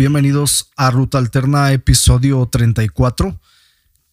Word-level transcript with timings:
Bienvenidos 0.00 0.70
a 0.78 0.90
Ruta 0.90 1.18
Alterna, 1.18 1.72
episodio 1.72 2.48
34. 2.50 3.38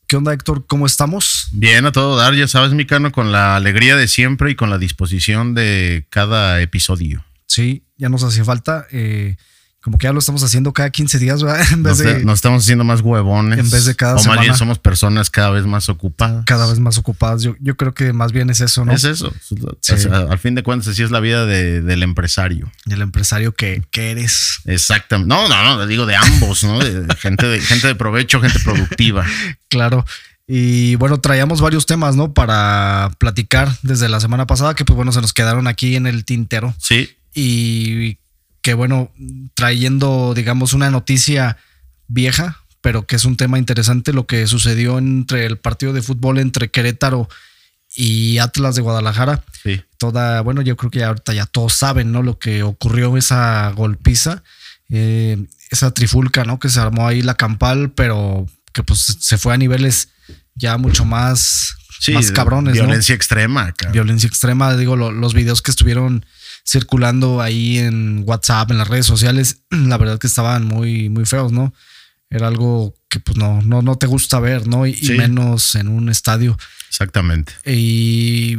¿Qué 0.06 0.18
onda, 0.18 0.34
Héctor? 0.34 0.66
¿Cómo 0.68 0.86
estamos? 0.86 1.48
Bien, 1.54 1.86
a 1.86 1.94
todo 1.94 2.18
dar, 2.18 2.36
ya 2.36 2.46
sabes, 2.50 2.74
mi 2.74 2.86
cano, 2.86 3.14
con 3.14 3.32
la 3.32 3.56
alegría 3.56 3.96
de 3.96 4.10
siempre 4.10 4.52
y 4.52 4.56
con 4.56 4.70
la 4.70 4.80
disposición 4.80 5.56
de 5.56 6.06
cada 6.10 6.60
episodio. 6.60 7.24
Sí, 7.46 7.86
ya 7.96 8.10
nos 8.10 8.26
hacía 8.26 8.44
falta. 8.44 8.86
Eh, 8.92 9.38
como 9.88 9.98
que 9.98 10.04
ya 10.04 10.12
lo 10.12 10.20
estamos 10.20 10.44
haciendo 10.44 10.74
cada 10.74 10.90
15 10.90 11.18
días, 11.18 11.42
¿verdad? 11.42 11.66
En 11.72 11.82
vez 11.82 11.98
Nos, 11.98 12.00
de 12.00 12.26
nos 12.26 12.34
estamos 12.36 12.62
haciendo 12.64 12.84
más 12.84 13.00
huevones. 13.00 13.58
En 13.58 13.70
vez 13.70 13.86
de 13.86 13.96
cada 13.96 14.12
O 14.12 14.16
más 14.16 14.24
semana. 14.24 14.42
bien 14.42 14.54
somos 14.56 14.80
personas 14.80 15.30
cada 15.30 15.50
vez 15.52 15.66
más 15.66 15.88
ocupadas. 15.88 16.44
cada 16.46 16.68
vez 16.68 16.80
más 16.80 16.98
ocupados. 16.98 17.42
Yo, 17.42 17.56
yo 17.62 17.78
creo 17.78 17.94
que 17.94 18.12
más 18.12 18.34
bien 18.34 18.50
es 18.50 18.60
eso, 18.60 18.84
¿no? 18.84 18.92
Es 18.92 19.06
eso. 19.06 19.34
Sí. 19.80 19.94
O 20.10 20.30
al 20.30 20.40
fin 20.40 20.56
de 20.56 20.64
cuentas, 20.64 20.90
así 20.90 21.04
es 21.04 21.12
la 21.12 21.22
vida 21.22 21.46
de- 21.46 21.82
del 21.82 22.04
empresario. 22.04 22.70
El 22.90 23.02
empresario 23.02 23.54
que, 23.54 23.82
que 23.90 24.12
eres. 24.12 24.60
Exactamente. 24.66 25.34
No, 25.34 25.48
no, 25.48 25.64
no, 25.78 25.88
digo 25.88 26.06
de 26.06 26.18
ambos, 26.18 26.66
¿no? 26.66 26.80
De 26.80 27.08
gente, 27.16 27.46
de 27.48 27.62
gente 27.62 27.88
de 27.88 27.96
provecho, 27.96 28.42
gente 28.42 28.60
productiva. 28.60 29.26
Claro. 29.70 30.06
Y 30.48 30.96
bueno, 30.96 31.20
traíamos 31.22 31.62
varios 31.62 31.86
temas, 31.86 32.16
¿no? 32.18 32.34
Para 32.34 33.12
platicar 33.20 33.70
desde 33.84 34.10
la 34.10 34.20
semana 34.20 34.48
pasada, 34.48 34.76
que 34.76 34.84
pues 34.86 34.96
bueno, 34.96 35.12
se 35.14 35.22
nos 35.22 35.32
quedaron 35.34 35.66
aquí 35.68 35.96
en 35.96 36.08
el 36.08 36.26
tintero. 36.26 36.74
Sí, 36.78 37.10
Y 37.34 38.18
que 38.68 38.74
bueno, 38.74 39.10
trayendo, 39.54 40.34
digamos, 40.36 40.74
una 40.74 40.92
noticia 40.92 41.56
vieja, 42.10 42.60
pero 42.82 43.08
que 43.08 43.16
es 43.16 43.24
un 43.24 43.38
tema 43.38 43.58
interesante, 43.58 44.12
lo 44.12 44.28
que 44.28 44.46
sucedió 44.46 44.98
entre 44.98 45.46
el 45.46 45.56
partido 45.58 45.94
de 45.94 46.02
fútbol 46.02 46.38
entre 46.38 46.68
Querétaro 46.70 47.30
y 47.96 48.40
Atlas 48.40 48.76
de 48.76 48.82
Guadalajara. 48.82 49.42
sí. 49.64 49.82
Toda, 49.98 50.42
bueno, 50.42 50.62
yo 50.62 50.76
creo 50.76 50.92
que 50.92 51.00
ya 51.00 51.08
ahorita 51.08 51.34
ya 51.34 51.46
todos 51.46 51.74
saben, 51.76 52.12
¿no? 52.12 52.22
Lo 52.24 52.38
que 52.40 52.62
ocurrió, 52.64 53.16
esa 53.16 53.72
golpiza, 53.72 54.44
eh, 54.90 55.38
esa 55.72 55.92
trifulca, 55.92 56.44
¿no? 56.44 56.60
Que 56.60 56.68
se 56.68 56.82
armó 56.82 57.08
ahí 57.08 57.22
la 57.22 57.36
campal, 57.36 57.92
pero 57.92 58.48
que 58.74 58.84
pues 58.84 59.16
se 59.22 59.38
fue 59.38 59.54
a 59.54 59.58
niveles 59.58 60.10
ya 60.56 60.78
mucho 60.78 61.06
más, 61.06 61.74
Sí, 62.02 62.12
más 62.12 62.32
cabrones, 62.32 62.76
¿no? 62.76 62.84
Violencia 62.84 63.16
extrema, 63.16 63.72
cabrón. 63.72 63.94
violencia 63.94 64.28
extrema. 64.28 64.76
Digo, 64.76 64.98
lo- 64.98 65.14
los 65.14 65.34
videos 65.34 65.62
que 65.62 65.72
estuvieron 65.72 66.26
circulando 66.68 67.42
ahí 67.42 67.78
en 67.78 68.24
WhatsApp, 68.26 68.72
en 68.72 68.78
las 68.78 68.88
redes 68.88 69.06
sociales, 69.06 69.62
la 69.70 69.98
verdad 69.98 70.20
que 70.20 70.28
estaban 70.28 70.66
muy, 70.66 71.10
muy 71.10 71.26
feos, 71.26 71.52
¿no? 71.52 71.74
Era 72.30 72.48
algo 72.48 72.94
que 73.10 73.20
pues 73.22 73.38
no, 73.38 73.62
no, 73.62 73.82
no 73.82 73.96
te 73.96 74.06
gusta 74.06 74.40
ver, 74.40 74.68
¿no? 74.68 74.86
Y, 74.86 74.98
menos 75.18 75.76
en 75.76 75.88
un 75.88 76.10
estadio. 76.10 76.58
Exactamente. 76.90 77.54
Y 77.66 78.58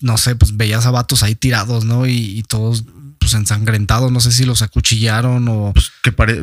no 0.00 0.18
sé, 0.18 0.34
pues 0.34 0.56
veías 0.56 0.86
a 0.86 0.90
vatos 0.90 1.22
ahí 1.22 1.36
tirados, 1.36 1.84
¿no? 1.84 2.06
Y, 2.06 2.38
y 2.38 2.42
todos 2.42 2.84
pues 3.20 3.34
ensangrentados. 3.34 4.10
No 4.10 4.18
sé 4.18 4.32
si 4.32 4.44
los 4.44 4.62
acuchillaron 4.62 5.46
o. 5.48 5.72
que 6.02 6.10
pare- 6.10 6.42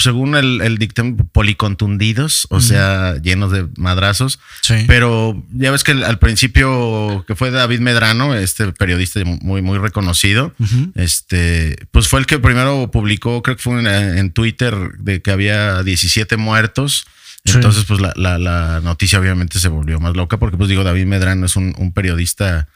según 0.00 0.34
el, 0.34 0.60
el 0.62 0.78
dictamen, 0.78 1.16
policontundidos, 1.32 2.46
o 2.50 2.60
sea, 2.60 3.16
llenos 3.22 3.52
de 3.52 3.68
madrazos. 3.76 4.38
Sí. 4.62 4.74
Pero 4.86 5.42
ya 5.52 5.70
ves 5.70 5.84
que 5.84 5.92
al 5.92 6.18
principio, 6.18 7.24
que 7.26 7.34
fue 7.34 7.50
David 7.50 7.80
Medrano, 7.80 8.34
este 8.34 8.72
periodista 8.72 9.20
muy, 9.24 9.62
muy 9.62 9.78
reconocido, 9.78 10.54
este, 10.94 11.76
pues 11.90 12.08
fue 12.08 12.20
el 12.20 12.26
que 12.26 12.38
primero 12.38 12.90
publicó, 12.90 13.42
creo 13.42 13.56
que 13.56 13.62
fue 13.62 13.78
en, 13.80 13.86
en 13.86 14.30
Twitter, 14.32 14.74
de 14.98 15.22
que 15.22 15.30
había 15.30 15.82
17 15.82 16.36
muertos. 16.36 17.04
Sí. 17.44 17.52
Entonces, 17.54 17.84
pues 17.86 18.00
la, 18.00 18.12
la- 18.16 18.38
la 18.38 18.80
noticia 18.82 19.18
obviamente 19.18 19.58
se 19.60 19.68
volvió 19.68 19.98
más 20.00 20.14
loca, 20.14 20.38
porque 20.38 20.56
pues 20.58 20.68
digo, 20.68 20.84
David 20.84 21.06
Medrano 21.06 21.46
es 21.46 21.56
un, 21.56 21.74
un 21.78 21.92
periodista, 21.92 22.68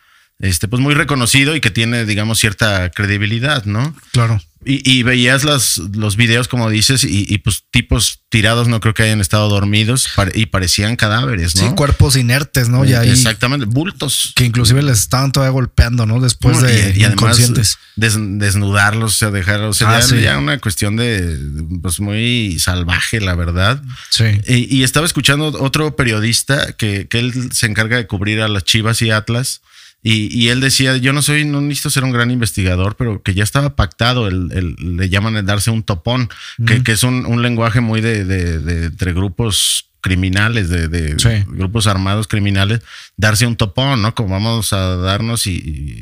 este, 0.44 0.68
pues 0.68 0.80
muy 0.80 0.94
reconocido 0.94 1.56
y 1.56 1.60
que 1.60 1.70
tiene, 1.70 2.04
digamos, 2.04 2.38
cierta 2.38 2.90
credibilidad, 2.90 3.64
¿no? 3.64 3.94
Claro. 4.12 4.40
Y, 4.66 4.80
y 4.90 5.02
veías 5.02 5.44
las, 5.44 5.76
los 5.76 6.16
videos, 6.16 6.48
como 6.48 6.70
dices, 6.70 7.04
y, 7.04 7.26
y, 7.28 7.36
pues 7.36 7.64
tipos 7.70 8.22
tirados, 8.30 8.66
no 8.66 8.80
creo 8.80 8.94
que 8.94 9.02
hayan 9.02 9.20
estado 9.20 9.50
dormidos 9.50 10.08
y 10.32 10.46
parecían 10.46 10.96
cadáveres, 10.96 11.54
¿no? 11.56 11.68
Sí, 11.68 11.74
cuerpos 11.74 12.16
inertes, 12.16 12.70
¿no? 12.70 12.80
Ahí. 12.80 12.94
Exactamente, 13.10 13.66
bultos. 13.66 14.32
Que 14.34 14.46
inclusive 14.46 14.82
les 14.82 15.00
estaban 15.00 15.32
todavía 15.32 15.52
golpeando, 15.52 16.06
¿no? 16.06 16.18
Después 16.18 16.62
de 16.62 16.94
y, 16.96 17.00
y 17.00 17.04
además 17.04 17.12
inconscientes. 17.12 17.78
des- 17.96 18.16
desnudarlos, 18.18 19.12
o 19.12 19.16
sea, 19.18 19.30
dejarlos. 19.30 19.76
O 19.76 19.78
sea, 19.78 19.96
Ah, 19.96 20.00
ya, 20.00 20.06
sí. 20.06 20.20
ya 20.22 20.38
una 20.38 20.58
cuestión 20.58 20.96
de, 20.96 21.38
pues 21.82 22.00
muy 22.00 22.58
salvaje, 22.58 23.20
la 23.20 23.34
verdad. 23.34 23.82
Sí. 24.08 24.24
Y, 24.48 24.74
y 24.78 24.82
estaba 24.82 25.04
escuchando 25.04 25.48
otro 25.60 25.94
periodista 25.94 26.72
que, 26.72 27.06
que 27.06 27.18
él 27.18 27.50
se 27.52 27.66
encarga 27.66 27.98
de 27.98 28.06
cubrir 28.06 28.40
a 28.40 28.48
las 28.48 28.64
Chivas 28.64 29.02
y 29.02 29.10
Atlas. 29.10 29.60
Y, 30.06 30.28
y 30.38 30.50
él 30.50 30.60
decía, 30.60 30.96
yo 30.98 31.12
no 31.14 31.22
soy, 31.22 31.44
no 31.46 31.60
necesito 31.62 31.88
ser 31.90 32.04
un 32.04 32.12
gran 32.12 32.30
investigador, 32.30 32.94
pero 32.96 33.22
que 33.22 33.32
ya 33.34 33.42
estaba 33.42 33.74
pactado, 33.74 34.28
el, 34.28 34.50
el- 34.52 34.96
le 34.98 35.08
llaman 35.08 35.36
el 35.36 35.46
darse 35.46 35.70
un 35.70 35.82
topón, 35.82 36.28
que, 36.66 36.82
que 36.84 36.92
es 36.92 37.02
un, 37.04 37.24
un 37.24 37.40
lenguaje 37.42 37.80
muy 37.80 38.02
de, 38.02 38.24
de- 38.26 38.58
de- 38.58 38.84
entre 38.86 39.14
grupos 39.14 39.86
criminales, 40.04 40.68
de, 40.68 40.86
de 40.88 41.18
Sí. 41.18 41.44
grupos 41.48 41.86
armados 41.86 42.28
criminales, 42.28 42.80
darse 43.16 43.46
un 43.46 43.56
topón, 43.56 44.02
¿no? 44.02 44.14
Como 44.14 44.28
vamos 44.34 44.74
a 44.74 44.96
darnos 44.96 45.46
y, 45.46 45.56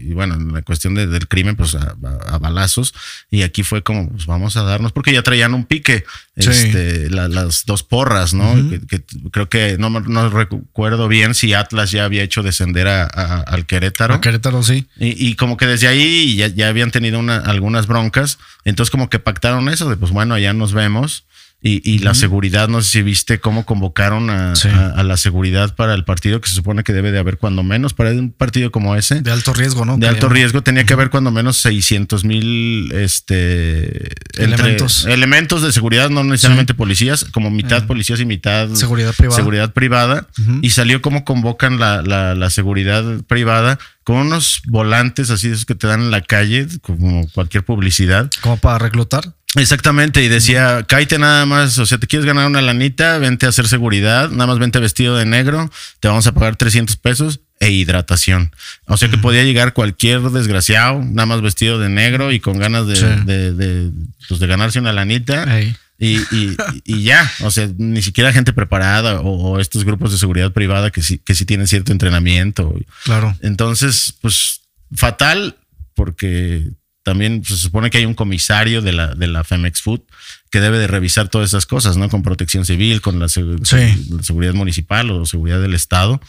y, 0.08 0.12
bueno, 0.12 0.34
en 0.34 0.52
la 0.52 0.62
cuestión 0.62 0.94
de- 0.96 1.06
del 1.06 1.28
crimen, 1.28 1.54
pues 1.54 1.76
a, 1.76 1.94
a- 2.02 2.34
a 2.34 2.38
balazos. 2.38 2.92
Y 3.30 3.42
aquí 3.42 3.62
fue 3.62 3.82
como, 3.84 4.10
pues 4.10 4.26
vamos 4.26 4.56
a 4.56 4.62
darnos, 4.64 4.90
porque 4.90 5.12
ya 5.12 5.22
traían 5.22 5.54
un 5.54 5.64
pique, 5.64 6.04
Sí. 6.36 6.50
este, 6.50 7.10
la- 7.10 7.28
las 7.28 7.64
dos 7.64 7.84
porras, 7.84 8.34
¿no? 8.34 8.54
que, 8.68 8.80
que 8.86 9.02
creo 9.30 9.48
que 9.48 9.76
no, 9.78 9.88
no 9.90 10.28
recuerdo 10.30 11.06
bien 11.06 11.34
si 11.34 11.54
Atlas 11.54 11.92
ya 11.92 12.04
había 12.04 12.24
hecho 12.24 12.42
descender 12.42 12.88
a, 12.88 13.04
a- 13.04 13.40
al 13.42 13.66
Querétaro. 13.66 14.14
A 14.14 14.20
Querétaro, 14.20 14.62
sí. 14.64 14.88
Y, 14.98 15.28
y 15.28 15.36
como 15.36 15.56
que 15.56 15.66
desde 15.68 15.86
ahí 15.86 16.34
ya, 16.34 16.48
ya 16.48 16.66
habían 16.68 16.90
tenido 16.90 17.20
una- 17.20 17.36
algunas 17.38 17.86
broncas. 17.86 18.38
Entonces 18.64 18.90
como 18.90 19.08
que 19.08 19.20
pactaron 19.20 19.68
eso 19.68 19.88
de 19.88 19.96
pues 19.96 20.10
bueno, 20.10 20.34
allá 20.34 20.52
nos 20.52 20.72
vemos. 20.72 21.24
Y, 21.64 21.80
y 21.88 21.98
la 22.00 22.14
seguridad, 22.14 22.68
no 22.68 22.82
sé 22.82 22.90
si 22.90 23.02
viste 23.02 23.38
cómo 23.38 23.64
convocaron 23.64 24.30
a, 24.30 24.56
Sí. 24.56 24.66
a- 24.68 24.88
a 24.96 25.02
la 25.04 25.16
seguridad 25.16 25.76
para 25.76 25.94
el 25.94 26.04
partido 26.04 26.40
que 26.40 26.48
se 26.48 26.56
supone 26.56 26.82
que 26.82 26.92
debe 26.92 27.12
de 27.12 27.20
haber 27.20 27.38
cuando 27.38 27.62
menos 27.62 27.94
para 27.94 28.10
un 28.10 28.32
partido 28.32 28.72
como 28.72 28.96
ese. 28.96 29.20
De 29.22 29.30
alto 29.30 29.52
riesgo, 29.54 29.84
¿no? 29.84 29.96
De 29.96 30.08
alto 30.08 30.28
riesgo 30.28 30.62
tenía 30.62 30.84
que 30.84 30.92
haber 30.94 31.08
cuando 31.10 31.30
menos 31.30 31.58
600 31.58 32.24
mil 32.24 32.90
este, 32.92 34.10
Elementos. 34.42 35.04
elementos 35.06 35.62
de 35.62 35.72
seguridad, 35.72 36.10
no 36.10 36.24
necesariamente 36.24 36.74
policías, 36.74 37.26
como 37.32 37.50
mitad 37.50 37.86
policías 37.86 38.20
y 38.20 38.24
mitad 38.26 38.70
Eh. 38.70 38.76
Seguridad 38.76 39.14
privada. 39.14 39.36
seguridad 39.36 39.72
privada. 39.72 40.26
Y 40.62 40.70
salió 40.70 41.00
como 41.02 41.24
convocan 41.24 41.78
la, 41.78 42.02
la- 42.02 42.34
la 42.34 42.50
seguridad 42.50 43.04
privada 43.26 43.78
con 44.04 44.16
unos 44.16 44.62
volantes 44.66 45.30
así 45.30 45.46
de 45.48 45.54
esos 45.54 45.64
que 45.66 45.76
te 45.76 45.86
dan 45.86 46.00
en 46.02 46.10
la 46.10 46.22
calle, 46.22 46.66
como 46.80 47.28
cualquier 47.28 47.64
publicidad. 47.64 48.28
Como 48.40 48.56
para 48.56 48.78
reclutar. 48.78 49.34
Exactamente, 49.56 50.24
y 50.24 50.28
decía, 50.28 50.84
cállate 50.88 51.18
nada 51.18 51.44
más, 51.44 51.76
o 51.78 51.84
sea, 51.84 51.98
te 51.98 52.06
quieres 52.06 52.24
ganar 52.24 52.46
una 52.46 52.62
lanita, 52.62 53.18
vente 53.18 53.44
a 53.44 53.50
hacer 53.50 53.68
seguridad, 53.68 54.30
nada 54.30 54.46
más 54.46 54.58
vente 54.58 54.78
vestido 54.78 55.14
de 55.16 55.26
negro, 55.26 55.70
te 56.00 56.08
vamos 56.08 56.26
a 56.26 56.32
pagar 56.32 56.56
300 56.56 56.96
pesos 56.96 57.40
e 57.60 57.70
hidratación. 57.70 58.50
O 58.86 58.96
sea 58.96 59.10
que 59.10 59.18
podía 59.18 59.42
llegar 59.44 59.74
cualquier 59.74 60.20
desgraciado, 60.22 61.02
nada 61.04 61.26
más 61.26 61.42
vestido 61.42 61.78
de 61.78 61.90
negro 61.90 62.32
y 62.32 62.40
con 62.40 62.58
ganas 62.58 62.86
de, 62.86 62.96
Sí. 62.96 63.04
de, 63.26 63.52
de, 63.52 63.90
pues, 64.26 64.40
de 64.40 64.46
ganarse 64.46 64.78
una 64.80 64.92
lanita. 64.94 65.44
Y- 65.98 66.56
y 66.84 67.02
ya, 67.04 67.30
o 67.42 67.50
sea, 67.52 67.68
ni 67.76 68.02
siquiera 68.02 68.32
gente 68.32 68.52
preparada 68.52 69.20
o, 69.20 69.52
o 69.52 69.60
estos 69.60 69.84
grupos 69.84 70.10
de 70.10 70.18
seguridad 70.18 70.50
privada 70.52 70.90
que 70.90 71.00
sí, 71.02 71.18
que 71.18 71.34
sí 71.36 71.44
tienen 71.44 71.68
cierto 71.68 71.92
entrenamiento. 71.92 72.74
Claro. 73.04 73.36
Entonces, 73.42 74.14
pues 74.20 74.62
fatal, 74.96 75.56
porque 75.94 76.70
también 77.02 77.40
pues, 77.40 77.50
se 77.50 77.56
supone 77.64 77.90
que 77.90 77.98
hay 77.98 78.04
un 78.06 78.14
comisario 78.14 78.80
de 78.82 78.92
la, 78.92 79.14
de 79.14 79.26
la 79.26 79.44
Femex 79.44 79.82
Food 79.82 80.00
que 80.50 80.60
debe 80.60 80.78
de 80.78 80.86
revisar 80.86 81.28
todas 81.28 81.50
esas 81.50 81.66
cosas, 81.66 81.96
¿no? 81.96 82.08
Con 82.08 82.22
protección 82.22 82.64
civil, 82.64 83.00
con 83.00 83.18
la, 83.18 83.28
Sí. 83.28 83.40
seguridad 84.22 84.54
municipal 84.54 85.10
o 85.10 85.26
seguridad 85.26 85.60
del 85.60 85.74
Estado. 85.74 86.20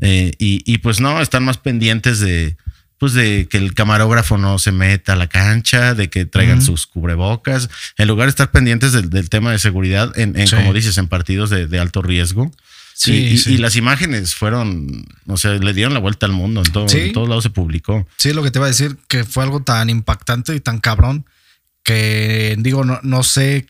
Eh, 0.00 0.32
y, 0.38 0.62
y, 0.70 0.78
pues 0.78 1.00
no, 1.00 1.20
están 1.20 1.44
más 1.44 1.56
pendientes 1.58 2.20
de, 2.20 2.56
pues 2.98 3.12
de 3.14 3.48
que 3.50 3.56
el 3.58 3.72
camarógrafo 3.74 4.36
no 4.38 4.58
se 4.58 4.72
meta 4.72 5.14
a 5.14 5.16
la 5.16 5.26
cancha, 5.28 5.94
de 5.94 6.10
que 6.10 6.26
traigan 6.26 6.60
sus 6.62 6.86
cubrebocas, 6.86 7.68
en 7.96 8.08
lugar 8.08 8.26
de 8.26 8.30
estar 8.30 8.50
pendientes 8.50 8.92
del, 8.92 9.08
del 9.10 9.30
tema 9.30 9.50
de 9.52 9.58
seguridad 9.58 10.16
en, 10.18 10.38
en 10.38 10.46
Sí. 10.46 10.56
como 10.56 10.72
dices, 10.74 10.98
en 10.98 11.08
partidos 11.08 11.48
de, 11.50 11.66
de 11.66 11.78
alto 11.78 12.02
riesgo. 12.02 12.52
Sí, 13.02 13.12
y, 13.12 13.26
y- 13.28 13.38
sí. 13.38 13.52
y 13.54 13.56
las 13.56 13.76
imágenes 13.76 14.34
fueron, 14.34 15.06
o 15.26 15.38
sea, 15.38 15.52
le 15.52 15.72
dieron 15.72 15.94
la 15.94 16.00
vuelta 16.00 16.26
al 16.26 16.32
mundo, 16.32 16.62
en, 16.64 16.70
todo- 16.70 16.86
Sí. 16.88 16.98
en 16.98 17.12
todos 17.14 17.28
lados 17.30 17.44
se 17.44 17.48
publicó. 17.50 18.06
Sí, 18.18 18.34
lo 18.34 18.42
que 18.42 18.50
te 18.50 18.58
iba 18.58 18.66
a 18.66 18.68
decir, 18.68 18.98
que 19.08 19.24
fue 19.24 19.42
algo 19.42 19.62
tan 19.62 19.88
impactante 19.88 20.54
y 20.54 20.60
tan 20.60 20.80
cabrón 20.80 21.24
que 21.82 22.56
digo, 22.58 22.84
no, 22.84 23.00
no 23.02 23.22
sé 23.22 23.66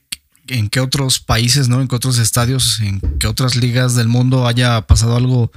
en 0.49 0.69
qué 0.69 0.81
otros 0.81 1.21
países, 1.21 1.69
¿no? 1.69 1.81
En 1.81 1.87
qué 1.87 1.95
otros 1.95 2.19
estadios, 2.19 2.81
en 2.81 3.01
qué 3.21 3.29
otras 3.29 3.55
ligas 3.55 3.95
del 3.95 4.09
mundo 4.09 4.49
haya 4.49 4.81
pasado 4.83 5.17
algo 5.17 5.53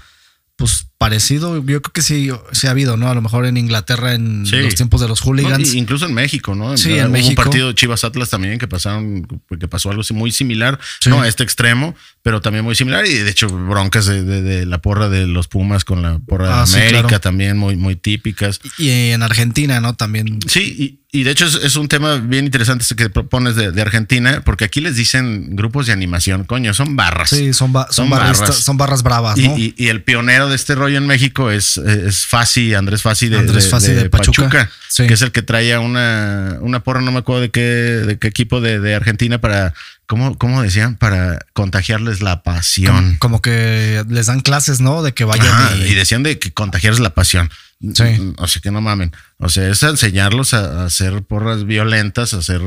pues 0.56 0.86
parecido. 1.04 1.58
Yo 1.58 1.82
creo 1.82 1.94
que 1.94 2.02
sí, 2.02 2.30
sí 2.54 2.68
ha 2.68 2.72
habido, 2.72 2.96
¿no? 2.96 3.10
A 3.10 3.14
lo 3.14 3.22
mejor 3.22 3.46
en 3.46 3.58
Inglaterra 3.58 4.14
en 4.14 4.50
los 4.50 4.76
tiempos 4.76 5.02
de 5.02 5.10
los 5.10 5.20
hooligans. 5.20 5.74
incluso 5.74 6.06
en 6.06 6.14
México, 6.14 6.56
¿no? 6.56 6.78
Sí, 6.78 6.98
en 6.98 7.12
México. 7.12 7.32
un 7.32 7.36
partido 7.36 7.74
Chivas 7.74 8.06
Atlas 8.06 8.30
también 8.30 8.58
que 8.58 8.70
pasaron, 8.70 9.28
que 9.60 9.68
pasó 9.68 9.92
algo 9.92 10.02
muy 10.12 10.32
similar, 10.32 10.80
no 11.08 11.22
a 11.22 11.28
este 11.28 11.44
extremo, 11.44 11.94
pero 12.22 12.40
también 12.40 12.64
muy 12.64 12.76
similar. 12.76 13.06
Y 13.06 13.16
de 13.16 13.30
hecho, 13.30 13.50
broncas 13.50 14.06
de, 14.06 14.66
la 14.66 14.78
porra 14.78 15.10
de 15.10 15.28
los 15.28 15.50
Pumas 15.50 15.84
con 15.84 16.02
la 16.02 16.20
porra 16.20 16.48
de 16.48 16.54
ah, 16.54 16.64
América 16.64 17.20
también 17.20 17.58
muy, 17.58 17.76
muy 17.76 17.98
típicas. 17.98 18.62
Y 18.78 18.90
en 19.12 19.24
Argentina, 19.24 19.82
¿no? 19.82 19.96
También. 19.96 20.40
Sí, 20.48 20.74
y, 20.80 21.04
y 21.16 21.22
de 21.22 21.30
hecho 21.30 21.46
es, 21.46 21.76
un 21.76 21.88
tema 21.88 22.16
bien 22.16 22.46
interesante 22.46 22.84
que 22.96 23.08
propones 23.08 23.56
de, 23.56 23.80
Argentina, 23.80 24.42
porque 24.44 24.66
aquí 24.66 24.82
les 24.82 24.96
dicen 24.96 25.56
grupos 25.56 25.86
de 25.86 25.94
animación, 25.94 26.44
coño, 26.44 26.74
son 26.74 26.96
barras. 26.96 27.30
Sí, 27.30 27.54
son, 27.54 27.72
son, 27.92 28.10
barras. 28.10 28.56
son 28.58 28.78
barras 28.78 29.04
bravas. 29.04 29.38
¿no? 29.38 29.56
Y, 29.56 29.76
el 29.78 30.02
pionero 30.02 30.50
de 30.50 30.56
este 30.56 30.74
rollo 30.74 30.93
en 30.96 31.08
México 31.08 31.52
es, 31.52 31.78
es 31.78 32.26
Fasi, 32.26 32.74
Andrés 32.74 33.02
Fasi 33.02 33.30
de, 33.30 33.44
de, 33.44 34.10
Pachuca, 34.10 34.70
que 34.96 35.14
es 35.14 35.22
el 35.22 35.32
que 35.32 35.42
traía 35.42 35.80
una, 35.80 36.58
una 36.62 36.84
porra, 36.84 37.02
no 37.02 37.12
me 37.12 37.20
acuerdo 37.20 37.42
de 37.42 37.52
qué, 37.52 37.62
de 37.62 38.18
qué 38.20 38.28
equipo 38.28 38.62
de, 38.62 38.96
Argentina 38.96 39.40
para 39.40 39.74
¿Cómo, 40.06 40.38
¿Cómo, 40.38 40.62
decían? 40.62 40.96
Para 40.96 41.40
contagiarles 41.54 42.22
la 42.22 42.44
pasión. 42.44 43.16
Como, 43.20 43.42
que 43.42 44.04
les 44.10 44.26
dan 44.28 44.42
clases, 44.42 44.82
¿no? 44.82 45.02
De 45.02 45.14
que 45.14 45.24
vayan. 45.24 45.82
y... 45.88 45.94
decían 45.94 46.24
de 46.24 46.38
que 46.38 46.52
contagiarles 46.52 47.00
la 47.00 47.14
pasión. 47.14 47.50
Sí. 47.94 48.34
O 48.38 48.48
sea, 48.48 48.62
que 48.62 48.72
no 48.72 48.80
mamen. 48.80 49.12
O 49.40 49.50
sea, 49.50 49.70
es 49.70 49.84
enseñarlos 49.84 50.54
a, 50.54 50.86
hacer 50.86 51.22
porras 51.24 51.66
violentas, 51.66 52.34
a 52.34 52.38
hacer. 52.38 52.62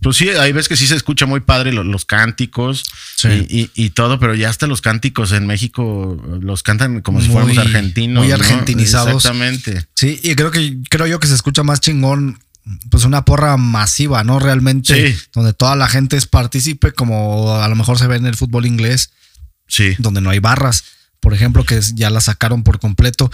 Pues 0.00 0.16
sí, 0.16 0.30
hay 0.30 0.52
veces 0.52 0.68
que 0.68 0.76
sí 0.76 0.86
se 0.86 0.96
escucha 0.96 1.26
muy 1.26 1.40
padre 1.40 1.72
los, 1.72 2.04
cánticos 2.06 2.84
y, 3.22 3.90
todo, 3.90 4.18
pero 4.18 4.34
ya 4.34 4.48
hasta 4.48 4.66
los 4.66 4.80
cánticos 4.80 5.32
en 5.32 5.46
México 5.46 6.20
los 6.40 6.62
cantan 6.62 7.02
como 7.02 7.20
si 7.20 7.28
fuéramos 7.28 7.58
argentinos. 7.58 8.24
Muy 8.24 8.32
argentinizados. 8.32 9.16
Exactamente. 9.16 9.86
Sí, 9.94 10.18
y 10.22 10.34
creo 10.34 10.50
que 10.50 10.78
creo 10.88 11.06
yo 11.06 11.20
que 11.20 11.28
se 11.28 11.34
escucha 11.34 11.62
más 11.62 11.80
chingón 11.80 12.38
pues 12.90 13.04
una 13.04 13.24
porra 13.24 13.56
masiva, 13.56 14.24
¿no? 14.24 14.38
Realmente, 14.38 15.16
donde 15.32 15.52
toda 15.52 15.76
la 15.76 15.88
gente 15.88 16.16
es 16.16 16.26
partícipe, 16.26 16.92
como 16.92 17.54
a 17.56 17.68
lo 17.68 17.76
mejor 17.76 17.98
se 17.98 18.06
ve 18.06 18.16
en 18.16 18.26
el 18.26 18.36
fútbol 18.36 18.66
inglés, 18.66 19.10
sí. 19.66 19.96
donde 19.98 20.20
no 20.20 20.30
hay 20.30 20.38
barras, 20.38 20.84
por 21.20 21.34
ejemplo, 21.34 21.64
que 21.64 21.80
ya 21.94 22.10
la 22.10 22.20
sacaron 22.20 22.62
por 22.62 22.78
completo. 22.78 23.30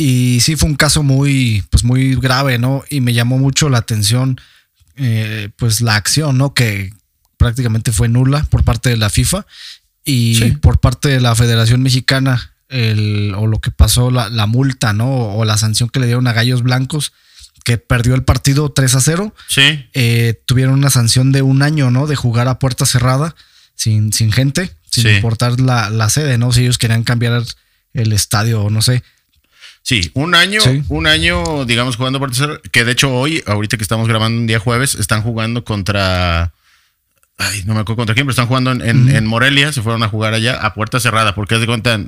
Y 0.00 0.40
sí 0.40 0.56
fue 0.56 0.70
un 0.70 0.76
caso 0.76 1.02
muy, 1.02 1.62
pues 1.68 1.84
muy 1.84 2.14
grave, 2.14 2.56
¿no? 2.56 2.82
Y 2.88 3.02
me 3.02 3.12
llamó 3.12 3.36
mucho 3.36 3.68
la 3.68 3.76
atención, 3.76 4.40
eh, 4.96 5.50
pues 5.56 5.82
la 5.82 5.94
acción, 5.94 6.38
¿no? 6.38 6.54
Que 6.54 6.94
prácticamente 7.36 7.92
fue 7.92 8.08
nula 8.08 8.44
por 8.44 8.64
parte 8.64 8.88
de 8.88 8.96
la 8.96 9.10
FIFA 9.10 9.44
y 10.02 10.52
por 10.52 10.80
parte 10.80 11.10
de 11.10 11.20
la 11.20 11.34
Federación 11.34 11.82
Mexicana, 11.82 12.54
el, 12.70 13.34
o 13.36 13.46
lo 13.46 13.60
que 13.60 13.70
pasó, 13.70 14.10
la, 14.10 14.30
la, 14.30 14.46
multa, 14.46 14.94
¿no? 14.94 15.34
O 15.36 15.44
la 15.44 15.58
sanción 15.58 15.90
que 15.90 16.00
le 16.00 16.06
dieron 16.06 16.26
a 16.28 16.32
Gallos 16.32 16.62
Blancos, 16.62 17.12
que 17.62 17.76
perdió 17.76 18.14
el 18.14 18.24
partido 18.24 18.72
3 18.72 18.94
a 18.94 19.00
0. 19.00 19.34
Sí. 19.48 19.86
Eh, 19.92 20.40
tuvieron 20.46 20.76
una 20.76 20.88
sanción 20.88 21.30
de 21.30 21.42
un 21.42 21.60
año, 21.60 21.90
¿no? 21.90 22.06
De 22.06 22.16
jugar 22.16 22.48
a 22.48 22.58
puerta 22.58 22.86
cerrada, 22.86 23.36
sin, 23.74 24.14
sin 24.14 24.32
gente, 24.32 24.74
sin 24.90 25.10
importar 25.10 25.60
la, 25.60 25.90
la 25.90 26.08
sede, 26.08 26.38
¿no? 26.38 26.52
Si 26.52 26.62
ellos 26.62 26.78
querían 26.78 27.04
cambiar 27.04 27.44
el 27.92 28.12
estadio 28.14 28.62
o 28.62 28.70
no 28.70 28.80
sé. 28.80 29.02
Sí, 29.82 30.10
un 30.14 30.34
año, 30.34 30.60
un 30.88 31.06
año, 31.06 31.64
digamos, 31.64 31.96
jugando 31.96 32.18
por 32.18 32.30
tercero, 32.30 32.60
que 32.70 32.84
de 32.84 32.92
hecho 32.92 33.12
hoy, 33.12 33.42
ahorita 33.46 33.76
que 33.76 33.82
estamos 33.82 34.08
grabando 34.08 34.38
un 34.38 34.46
día 34.46 34.58
jueves, 34.58 34.94
están 34.94 35.22
jugando 35.22 35.64
contra. 35.64 36.52
Ay, 37.38 37.62
no 37.64 37.74
me 37.74 37.80
acuerdo 37.80 37.96
contra 37.96 38.14
quién, 38.14 38.26
pero 38.26 38.32
están 38.32 38.46
jugando 38.46 38.70
en, 38.72 39.26
Morelia, 39.26 39.72
se 39.72 39.80
fueron 39.82 40.02
a 40.02 40.08
jugar 40.08 40.34
allá 40.34 40.56
a 40.60 40.74
puerta 40.74 41.00
cerrada, 41.00 41.34
porque 41.34 41.54
es 41.54 41.60
de 41.60 41.66
cuenta, 41.66 41.98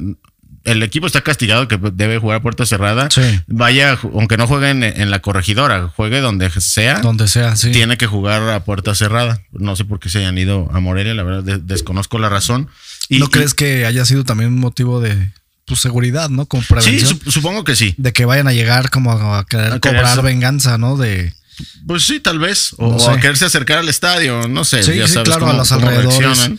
el 0.65 0.83
equipo 0.83 1.07
está 1.07 1.23
castigado 1.23 1.67
que 1.69 1.79
debe 1.95 2.19
jugar 2.19 2.37
a 2.37 2.43
puerta 2.43 2.67
cerrada. 2.67 3.09
Vaya, 3.47 3.99
aunque 4.03 4.37
no 4.37 4.47
juegue 4.47 4.71
en, 4.71 5.11
la 5.11 5.21
corregidora, 5.21 5.89
juegue 5.89 6.21
donde 6.21 6.51
sea. 6.51 7.01
Donde 7.01 7.27
sea, 7.29 7.57
sí. 7.57 7.73
Tiene 7.73 7.97
que 7.97 8.07
jugar 8.07 8.49
a 8.51 8.65
puerta 8.65 8.95
cerrada. 8.95 9.43
No 9.51 9.75
sé 9.75 9.87
por 9.87 9.99
qué 9.99 10.11
se 10.11 10.19
hayan 10.19 10.37
ido 10.37 10.69
a 10.73 10.81
Morelia, 10.81 11.15
la 11.15 11.23
verdad, 11.23 11.59
desconozco 11.61 12.19
la 12.19 12.29
razón. 12.29 12.69
Y, 13.09 13.19
¿No 13.19 13.29
crees 13.29 13.55
que 13.55 13.87
haya 13.87 14.05
sido 14.05 14.25
también 14.25 14.53
un 14.53 14.61
motivo 14.61 15.01
de, 15.01 15.33
tu 15.65 15.77
seguridad, 15.77 16.29
¿no? 16.29 16.47
Como 16.47 16.63
prevención. 16.63 17.21
Sí, 17.25 17.31
supongo 17.31 17.65
que 17.65 17.77
sí. 17.77 17.95
De 17.99 18.13
que 18.13 18.25
vayan 18.25 18.49
a 18.49 18.53
llegar 18.53 18.91
como 18.91 19.13
a 19.13 19.47
querer 19.47 19.81
cobrar 19.81 20.23
venganza, 20.23 20.79
¿no? 20.79 20.97
De. 20.97 21.33
Pues 21.87 22.05
sí, 22.05 22.21
tal 22.21 22.39
vez. 22.39 22.75
O, 22.79 23.09
a 23.09 23.21
quererse 23.21 23.45
acercar 23.45 23.79
al 23.79 23.89
estadio, 23.89 24.49
no 24.49 24.65
sé. 24.65 24.83
Sí, 24.83 24.97
ya 24.97 25.07
sabes 25.07 25.29
claro, 25.29 25.49
a 25.49 25.53
los 25.53 25.71
alrededores. 25.71 26.51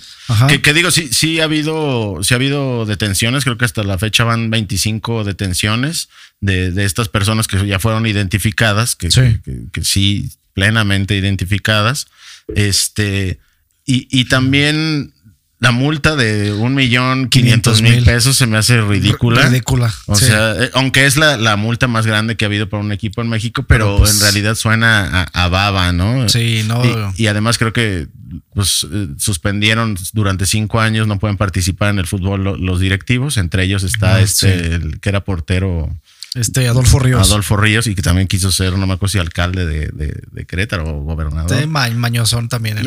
Que, 0.61 0.73
digo, 0.73 0.91
sí, 0.91 1.09
sí 1.11 1.41
ha 1.41 1.45
habido, 1.45 2.19
sí 2.21 2.33
ha 2.33 2.37
habido 2.37 2.85
detenciones, 2.85 3.43
creo 3.43 3.57
que 3.57 3.65
hasta 3.65 3.83
la 3.83 3.97
fecha 3.97 4.23
van 4.23 4.49
25 4.49 5.25
detenciones 5.25 6.07
de, 6.39 6.71
de 6.71 6.85
estas 6.85 7.09
personas 7.09 7.47
que 7.47 7.65
ya 7.67 7.79
fueron 7.79 8.05
identificadas, 8.05 8.95
que 8.95 9.11
sí, 9.11 9.39
que, 9.73 9.83
sí 9.83 10.31
plenamente 10.53 11.15
identificadas. 11.15 12.07
Este, 12.55 13.39
y, 13.85 14.07
y 14.17 14.25
también 14.25 15.13
la 15.63 15.71
multa 15.71 16.17
de 16.17 16.51
un 16.51 16.75
millón 16.75 17.29
quinientos 17.29 17.81
mil 17.81 18.03
pesos 18.03 18.35
se 18.35 18.47
me 18.47 18.57
hace 18.57 18.81
ridícula. 18.81 19.43
Ridícula. 19.47 19.93
O 20.07 20.15
sea, 20.15 20.61
eh, 20.61 20.69
aunque 20.73 21.05
es 21.05 21.15
la, 21.15 21.55
multa 21.55 21.87
más 21.87 22.05
grande 22.05 22.35
que 22.35 22.43
ha 22.43 22.47
habido 22.47 22.67
para 22.67 22.83
un 22.83 22.91
equipo 22.91 23.21
en 23.21 23.29
México, 23.29 23.63
pero, 23.65 23.97
pues 23.97 24.13
en 24.13 24.19
realidad 24.19 24.55
suena 24.55 25.23
a, 25.23 25.47
baba, 25.47 25.93
¿no? 25.93 26.27
Sí, 26.27 26.65
no. 26.67 26.83
Y, 27.15 27.27
además 27.27 27.57
creo 27.57 27.71
que 27.71 28.09
pues, 28.53 28.85
eh, 28.91 29.07
suspendieron 29.17 29.95
durante 30.11 30.45
cinco 30.45 30.81
años, 30.81 31.07
no 31.07 31.17
pueden 31.17 31.37
participar 31.37 31.91
en 31.91 31.99
el 31.99 32.07
fútbol 32.07 32.43
los 32.43 32.79
directivos. 32.81 33.37
Entre 33.37 33.63
ellos 33.63 33.83
está 33.83 34.15
ah, 34.15 34.21
este, 34.21 34.75
el 34.75 34.99
que 34.99 35.07
era 35.07 35.23
portero. 35.23 35.95
Este 36.35 36.67
Adolfo 36.67 36.97
Ríos. 36.99 37.27
Adolfo 37.29 37.57
Ríos 37.57 37.85
y 37.85 37.93
que 37.93 38.01
también 38.01 38.27
quiso 38.27 38.51
ser, 38.51 38.73
no 38.73 38.87
me 38.87 38.93
acuerdo 38.93 39.11
si 39.11 39.19
alcalde 39.19 39.65
de, 39.65 39.87
de, 39.87 40.45
Querétaro 40.45 40.83
o 40.83 41.03
gobernador. 41.03 41.59
Sí, 41.59 41.67
mañozón 41.67 42.49
también. 42.49 42.79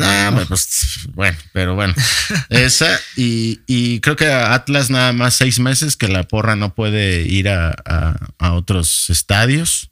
pues, 0.47 1.07
bueno, 1.13 1.37
pero 1.53 1.75
bueno. 1.75 1.93
esa 2.49 2.99
y, 3.15 3.61
y, 3.65 3.99
creo 4.01 4.15
que 4.15 4.27
Atlas 4.27 4.89
nada 4.89 5.13
más 5.13 5.35
seis 5.35 5.59
meses 5.59 5.95
que 5.95 6.07
la 6.07 6.23
porra 6.23 6.55
no 6.55 6.75
puede 6.75 7.21
ir 7.21 7.49
a, 7.49 7.75
a, 8.37 8.53
otros 8.53 9.09
estadios. 9.09 9.89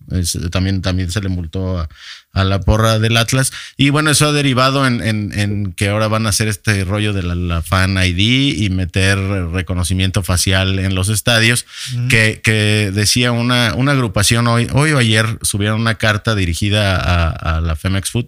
también, 0.51 0.81
también 0.81 1.09
se 1.09 1.21
le 1.21 1.29
multó 1.29 1.79
a, 1.79 1.89
a 2.35 2.43
la 2.43 2.59
porra 2.59 2.99
del 2.99 3.17
Atlas. 3.17 3.51
Y 3.77 3.89
bueno, 3.89 4.11
eso 4.11 4.27
ha 4.27 4.31
derivado 4.33 4.85
en, 4.85 5.01
en, 5.01 5.73
que 5.73 5.89
ahora 5.89 6.07
van 6.07 6.25
a 6.27 6.29
hacer 6.29 6.47
este 6.49 6.83
rollo 6.83 7.13
de 7.13 7.23
la, 7.23 7.61
Fan 7.61 7.97
ID 7.97 8.63
y 8.63 8.69
meter 8.69 9.17
reconocimiento 9.17 10.21
facial 10.21 10.77
en 10.77 10.93
los 10.93 11.07
estadios, 11.09 11.65
que, 12.09 12.41
que, 12.43 12.91
decía 12.93 13.31
una, 13.31 13.73
una 13.75 13.93
agrupación 13.93 14.47
hoy, 14.47 14.67
hoy 14.73 14.91
o 14.91 14.97
ayer 14.97 15.39
subieron 15.41 15.79
una 15.79 15.95
carta 15.95 16.35
dirigida 16.35 16.97
a, 17.31 17.61
la 17.61 17.75
Femex 17.75 18.11
Food 18.11 18.27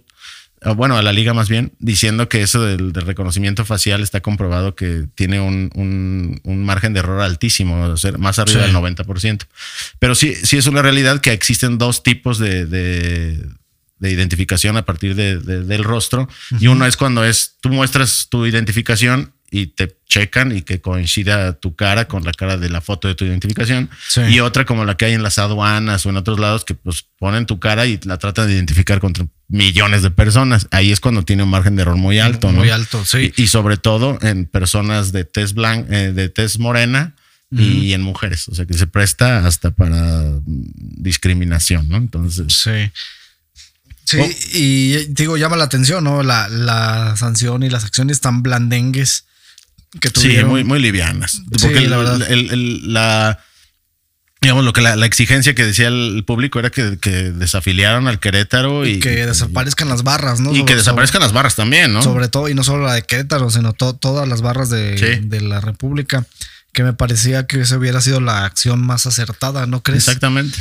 bueno, 0.74 0.96
a 0.96 1.02
la 1.02 1.12
liga 1.12 1.34
más 1.34 1.48
bien, 1.48 1.72
diciendo 1.78 2.28
que 2.28 2.42
eso 2.42 2.64
del, 2.64 2.92
reconocimiento 2.92 3.64
facial 3.64 4.02
está 4.02 4.20
comprobado 4.20 4.74
que 4.74 5.04
tiene 5.14 5.40
un, 5.40 5.70
un, 6.42 6.64
margen 6.64 6.94
de 6.94 7.00
error 7.00 7.20
altísimo, 7.20 7.94
más 8.18 8.38
arriba 8.40 8.62
del 8.62 8.74
90%. 8.74 9.46
Pero 10.00 10.16
sí, 10.16 10.34
sí 10.34 10.56
es 10.56 10.66
una 10.66 10.82
realidad 10.82 11.20
que 11.20 11.32
existen 11.32 11.78
dos 11.78 12.02
tipos 12.02 12.38
de, 12.38 12.66
de 12.66 13.46
identificación 14.00 14.76
a 14.76 14.84
partir 14.84 15.14
de, 15.14 15.38
del 15.38 15.84
rostro. 15.84 16.28
Y 16.60 16.66
uno 16.68 16.86
es 16.86 16.96
cuando 16.96 17.24
es, 17.24 17.56
tú 17.60 17.70
muestras 17.70 18.28
tu 18.30 18.46
identificación 18.46 19.32
y 19.50 19.68
te 19.68 19.96
checan 20.06 20.54
y 20.54 20.62
que 20.62 20.80
coincida 20.80 21.54
tu 21.54 21.74
cara 21.74 22.06
con 22.06 22.24
la 22.24 22.32
cara 22.32 22.58
de 22.58 22.68
la 22.68 22.80
foto 22.80 23.08
de 23.08 23.14
tu 23.14 23.24
identificación. 23.24 23.88
Y 24.28 24.40
otra 24.40 24.64
como 24.64 24.84
la 24.84 24.96
que 24.96 25.06
hay 25.06 25.14
en 25.14 25.22
las 25.22 25.38
aduanas 25.38 26.04
o 26.04 26.10
en 26.10 26.16
otros 26.16 26.38
lados 26.38 26.64
que 26.64 26.74
pues 26.74 27.06
ponen 27.18 27.46
tu 27.46 27.58
cara 27.58 27.86
y 27.86 27.98
la 28.04 28.18
tratan 28.18 28.46
de 28.46 28.54
identificar 28.54 29.00
contra 29.00 29.26
millones 29.48 30.02
de 30.02 30.10
personas. 30.10 30.68
Ahí 30.70 30.92
es 30.92 31.00
cuando 31.00 31.22
tiene 31.22 31.44
un 31.44 31.50
margen 31.50 31.76
de 31.76 31.82
error 31.82 31.96
muy 31.96 32.18
alto, 32.18 32.50
Muy 32.52 32.70
alto, 32.70 33.04
sí. 33.04 33.32
Y, 33.36 33.46
sobre 33.46 33.78
todo 33.78 34.18
en 34.20 34.44
personas 34.44 35.12
de 35.12 35.24
tez 35.24 35.54
blanca, 35.54 35.96
eh, 35.96 36.12
de 36.12 36.28
tez 36.28 36.58
morena, 36.58 37.14
y 37.50 37.94
en 37.94 38.02
mujeres, 38.02 38.46
o 38.48 38.54
sea 38.54 38.66
que 38.66 38.74
se 38.74 38.86
presta 38.86 39.46
hasta 39.46 39.70
para 39.70 40.22
discriminación, 40.44 41.88
¿no? 41.88 41.96
Entonces. 41.96 42.52
Sí. 42.52 42.92
Sí, 44.08 44.18
y 44.54 45.04
digo, 45.08 45.36
llama 45.36 45.58
la 45.58 45.64
atención, 45.64 46.02
¿no? 46.02 46.22
La, 46.22 46.48
la, 46.48 47.14
sanción 47.18 47.62
y 47.62 47.68
las 47.68 47.84
acciones 47.84 48.22
tan 48.22 48.42
blandengues 48.42 49.26
que 50.00 50.08
tuvieron. 50.08 50.46
Sí, 50.46 50.50
muy, 50.50 50.64
muy 50.64 50.78
livianas. 50.78 51.42
Porque 51.60 51.86
la, 51.86 51.98
verdad. 51.98 52.26
la, 52.30 53.38
digamos, 54.40 54.64
lo 54.64 54.72
que 54.72 54.80
la, 54.80 55.04
exigencia 55.04 55.54
que 55.54 55.66
decía 55.66 55.88
el 55.88 56.24
público 56.26 56.58
era 56.58 56.70
que, 56.70 56.96
que 56.98 57.32
desafiliaran 57.32 58.08
al 58.08 58.18
Querétaro 58.18 58.86
y, 58.86 58.98
que 58.98 59.26
desaparezcan 59.26 59.90
las 59.90 60.04
barras, 60.04 60.40
¿no? 60.40 60.56
Y 60.56 60.64
que 60.64 60.74
desaparezcan 60.74 61.20
las 61.20 61.34
barras 61.34 61.54
también, 61.54 61.92
¿no? 61.92 62.02
Sobre 62.02 62.28
todo, 62.28 62.48
y 62.48 62.54
no 62.54 62.64
solo 62.64 62.86
la 62.86 62.94
de 62.94 63.02
Querétaro, 63.02 63.50
sino 63.50 63.74
todas 63.74 64.26
las 64.26 64.40
barras 64.40 64.70
de, 64.70 65.20
de 65.22 65.40
la 65.42 65.60
República, 65.60 66.24
que 66.72 66.82
me 66.82 66.94
parecía 66.94 67.46
que 67.46 67.60
esa 67.60 67.76
hubiera 67.76 68.00
sido 68.00 68.22
la 68.22 68.46
acción 68.46 68.80
más 68.80 69.04
acertada, 69.04 69.66
¿no 69.66 69.82
crees? 69.82 70.08
Exactamente. 70.08 70.58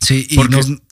Sí, 0.00 0.26
y 0.30 0.38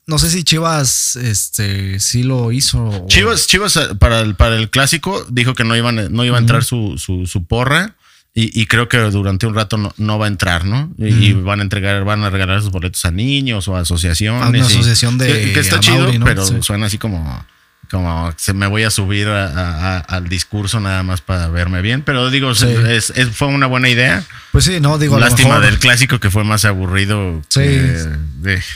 no 0.09 0.19
sé 0.19 0.31
si 0.31 0.43
Chivas 0.43 1.17
este, 1.17 2.01
sí 2.01 2.23
lo 2.23 2.51
hizo. 2.51 3.07
Chivas, 3.09 3.47
Chivas 3.47 3.77
eh, 3.77 3.95
para 3.99 4.21
el, 4.21 4.35
para 4.35 4.57
el 4.57 4.71
clásico 4.71 5.25
dijo 5.29 5.55
que 5.55 5.65
no, 5.65 5.77
iban, 5.77 6.13
no 6.13 6.25
iba 6.25 6.37
a 6.37 6.41
entrar 6.41 6.65
su, 6.65 6.97
su, 6.99 7.45
porra. 7.45 7.95
Y, 8.35 8.67
creo 8.67 8.89
que 8.89 8.99
durante 8.99 9.49
un 9.49 9.55
rato 9.55 9.77
no, 9.97 10.19
va 10.19 10.27
a 10.27 10.29
entrar, 10.29 10.65
¿no? 10.65 10.93
Y, 10.97 11.33
van 11.33 11.59
a 11.59 11.63
entregar, 11.65 12.05
van 12.05 12.23
a 12.23 12.31
regalar 12.31 12.63
sus 12.63 12.71
boletos 12.71 13.05
a 13.05 13.11
niños 13.11 13.67
o 13.67 13.77
a 13.77 13.81
asociaciones. 13.81 14.43
A 14.43 14.49
una 14.49 14.65
asociación 14.65 15.19
de. 15.19 15.53
Que, 15.53 15.59
está 15.59 15.81
chido, 15.81 16.09
pero 16.25 16.63
suena 16.63 16.87
así 16.87 16.99
como 16.99 17.45
como 17.91 18.33
se 18.37 18.53
me 18.53 18.67
voy 18.67 18.85
a 18.85 18.91
subir 18.91 19.29
al 19.29 20.29
discurso 20.29 20.81
nada 20.81 21.03
más 21.03 21.21
para 21.21 21.49
verme 21.49 21.83
bien, 21.83 22.03
pero 22.03 22.31
digo, 22.31 22.51
es, 22.51 23.13
fue 23.33 23.49
una 23.49 23.67
buena 23.67 23.89
idea. 23.89 24.25
Pues 24.53 24.65
sí, 24.65 24.81
no, 24.81 24.99
digo, 24.99 25.19
lástima 25.19 25.61
del 25.61 25.79
clásico 25.79 26.21
que 26.21 26.31
fue 26.31 26.45
más 26.45 26.65
aburrido. 26.65 27.43
Sí, 27.49 27.65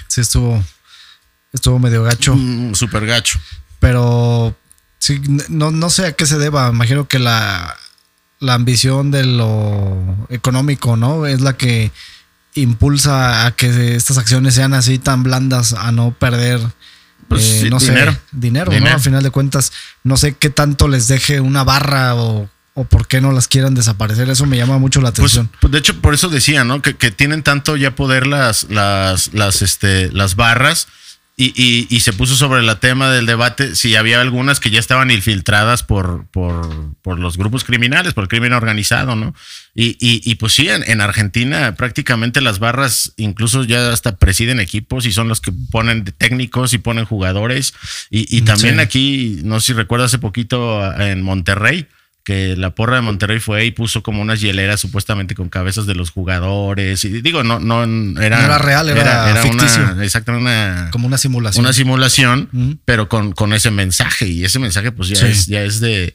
sí 0.09 0.21
estuvo, 0.21 0.64
estuvo 1.52 1.78
medio 1.78 2.02
gacho. 2.02 2.35
Mm, 2.35 2.75
Súper 2.75 3.07
gacho. 3.07 3.38
Pero 3.81 4.57
sí, 4.99 5.21
no, 5.49 5.71
no 5.71 5.90
sé 5.90 6.07
a 6.07 6.12
qué 6.12 6.26
se 6.26 6.38
deba, 6.38 6.69
imagino 6.69 7.09
que 7.09 7.19
la, 7.19 7.76
la 8.40 8.54
ambición 8.54 9.11
de 9.11 9.25
lo 9.25 10.26
económico, 10.31 10.97
¿no? 10.97 11.26
Es 11.26 11.40
la 11.40 11.57
que 11.57 11.90
impulsa 12.54 13.47
a 13.47 13.52
que 13.52 13.97
estas 13.97 14.19
acciones 14.19 14.54
sean 14.54 14.75
así 14.75 14.99
tan 14.99 15.23
blandas, 15.23 15.73
a 15.73 15.92
no 15.92 16.12
perder 16.12 16.61
pues, 17.34 17.62
eh, 17.62 17.70
no 17.70 17.78
dinero. 17.78 18.12
Sé, 18.12 18.18
dinero, 18.32 18.72
¿no? 18.72 18.86
A 18.88 18.98
final 18.98 19.22
de 19.22 19.30
cuentas, 19.30 19.72
no 20.04 20.16
sé 20.16 20.34
qué 20.34 20.50
tanto 20.50 20.88
les 20.88 21.08
deje 21.08 21.40
una 21.40 21.64
barra 21.64 22.14
o, 22.14 22.48
por 22.88 23.06
qué 23.06 23.20
no 23.20 23.32
las 23.32 23.48
quieran 23.48 23.74
desaparecer. 23.74 24.30
Eso 24.30 24.46
me 24.46 24.56
llama 24.56 24.78
mucho 24.78 25.00
la 25.00 25.10
pues, 25.12 25.32
atención. 25.32 25.50
Pues, 25.60 25.72
de 25.72 25.78
hecho, 25.78 26.00
por 26.00 26.14
eso 26.14 26.28
decía, 26.28 26.64
¿no? 26.64 26.80
Que, 26.82 26.94
que, 26.96 27.10
tienen 27.10 27.42
tanto 27.42 27.76
ya 27.76 27.94
poder 27.94 28.26
las, 28.26 28.64
las, 28.70 29.34
las, 29.34 29.62
este, 29.62 30.10
las 30.12 30.36
barras 30.36 30.88
y, 31.44 31.87
y, 31.88 32.00
se 32.00 32.12
puso 32.12 32.37
sobre 32.37 32.61
el 32.61 32.76
tema 32.78 33.11
del 33.11 33.26
debate 33.26 33.75
si 33.75 33.96
había 33.96 34.20
algunas 34.20 34.61
que 34.61 34.70
ya 34.70 34.78
estaban 34.78 35.11
infiltradas 35.11 35.82
por, 35.82 36.26
por, 36.28 36.94
por 37.02 37.18
los 37.18 37.37
grupos 37.37 37.64
criminales, 37.64 38.14
por 38.14 38.25
el 38.25 38.28
crimen 38.28 38.52
organizado, 38.52 39.16
¿no? 39.16 39.34
Y, 39.75 39.96
y 39.99 40.34
pues 40.34 40.52
sí, 40.52 40.68
en, 40.68 41.00
Argentina 41.00 41.75
prácticamente 41.75 42.42
las 42.42 42.58
barras 42.58 43.14
incluso 43.16 43.64
ya 43.64 43.90
hasta 43.90 44.16
presiden 44.16 44.61
equipos 44.61 45.06
y 45.06 45.12
son 45.12 45.28
los 45.28 45.40
que 45.40 45.52
ponen 45.70 46.04
técnicos 46.04 46.75
y 46.75 46.78
ponen 46.78 47.06
jugadores. 47.06 47.72
Y, 48.11 48.42
también 48.42 48.78
aquí, 48.78 49.40
no 49.42 49.61
sé 49.61 49.68
si 49.68 49.72
recuerdo 49.72 50.04
hace 50.04 50.18
poquito 50.18 50.94
en 51.00 51.22
Monterrey, 51.22 51.88
que 52.24 52.56
la 52.56 52.74
porra 52.74 52.96
de 52.96 53.02
Monterrey 53.02 53.40
fue 53.40 53.64
y 53.66 53.72
puso 53.72 54.02
como 54.02 54.22
unas 54.22 54.40
hieleras 54.40 54.80
supuestamente 54.80 55.34
con 55.34 55.48
cabezas 55.48 55.86
de 55.86 55.94
los 55.94 56.10
jugadores. 56.10 57.04
Y 57.04 57.20
digo, 57.20 57.42
no, 57.42 57.58
no 57.58 57.82
era. 58.20 58.44
era 58.44 58.58
real, 58.58 58.88
era, 58.88 59.30
era, 59.30 59.42
ficticio. 59.42 59.82
Una, 59.82 60.04
exactamente 60.04 60.42
una. 60.42 60.88
Como 60.92 61.06
una 61.06 61.18
simulación. 61.18 61.64
Una 61.64 61.72
simulación, 61.72 62.80
pero 62.84 63.08
con, 63.08 63.32
con 63.32 63.52
ese 63.52 63.70
mensaje. 63.70 64.28
Y 64.28 64.44
ese 64.44 64.58
mensaje, 64.58 64.92
pues 64.92 65.08
ya 65.08 65.26
es, 65.26 65.46
ya 65.46 65.62
es 65.62 65.80
de. 65.80 66.14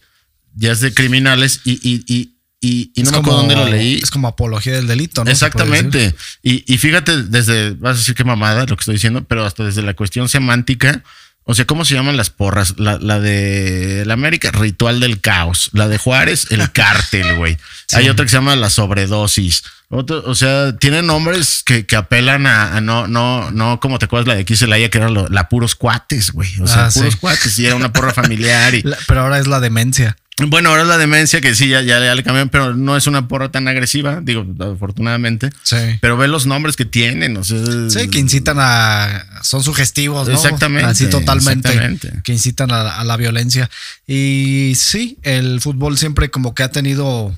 Ya 0.55 0.71
es 0.71 0.79
de 0.79 0.93
criminales. 0.93 1.61
Y, 1.65 1.73
y, 1.73 2.03
y, 2.07 2.91
y, 2.95 3.03
no 3.03 3.11
me 3.11 3.17
acuerdo 3.17 3.39
dónde 3.39 3.55
lo 3.55 3.67
leí. 3.67 3.99
Es 4.01 4.09
como 4.09 4.27
apología 4.27 4.73
del 4.73 4.87
delito, 4.87 5.23
¿no? 5.23 5.29
Exactamente. 5.29 6.15
Y, 6.41 6.63
y 6.71 6.77
fíjate, 6.77 7.23
desde, 7.23 7.71
vas 7.71 7.95
a 7.95 7.99
decir 7.99 8.15
qué 8.15 8.23
mamada 8.23 8.61
lo 8.61 8.75
que 8.75 8.81
estoy 8.81 8.95
diciendo, 8.95 9.23
pero 9.25 9.45
hasta 9.45 9.63
desde 9.63 9.83
la 9.83 9.93
cuestión 9.93 10.29
semántica, 10.29 11.03
o 11.49 11.55
sea, 11.55 11.65
¿cómo 11.65 11.85
se 11.85 11.93
llaman 11.93 12.17
las 12.17 12.29
porras? 12.29 12.75
La, 12.77 12.97
de 12.97 14.03
la 14.05 14.13
América, 14.13 14.51
Ritual 14.51 14.99
del 14.99 15.21
Caos. 15.21 15.69
La 15.71 15.87
de 15.87 15.97
Juárez, 15.97 16.47
el 16.51 16.69
cártel, 16.73 17.35
güey. 17.37 17.57
Hay 17.93 18.09
otra 18.09 18.25
que 18.25 18.29
se 18.29 18.35
llama 18.35 18.57
la 18.57 18.69
sobredosis. 18.69 19.63
o 19.89 20.35
sea, 20.35 20.75
tienen 20.77 21.07
nombres 21.07 21.63
que, 21.65 21.85
apelan 21.95 22.47
a, 22.47 22.81
no, 22.81 23.07
no, 23.07 23.49
no, 23.51 23.79
como 23.79 23.97
te 23.97 24.05
acuerdas 24.05 24.27
la 24.27 24.35
de 24.35 24.41
aquí 24.41 24.57
Celaya, 24.57 24.89
que 24.89 24.97
era 24.97 25.09
la 25.09 25.47
puros 25.47 25.75
cuates, 25.75 26.31
güey. 26.31 26.49
O 26.59 26.67
sea, 26.67 26.87
ah, 26.87 26.89
puros 26.93 27.15
cuates 27.15 27.57
y 27.57 27.65
era 27.65 27.75
una 27.77 27.93
porra 27.93 28.13
familiar. 28.13 28.75
Y, 28.75 28.83
pero 29.07 29.21
ahora 29.21 29.39
es 29.39 29.47
la 29.47 29.61
demencia. 29.61 30.17
Bueno, 30.45 30.69
ahora 30.69 30.83
es 30.83 30.87
la 30.87 30.99
demencia 30.99 31.41
que 31.41 31.55
sí, 31.55 31.67
ya, 31.67 31.81
ya, 31.81 32.13
le 32.13 32.23
cambian, 32.23 32.49
pero 32.49 32.75
no 32.75 32.95
es 32.95 33.07
una 33.07 33.27
porra 33.27 33.49
tan 33.49 33.67
agresiva, 33.67 34.19
digo, 34.21 34.45
afortunadamente. 34.59 35.49
Sí. 35.63 35.77
Pero 35.99 36.15
ve 36.15 36.27
los 36.27 36.45
nombres 36.45 36.75
que 36.75 36.85
tienen, 36.85 37.35
o 37.37 37.43
sea, 37.43 37.57
Sí, 37.89 38.07
que 38.09 38.19
incitan 38.19 38.57
a. 38.59 39.25
Son 39.41 39.63
sugestivos, 39.63 40.27
¿no? 40.27 40.35
Exactamente. 40.35 40.85
Así 40.85 41.09
totalmente. 41.09 42.21
Que 42.23 42.33
incitan 42.33 42.71
a, 42.71 43.03
la 43.03 43.17
violencia. 43.17 43.67
Y 44.05 44.73
sí, 44.75 45.17
el 45.23 45.59
fútbol 45.59 45.97
siempre 45.97 46.29
como 46.29 46.53
que 46.53 46.61
ha 46.61 46.69
tenido, 46.69 47.35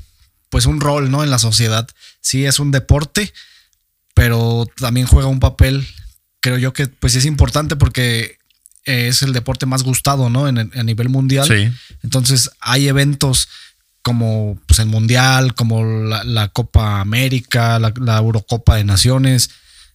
pues, 0.49 0.65
un 0.65 0.81
rol, 0.81 1.09
¿no? 1.09 1.23
En 1.23 1.29
la 1.29 1.39
sociedad. 1.39 1.87
Sí, 2.19 2.45
es 2.45 2.59
un 2.59 2.71
deporte, 2.71 3.33
pero 4.13 4.67
también 4.75 5.07
juega 5.07 5.29
un 5.29 5.39
papel, 5.39 5.87
creo 6.41 6.57
yo 6.57 6.73
que, 6.73 6.87
pues, 6.87 7.15
es 7.15 7.23
importante 7.23 7.77
porque 7.77 8.38
es 8.89 9.21
el 9.21 9.33
deporte 9.33 9.65
más 9.65 9.83
gustado, 9.83 10.29
¿no? 10.29 10.47
En, 10.47 10.57
a 10.57 10.83
nivel 10.83 11.09
mundial. 11.09 11.47
Sí. 11.47 11.71
Entonces 12.03 12.49
hay 12.59 12.87
eventos 12.87 13.47
como 14.01 14.57
pues, 14.65 14.79
el 14.79 14.87
Mundial, 14.87 15.53
como 15.53 15.83
la, 15.83 16.47
Copa 16.47 16.99
América, 16.99 17.79
la, 17.79 18.17
Eurocopa 18.17 18.75
de 18.75 18.83
Naciones, 18.83 19.51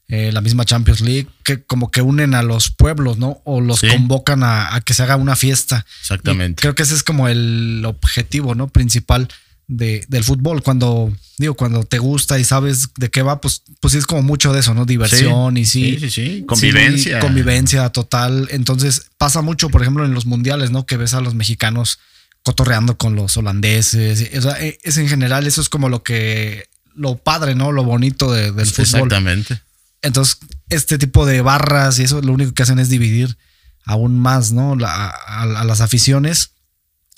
eh, 0.09 0.31
la 0.33 0.41
misma 0.41 0.65
Champions 0.65 1.01
League, 1.01 1.27
que 1.43 1.63
como 1.65 1.91
que 1.91 2.03
unen 2.03 2.35
a 2.35 2.43
los 2.43 2.71
pueblos, 2.71 3.19
¿no? 3.19 3.41
O 3.45 3.61
los 3.61 3.81
convocan 3.81 4.43
a, 4.45 4.81
que 4.85 4.95
se 4.95 5.03
haga 5.03 5.17
una 5.17 5.37
fiesta. 5.37 5.85
Exactamente. 6.01 6.61
creo 6.61 6.75
que 6.75 6.83
ese 6.83 6.95
es 6.95 7.03
como 7.03 7.29
el 7.29 7.83
objetivo, 7.87 8.55
¿no? 8.55 8.69
Principal 8.69 9.29
de, 9.67 10.05
del 10.09 10.25
fútbol. 10.25 10.63
Cuando, 10.63 11.13
digo, 11.39 11.55
cuando 11.55 11.85
te 11.85 11.99
gusta 11.99 12.39
y 12.39 12.45
sabes 12.45 12.91
de 12.97 13.11
qué 13.11 13.23
va, 13.23 13.41
pues, 13.41 13.63
pues 13.81 13.93
sí 13.93 13.99
es 13.99 14.07
como 14.07 14.23
mucho 14.23 14.53
de 14.53 14.61
eso, 14.61 14.75
¿no? 14.75 14.85
Diversión 14.85 15.57
y 15.57 15.65
sí. 15.65 15.99
Sí, 16.01 16.11
sí, 16.11 16.45
Convivencia. 16.47 17.21
convivencia 17.21 17.89
total. 17.91 18.49
Entonces 18.51 19.11
pasa 19.19 19.43
mucho, 19.43 19.71
por 19.71 19.83
ejemplo, 19.83 20.05
en 20.05 20.15
los 20.15 20.27
mundiales, 20.27 20.71
¿no? 20.71 20.87
Que 20.87 20.97
ves 20.97 21.15
a 21.15 21.21
los 21.21 21.35
mexicanos 21.35 21.99
cotorreando 22.43 22.99
con 22.99 23.17
los 23.17 23.37
holandeses. 23.37 24.21
E, 24.21 24.79
es 24.83 24.99
en 24.99 25.09
general, 25.09 25.47
eso 25.47 25.61
es 25.61 25.69
como 25.69 25.89
lo 25.89 26.03
que, 26.03 26.69
lo 26.95 27.17
padre, 27.17 27.55
¿no? 27.55 27.73
Lo 27.73 27.85
bonito 27.85 28.33
del 28.33 28.53
fútbol. 28.53 28.85
Exactamente. 28.85 29.61
Entonces, 30.03 30.39
este 30.69 30.99
tipo 30.99 31.25
de 31.25 31.41
barras 31.41 31.99
y 31.99 32.03
eso 32.03 32.21
lo 32.21 32.33
único 32.33 32.53
que 32.53 32.63
hacen 32.63 32.79
es 32.79 32.91
dividir 32.91 33.39
aún 33.87 34.19
más, 34.19 34.53
¿no? 34.53 34.77
a 34.83 35.65
las 35.65 35.81
aficiones 35.81 36.54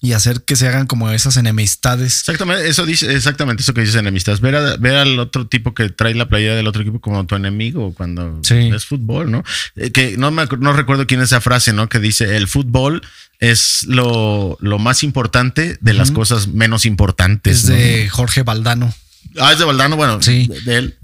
y 0.01 0.13
hacer 0.13 0.43
que 0.43 0.57
se 0.57 0.69
hagan 0.69 0.87
como 0.87 1.11
esas 1.11 1.37
enemistades. 1.37 2.21
Exactamente, 2.21 2.69
eso 2.69 2.85
dice, 2.85 3.15
exactamente 3.15 3.63
eso 3.63 3.73
que 3.73 3.81
dices 3.81 3.97
enemistades. 3.97 4.41
Ver, 4.41 4.55
al 4.55 5.19
otro 5.19 5.47
tipo 5.47 5.75
que 5.75 5.89
trae 5.89 6.15
la 6.15 6.29
playera 6.29 6.55
del 6.55 6.67
otro 6.67 6.83
equipo 6.83 7.01
como 7.01 7.27
tu 7.27 7.35
enemigo 7.35 7.95
cuando 7.95 8.41
es 8.49 8.85
fútbol, 8.85 9.31
¿no? 9.31 9.43
Eh, 9.75 9.91
que 9.93 10.17
no 10.17 10.31
me 10.31 10.45
no 10.59 10.73
recuerdo 10.75 11.07
quién 11.07 11.21
es 11.21 11.27
esa 11.27 11.41
frase, 11.41 11.73
¿no? 11.73 11.89
Que 11.89 11.99
dice 11.99 12.37
el 12.37 12.47
fútbol 12.47 13.03
es 13.41 13.85
lo, 13.87 14.59
más 14.61 15.03
importante 15.03 15.79
de 15.81 15.93
las 15.95 16.11
cosas 16.11 16.49
menos 16.49 16.87
importantes. 16.87 17.65
Es 17.65 17.67
de 17.67 18.09
Jorge 18.09 18.43
Valdano. 18.43 18.95
Ah, 19.39 19.53
es 19.53 19.59
de 19.59 19.65
Valdano, 19.65 19.97
bueno, 19.97 20.23
sí. 20.23 20.49
de 20.65 20.77
él. 20.77 20.97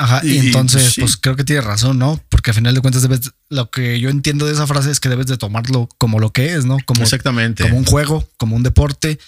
Ajá, 0.00 0.22
y, 0.24 0.38
entonces, 0.38 0.94
pues 0.98 1.18
creo 1.18 1.36
que 1.36 1.44
tiene 1.44 1.60
razón, 1.60 1.98
¿no? 1.98 2.18
Porque 2.30 2.52
a 2.52 2.54
final 2.54 2.74
de 2.74 2.80
cuentas 2.80 3.02
debes, 3.02 3.32
lo 3.50 3.70
que 3.70 4.00
yo 4.00 4.08
entiendo 4.08 4.46
de 4.46 4.54
esa 4.54 4.66
frase 4.66 4.90
es 4.90 4.98
que 4.98 5.10
debes 5.10 5.26
de 5.26 5.36
tomarlo 5.36 5.90
como 5.98 6.18
lo 6.18 6.32
que 6.32 6.54
es, 6.54 6.64
¿no? 6.64 6.78
Como, 6.86 7.02
Exactamente. 7.02 7.64
Como 7.64 7.76
un 7.76 7.84
juego, 7.84 8.26
como 8.38 8.56
un 8.56 8.62
deporte, 8.62 9.18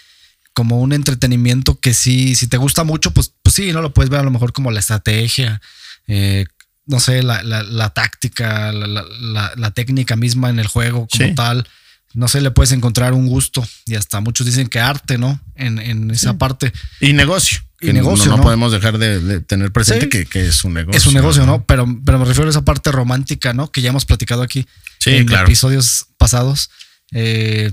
como 0.55 0.81
un 0.81 0.95
entretenimiento 0.95 1.79
que 1.79 1.93
sí, 1.93 2.35
si 2.37 2.47
te 2.47 2.57
gusta 2.57 2.85
mucho, 2.85 3.11
pues, 3.11 3.35
pues 3.43 3.55
sí, 3.55 3.71
¿no? 3.71 3.83
Lo 3.83 3.93
puedes 3.93 4.09
ver 4.09 4.21
a 4.21 4.23
lo 4.23 4.31
mejor 4.31 4.55
como 4.55 4.71
la 4.71 4.81
estrategia, 4.81 5.61
eh, 6.07 6.47
no 6.87 7.01
sé, 7.01 7.23
la, 7.23 7.43
la, 7.43 7.91
táctica, 7.91 8.73
la, 8.73 9.53
la, 9.55 9.71
técnica 9.73 10.17
misma 10.17 10.49
en 10.49 10.59
el 10.59 10.69
juego 10.69 11.07
como 11.07 11.35
tal. 11.35 11.69
No 12.15 12.29
sé, 12.29 12.41
le 12.41 12.51
puedes 12.51 12.73
encontrar 12.73 13.13
un 13.13 13.27
gusto 13.27 13.63
y 13.85 13.95
hasta 13.95 14.21
muchos 14.21 14.47
dicen 14.47 14.69
que 14.69 14.81
arte, 14.81 15.19
¿no? 15.19 15.39
En, 15.55 15.79
en 15.79 16.11
esa 16.11 16.39
parte. 16.39 16.73
Y 16.99 17.13
negocio 17.13 17.61
y 17.83 17.93
negocio. 17.93 18.37
No, 18.37 18.43
podemos 18.43 18.73
dejar 18.73 18.99
de, 18.99 19.41
tener 19.41 19.73
presente 19.73 20.09
que, 20.09 20.47
es 20.47 20.65
un 20.65 20.75
negocio. 20.75 20.97
Es 20.97 21.07
un 21.07 21.15
negocio, 21.15 21.45
¿no? 21.45 21.65
Pero, 21.65 21.87
pero 22.05 22.19
me 22.19 22.25
refiero 22.25 22.49
a 22.49 22.51
esa 22.51 22.65
parte 22.65 22.93
romántica, 22.93 23.53
¿no? 23.53 23.71
Que 23.71 23.83
ya 23.83 23.91
hemos 23.91 24.05
platicado 24.05 24.43
aquí 24.43 24.67
en 25.07 25.31
episodios 25.33 26.07
pasados 26.17 26.71
eh, 27.13 27.71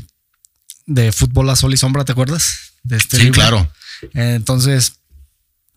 de 0.86 1.12
fútbol 1.12 1.50
a 1.50 1.56
sol 1.56 1.74
y 1.74 1.78
sombra, 1.78 2.06
¿te 2.06 2.12
acuerdas? 2.12 2.74
De 2.84 2.98
este 2.98 3.18
sí, 3.18 3.32
claro. 3.32 3.72
entonces, 4.13 4.94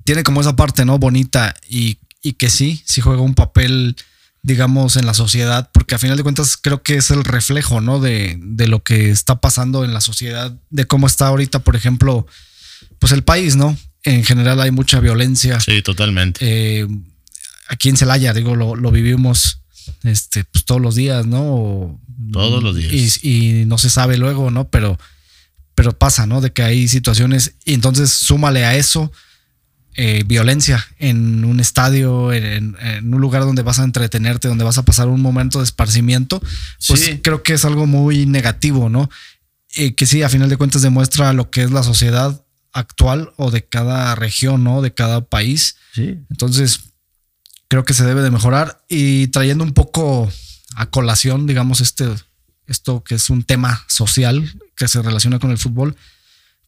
tiene 0.05 0.23
como 0.23 0.41
esa 0.41 0.57
parte, 0.57 0.85
¿no? 0.85 0.99
Bonita 0.99 1.55
y, 1.69 1.99
y 2.23 2.35
que 2.35 2.49
sí, 2.49 2.83
sí 2.87 3.01
juega 3.01 3.23
un 3.23 3.35
papel 3.35 3.97
digamos, 4.45 4.97
en 4.97 5.07
la 5.07 5.15
sociedad, 5.15 5.71
porque 5.73 5.95
a 5.95 6.01
final 6.01 6.17
de 6.17 6.25
cuentas 6.25 6.57
creo 6.57 6.83
que 6.83 6.97
es 6.97 7.13
el 7.13 7.23
reflejo, 7.23 7.81
¿no? 7.81 8.01
De, 8.01 8.37
de, 8.43 8.67
lo 8.67 8.83
que 8.83 9.11
está 9.11 9.41
pasando 9.41 9.85
en 9.85 9.95
la 9.95 10.01
sociedad, 10.01 10.53
de 10.69 10.85
cómo 10.85 11.07
está 11.07 11.29
ahorita, 11.29 11.61
por 11.61 11.77
ejemplo, 11.77 12.27
pues 12.99 13.13
el 13.13 13.23
país, 13.23 13.55
¿no? 13.55 13.77
En 14.05 14.25
general 14.25 14.61
hay 14.61 14.71
mucha 14.71 15.01
violencia. 15.01 15.61
Sí, 15.61 15.83
totalmente. 15.83 16.41
Eh, 16.43 16.89
aquí 17.69 17.89
en 17.89 17.97
Celaya, 17.97 18.33
digo, 18.35 18.57
lo, 18.57 18.91
vivimos 18.91 19.63
este, 20.03 20.45
pues, 20.45 20.65
todos 20.65 20.81
los 20.81 20.95
días, 20.95 21.27
¿no? 21.27 22.01
todos 22.33 22.63
los 22.63 22.77
días. 22.77 23.25
Y, 23.25 23.65
no 23.67 23.79
se 23.79 23.91
sabe 23.91 24.17
luego, 24.17 24.51
¿no? 24.51 24.69
Pero, 24.69 24.99
pero 25.75 25.97
pasa, 25.97 26.27
¿no? 26.27 26.41
De 26.41 26.53
que 26.53 26.63
hay 26.63 26.89
situaciones. 26.89 27.55
Y 27.65 27.75
entonces 27.75 28.11
súmale 28.11 28.65
a 28.65 28.77
eso 28.77 29.13
eh, 29.95 30.25
violencia 30.27 30.87
en 30.99 31.45
un 31.45 31.61
estadio, 31.61 32.33
en, 32.33 32.77
un 33.03 33.21
lugar 33.21 33.43
donde 33.43 33.63
vas 33.63 33.79
a 33.79 33.85
entretenerte, 33.85 34.49
donde 34.49 34.65
vas 34.65 34.79
a 34.79 34.85
pasar 34.85 35.09
un 35.09 35.21
momento 35.21 35.59
de 35.59 35.65
esparcimiento. 35.65 36.43
Pues 36.87 37.19
creo 37.23 37.43
que 37.43 37.55
es 37.55 37.65
algo 37.65 37.87
muy 37.87 38.27
negativo, 38.27 38.89
¿no? 38.89 39.11
Eh, 39.75 39.95
que 39.95 40.07
sí, 40.07 40.23
a 40.23 40.29
final 40.29 40.49
de 40.49 40.57
cuentas 40.57 40.83
demuestra 40.83 41.33
lo 41.33 41.51
que 41.51 41.63
es 41.63 41.71
la 41.71 41.83
sociedad 41.83 42.43
actual 42.73 43.33
o 43.37 43.51
de 43.51 43.65
cada 43.65 44.15
región, 44.15 44.65
¿no? 44.65 44.83
De 44.83 44.95
cada 44.95 45.21
país. 45.23 45.77
Sí. 45.95 46.19
Entonces, 46.31 46.81
creo 47.69 47.85
que 47.85 47.95
se 47.95 48.05
debe 48.05 48.23
de 48.23 48.31
mejorar 48.31 48.83
y 48.89 49.29
trayendo 49.29 49.65
un 49.65 49.73
poco 49.75 50.31
a 50.75 50.87
colación, 50.87 51.47
digamos, 51.47 51.81
este, 51.81 52.09
esto 52.67 53.03
que 53.05 53.15
es 53.17 53.29
un 53.31 53.43
tema 53.45 53.85
social 53.89 54.51
que 54.77 54.89
se 54.89 55.03
relaciona 55.03 55.39
con 55.39 55.51
el 55.51 55.59
fútbol, 55.59 55.97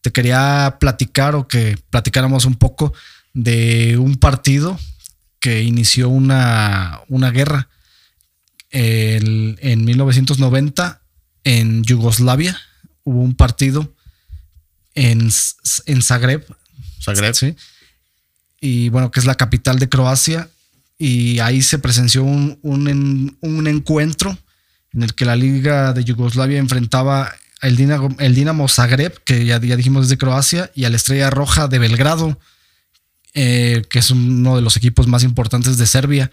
te 0.03 0.13
quería 0.13 0.77
platicar 0.79 1.35
o 1.35 1.49
que 1.49 1.79
platicáramos 1.91 2.45
un 2.45 2.57
poco 2.57 2.93
de 3.33 3.97
un 3.99 4.17
partido 4.17 4.79
que 5.41 5.63
inició 5.63 6.09
una, 6.11 7.01
una 7.09 7.31
guerra 7.31 7.69
el- 8.71 9.59
en 9.61 9.85
1990 9.85 11.01
en 11.45 11.83
Yugoslavia. 11.85 12.59
Hubo 13.05 13.21
un 13.21 13.35
partido 13.35 13.95
en, 14.95 15.31
en 15.87 16.03
Zagreb, 16.03 16.47
Zagreb. 17.03 17.35
Sí. 17.35 17.55
Y 18.61 18.89
bueno, 18.89 19.11
que 19.11 19.21
es 19.21 19.27
la 19.27 19.35
capital 19.35 19.79
de 19.79 19.89
Croacia. 19.89 20.49
Y 20.97 21.41
ahí 21.41 21.61
se 21.61 21.79
presenció 21.79 22.23
un, 22.23 22.59
un, 22.63 23.37
un 23.41 23.67
encuentro 23.67 24.39
en 24.93 25.03
el 25.03 25.15
que 25.15 25.25
la 25.25 25.37
Liga 25.37 25.93
de 25.93 26.05
Yugoslavia 26.05 26.59
enfrentaba 26.59 27.35
el 27.61 27.77
Dinamo, 27.77 28.15
el 28.21 28.35
Dinamo 28.35 28.69
Zagreb, 28.69 29.23
que 29.25 29.45
ya, 29.45 29.61
ya 29.61 29.77
dijimos 29.77 30.05
es 30.05 30.09
de 30.09 30.19
Croacia, 30.19 30.71
y 30.75 30.85
a 30.85 30.91
la 30.91 30.97
Estrella 30.97 31.31
Roja 31.31 31.67
de 31.67 31.79
Belgrado, 31.79 32.39
eh, 33.35 33.83
que 33.91 33.99
es 33.99 34.11
uno 34.11 34.57
de 34.57 34.63
los 34.63 34.77
equipos 34.77 35.09
más 35.09 35.25
importantes 35.25 35.79
de 35.79 35.87
Serbia. 35.87 36.31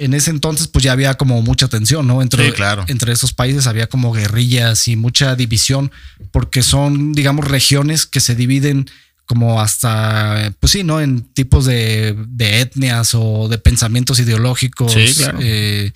En 0.00 0.14
ese 0.14 0.30
entonces, 0.30 0.66
pues 0.66 0.82
ya 0.82 0.92
había 0.92 1.14
como 1.14 1.42
mucha 1.42 1.68
tensión, 1.68 2.06
¿no? 2.06 2.22
Entre, 2.22 2.46
Sí, 2.46 2.52
claro. 2.52 2.84
entre 2.88 3.12
esos 3.12 3.32
países 3.34 3.66
había 3.66 3.86
como 3.86 4.12
guerrillas 4.12 4.88
y 4.88 4.96
mucha 4.96 5.36
división, 5.36 5.92
porque 6.32 6.62
son, 6.62 7.12
digamos, 7.12 7.46
regiones 7.46 8.06
que 8.06 8.20
se 8.20 8.34
dividen 8.34 8.88
como 9.26 9.60
hasta, 9.60 10.52
pues 10.58 10.72
sí, 10.72 10.82
¿no? 10.84 11.00
En 11.00 11.20
tipos 11.20 11.66
de, 11.66 12.16
de 12.28 12.60
etnias 12.62 13.10
o 13.14 13.46
de 13.48 13.58
pensamientos 13.58 14.18
ideológicos, 14.18 14.92
Sí, 14.92 15.12
claro. 15.16 15.38
eh, 15.42 15.92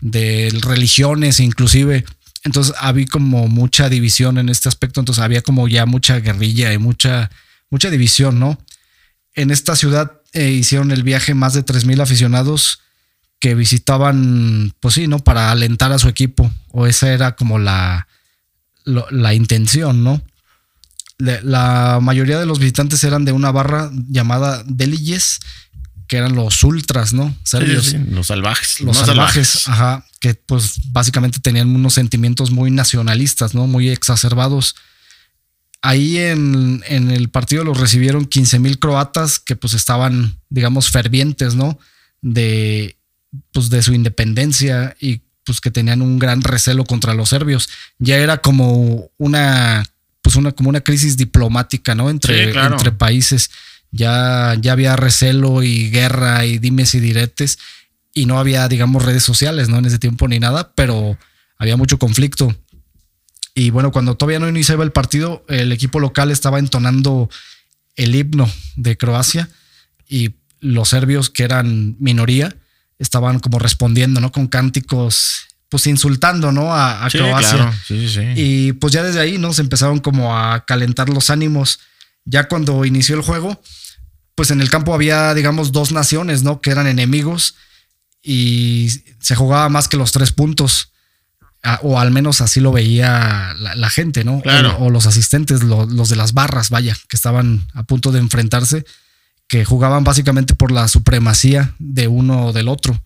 de 0.00 0.48
religiones 0.62 1.38
inclusive. 1.38 2.04
Entonces 2.44 2.74
había 2.80 3.06
como 3.06 3.46
mucha 3.48 3.88
división 3.88 4.38
en 4.38 4.48
este 4.48 4.68
aspecto, 4.68 4.98
entonces 5.00 5.22
había 5.22 5.42
como 5.42 5.68
ya 5.68 5.86
mucha 5.86 6.18
guerrilla 6.20 6.72
y 6.72 6.78
mucha, 6.78 7.30
mucha 7.70 7.90
división, 7.90 8.40
¿no? 8.40 8.58
En 9.34 9.50
esta 9.50 9.76
ciudad 9.76 10.12
eh, 10.32 10.50
hicieron 10.50 10.90
el 10.90 11.02
viaje 11.04 11.34
más 11.34 11.52
de 11.54 11.64
3.000 11.64 12.00
aficionados 12.02 12.80
que 13.42 13.56
visitaban, 13.56 14.72
pues 14.78 14.94
sí, 14.94 15.08
¿no? 15.08 15.18
Para 15.18 15.50
alentar 15.50 15.90
a 15.90 15.98
su 15.98 16.06
equipo, 16.06 16.48
o 16.70 16.86
esa 16.86 17.12
era 17.12 17.34
como 17.34 17.58
la, 17.58 18.06
la 18.84 19.34
intención, 19.34 20.04
¿no? 20.04 20.22
La 21.18 21.98
mayoría 22.00 22.38
de 22.38 22.46
los 22.46 22.60
visitantes 22.60 23.02
eran 23.02 23.24
de 23.24 23.32
una 23.32 23.50
barra 23.50 23.90
llamada 24.08 24.62
Deliges, 24.64 25.40
que 26.06 26.18
eran 26.18 26.36
los 26.36 26.62
ultras, 26.62 27.14
¿no? 27.14 27.36
Serbios 27.42 27.86
sí, 27.86 27.90
sí, 27.90 28.10
Los 28.10 28.28
salvajes. 28.28 28.80
los 28.80 28.96
más 28.96 29.06
salvajes, 29.06 29.66
ajá, 29.66 30.06
que 30.20 30.34
pues 30.34 30.74
básicamente 30.92 31.40
tenían 31.40 31.74
unos 31.74 31.94
sentimientos 31.94 32.52
muy 32.52 32.70
nacionalistas, 32.70 33.56
¿no? 33.56 33.66
Muy 33.66 33.88
exacerbados. 33.88 34.76
Ahí 35.80 36.16
en, 36.16 36.84
en 36.86 37.10
el 37.10 37.28
partido 37.28 37.64
los 37.64 37.80
recibieron 37.80 38.24
15 38.24 38.60
mil 38.60 38.78
croatas 38.78 39.40
que 39.40 39.56
pues 39.56 39.74
estaban, 39.74 40.38
digamos, 40.48 40.90
fervientes, 40.90 41.56
¿no? 41.56 41.76
De, 42.20 43.01
pues, 43.52 43.70
de 43.70 43.82
su 43.82 43.94
independencia 43.94 44.96
y 45.00 45.22
pues 45.44 45.60
que 45.60 45.70
tenían 45.70 46.02
un 46.02 46.18
gran 46.18 46.42
recelo 46.42 46.84
contra 46.84 47.14
los 47.14 47.30
serbios. 47.30 47.68
Ya 47.98 48.16
era 48.18 48.38
como 48.38 49.10
una, 49.18 49.84
pues 50.22 50.36
una, 50.36 50.52
como 50.52 50.68
una 50.68 50.80
crisis 50.82 51.16
diplomática, 51.16 51.94
¿no? 51.94 52.10
Entre, 52.10 52.46
Sí, 52.46 52.52
claro. 52.52 52.76
entre 52.76 52.92
países. 52.92 53.50
Ya, 53.90 54.56
ya 54.60 54.72
había 54.72 54.96
recelo 54.96 55.62
y 55.62 55.90
guerra 55.90 56.46
y 56.46 56.58
dimes 56.58 56.94
y 56.94 57.00
diretes 57.00 57.58
y 58.14 58.26
no 58.26 58.38
había, 58.38 58.68
digamos, 58.68 59.04
redes 59.04 59.22
sociales, 59.22 59.68
¿no? 59.68 59.78
En 59.78 59.84
ese 59.86 59.98
tiempo 59.98 60.28
ni 60.28 60.38
nada, 60.38 60.72
pero 60.74 61.18
había 61.58 61.76
mucho 61.76 61.98
conflicto. 61.98 62.54
Y 63.54 63.70
bueno, 63.70 63.90
cuando 63.92 64.14
todavía 64.14 64.38
no 64.38 64.48
iniciaba 64.48 64.84
el 64.84 64.92
partido, 64.92 65.44
el 65.48 65.72
equipo 65.72 66.00
local 66.00 66.30
estaba 66.30 66.58
entonando 66.58 67.28
el 67.96 68.14
himno 68.14 68.50
de 68.76 68.96
Croacia 68.96 69.48
y 70.08 70.36
los 70.60 70.90
serbios, 70.90 71.28
que 71.28 71.42
eran 71.42 71.96
minoría, 71.98 72.54
estaban 73.02 73.38
como 73.40 73.58
respondiendo, 73.58 74.20
¿no? 74.20 74.32
Con 74.32 74.46
cánticos, 74.46 75.46
pues 75.68 75.86
insultando, 75.86 76.52
¿no? 76.52 76.72
A, 76.74 77.04
a 77.04 77.10
Sí, 77.10 77.18
Croacia. 77.18 77.50
claro. 77.56 77.72
Sí, 77.86 78.08
sí, 78.08 78.14
sí. 78.14 78.20
Y 78.36 78.72
pues 78.74 78.92
ya 78.92 79.02
desde 79.02 79.20
ahí, 79.20 79.38
¿no? 79.38 79.52
Se 79.52 79.62
empezaron 79.62 79.98
como 80.00 80.36
a 80.38 80.64
calentar 80.64 81.08
los 81.08 81.28
ánimos. 81.30 81.80
Ya 82.24 82.48
cuando 82.48 82.84
inició 82.84 83.16
el 83.16 83.22
juego, 83.22 83.60
pues 84.34 84.50
en 84.50 84.60
el 84.60 84.70
campo 84.70 84.94
había, 84.94 85.34
digamos, 85.34 85.72
dos 85.72 85.92
naciones, 85.92 86.42
¿no? 86.42 86.60
Que 86.60 86.70
eran 86.70 86.86
enemigos 86.86 87.54
y 88.22 88.88
se 89.20 89.34
jugaba 89.34 89.68
más 89.68 89.88
que 89.88 89.96
los 89.96 90.12
tres 90.12 90.32
puntos. 90.32 90.90
O 91.82 91.98
al 92.00 92.10
menos 92.10 92.40
así 92.40 92.58
lo 92.60 92.72
veía 92.72 93.54
la, 93.56 93.76
la 93.76 93.88
gente, 93.88 94.24
¿no? 94.24 94.40
Claro. 94.40 94.76
O, 94.78 94.86
o 94.86 94.90
los 94.90 95.06
asistentes, 95.06 95.62
lo- 95.62 95.86
los 95.86 96.08
de 96.08 96.16
las 96.16 96.32
barras, 96.32 96.70
vaya, 96.70 96.96
que 97.08 97.16
estaban 97.16 97.66
a 97.72 97.84
punto 97.84 98.10
de 98.10 98.18
enfrentarse, 98.18 98.84
que 99.52 99.66
jugaban 99.66 100.02
básicamente 100.02 100.54
por 100.54 100.72
la 100.72 100.88
supremacía 100.88 101.74
de 101.78 102.08
uno 102.08 102.46
o 102.46 102.52
del 102.54 102.68
otro. 102.68 102.98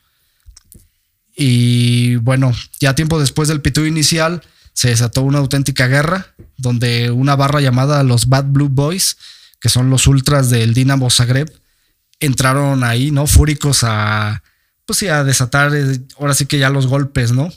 Y 1.34 2.14
bueno, 2.18 2.52
ya 2.78 2.94
tiempo 2.94 3.18
después 3.18 3.48
del 3.48 3.62
pito 3.62 3.84
inicial, 3.84 4.44
se 4.72 4.90
desató 4.90 5.22
una 5.22 5.38
auténtica 5.38 5.88
guerra, 5.88 6.28
donde 6.56 7.10
una 7.10 7.34
barra 7.34 7.60
llamada 7.60 8.04
los 8.04 8.28
Bad 8.28 8.44
Blue 8.44 8.68
Boys, 8.68 9.16
que 9.58 9.68
son 9.68 9.90
los 9.90 10.06
ultras 10.06 10.48
del 10.48 10.72
Dinamo 10.72 11.10
Zagreb, 11.10 11.52
entraron 12.20 12.84
ahí, 12.84 13.10
¿no? 13.10 13.26
Fúricos 13.26 13.80
a, 13.82 14.44
pues 14.84 15.00
sí, 15.00 15.08
a 15.08 15.24
desatar, 15.24 15.74
eh, 15.74 15.98
ahora 16.16 16.34
sí 16.34 16.46
que 16.46 16.60
ya 16.60 16.70
los 16.70 16.86
golpes, 16.86 17.32
¿no? 17.32 17.52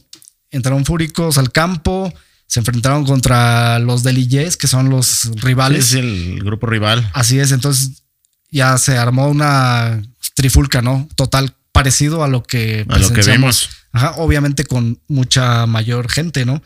Entraron 0.49 0.83
fúricos 0.83 1.37
al 1.37 1.51
campo, 1.51 2.11
se 2.47 2.59
enfrentaron 2.59 3.05
contra 3.05 3.77
los 3.77 4.01
Deliyes, 4.01 4.57
que 4.57 4.65
son 4.65 4.89
los 4.89 5.29
rivales. 5.43 5.85
Sí, 5.85 5.99
el 5.99 6.43
grupo 6.43 6.65
rival. 6.65 7.07
Así 7.13 7.37
es, 7.37 7.51
entonces 7.51 8.01
ya 8.51 8.77
se 8.77 8.97
armó 8.97 9.29
una 9.29 10.01
trifulca, 10.35 10.81
¿no? 10.81 11.07
Total, 11.15 11.53
parecido 11.71 12.23
a 12.23 12.27
lo 12.27 12.43
que 12.43 12.85
A 12.89 12.97
lo 12.97 13.11
que 13.11 13.21
vimos. 13.21 13.69
Ajá, 13.91 14.13
obviamente 14.17 14.65
con 14.65 15.01
mucha 15.07 15.65
mayor 15.65 16.09
gente, 16.09 16.45
¿no? 16.45 16.61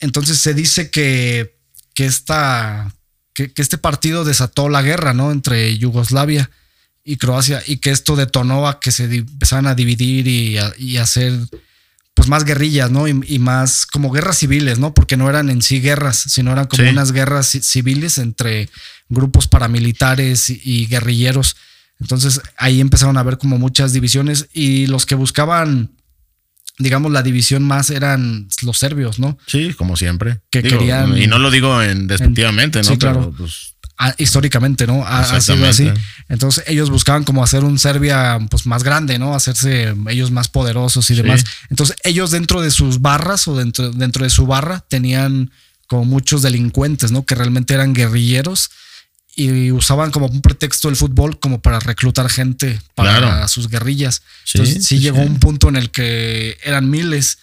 Entonces 0.00 0.38
se 0.38 0.54
dice 0.54 0.90
que, 0.90 1.56
que, 1.94 2.06
esta, 2.06 2.94
que, 3.34 3.52
que 3.52 3.62
este 3.62 3.78
partido 3.78 4.24
desató 4.24 4.68
la 4.68 4.82
guerra, 4.82 5.14
¿no? 5.14 5.32
Entre 5.32 5.76
Yugoslavia 5.78 6.50
y 7.04 7.16
Croacia 7.16 7.62
y 7.66 7.78
que 7.78 7.90
esto 7.90 8.16
detonó 8.16 8.68
a 8.68 8.80
que 8.80 8.92
se 8.92 9.04
empezaran 9.04 9.66
a 9.66 9.74
dividir 9.74 10.28
y, 10.28 10.58
a, 10.58 10.72
y 10.76 10.98
hacer 10.98 11.32
pues 12.18 12.28
más 12.28 12.42
guerrillas, 12.44 12.90
¿no? 12.90 13.06
Y, 13.06 13.20
y 13.28 13.38
más 13.38 13.86
como 13.86 14.10
guerras 14.10 14.38
civiles, 14.38 14.80
¿no? 14.80 14.92
Porque 14.92 15.16
no 15.16 15.30
eran 15.30 15.50
en 15.50 15.62
sí 15.62 15.80
guerras, 15.80 16.18
sino 16.18 16.50
eran 16.50 16.66
como 16.66 16.82
Sí. 16.82 16.88
unas 16.88 17.12
guerras 17.12 17.54
ci- 17.54 17.60
civiles 17.62 18.18
entre 18.18 18.68
grupos 19.08 19.46
paramilitares 19.46 20.50
y, 20.50 20.60
y 20.64 20.86
guerrilleros. 20.86 21.54
Entonces 22.00 22.40
ahí 22.56 22.80
empezaron 22.80 23.16
a 23.16 23.20
haber 23.20 23.38
como 23.38 23.56
muchas 23.56 23.92
divisiones 23.92 24.48
y 24.52 24.88
los 24.88 25.06
que 25.06 25.14
buscaban, 25.14 25.92
digamos, 26.78 27.12
la 27.12 27.22
división 27.22 27.62
más 27.62 27.90
eran 27.90 28.48
los 28.62 28.78
serbios, 28.78 29.20
¿no? 29.20 29.38
Sí, 29.46 29.72
como 29.74 29.96
siempre. 29.96 30.40
Que 30.50 30.60
Digo, 30.62 30.76
querían- 30.80 31.16
Y 31.16 31.28
no 31.28 31.38
lo 31.38 31.52
digo 31.52 31.80
en 31.84 32.08
despectivamente, 32.08 32.78
¿no? 32.82 32.84
Sí, 32.88 32.98
claro. 32.98 33.20
Pero, 33.30 33.36
pues, 33.36 33.76
Históricamente, 34.16 34.86
¿no? 34.86 35.04
Ha, 35.04 35.20
ha 35.20 35.40
sido 35.40 35.66
así. 35.66 35.90
Entonces 36.28 36.62
ellos 36.68 36.88
buscaban 36.88 37.24
como 37.24 37.42
hacer 37.42 37.64
un 37.64 37.78
Serbia 37.80 38.38
pues 38.48 38.64
más 38.66 38.84
grande, 38.84 39.18
¿no? 39.18 39.34
Hacerse 39.34 39.94
ellos 40.08 40.30
más 40.30 40.48
poderosos 40.48 41.10
y 41.10 41.16
Sí. 41.16 41.22
demás. 41.22 41.44
Entonces 41.68 41.96
ellos 42.04 42.30
dentro 42.30 42.60
de 42.60 42.70
sus 42.70 43.00
barras 43.00 43.48
o 43.48 43.56
dentro, 43.56 43.90
dentro 43.90 44.22
de 44.24 44.30
su 44.30 44.46
barra 44.46 44.84
tenían 44.88 45.50
como 45.88 46.04
muchos 46.04 46.42
delincuentes, 46.42 47.10
¿no? 47.10 47.24
Que 47.26 47.34
realmente 47.34 47.74
eran 47.74 47.92
guerrilleros 47.92 48.70
y 49.34 49.70
usaban 49.72 50.10
como 50.10 50.26
un 50.26 50.42
pretexto 50.42 50.88
el 50.88 50.96
fútbol 50.96 51.38
como 51.40 51.60
para 51.60 51.80
reclutar 51.80 52.28
gente 52.28 52.80
para 52.94 53.18
Claro. 53.18 53.48
sus 53.48 53.68
guerrillas. 53.68 54.22
Sí, 54.44 54.58
Entonces 54.58 54.84
sí, 54.86 54.96
sí, 54.96 54.98
llegó 55.00 55.20
un 55.22 55.38
punto 55.40 55.68
en 55.68 55.76
el 55.76 55.90
que 55.90 56.56
eran 56.62 56.88
miles 56.90 57.38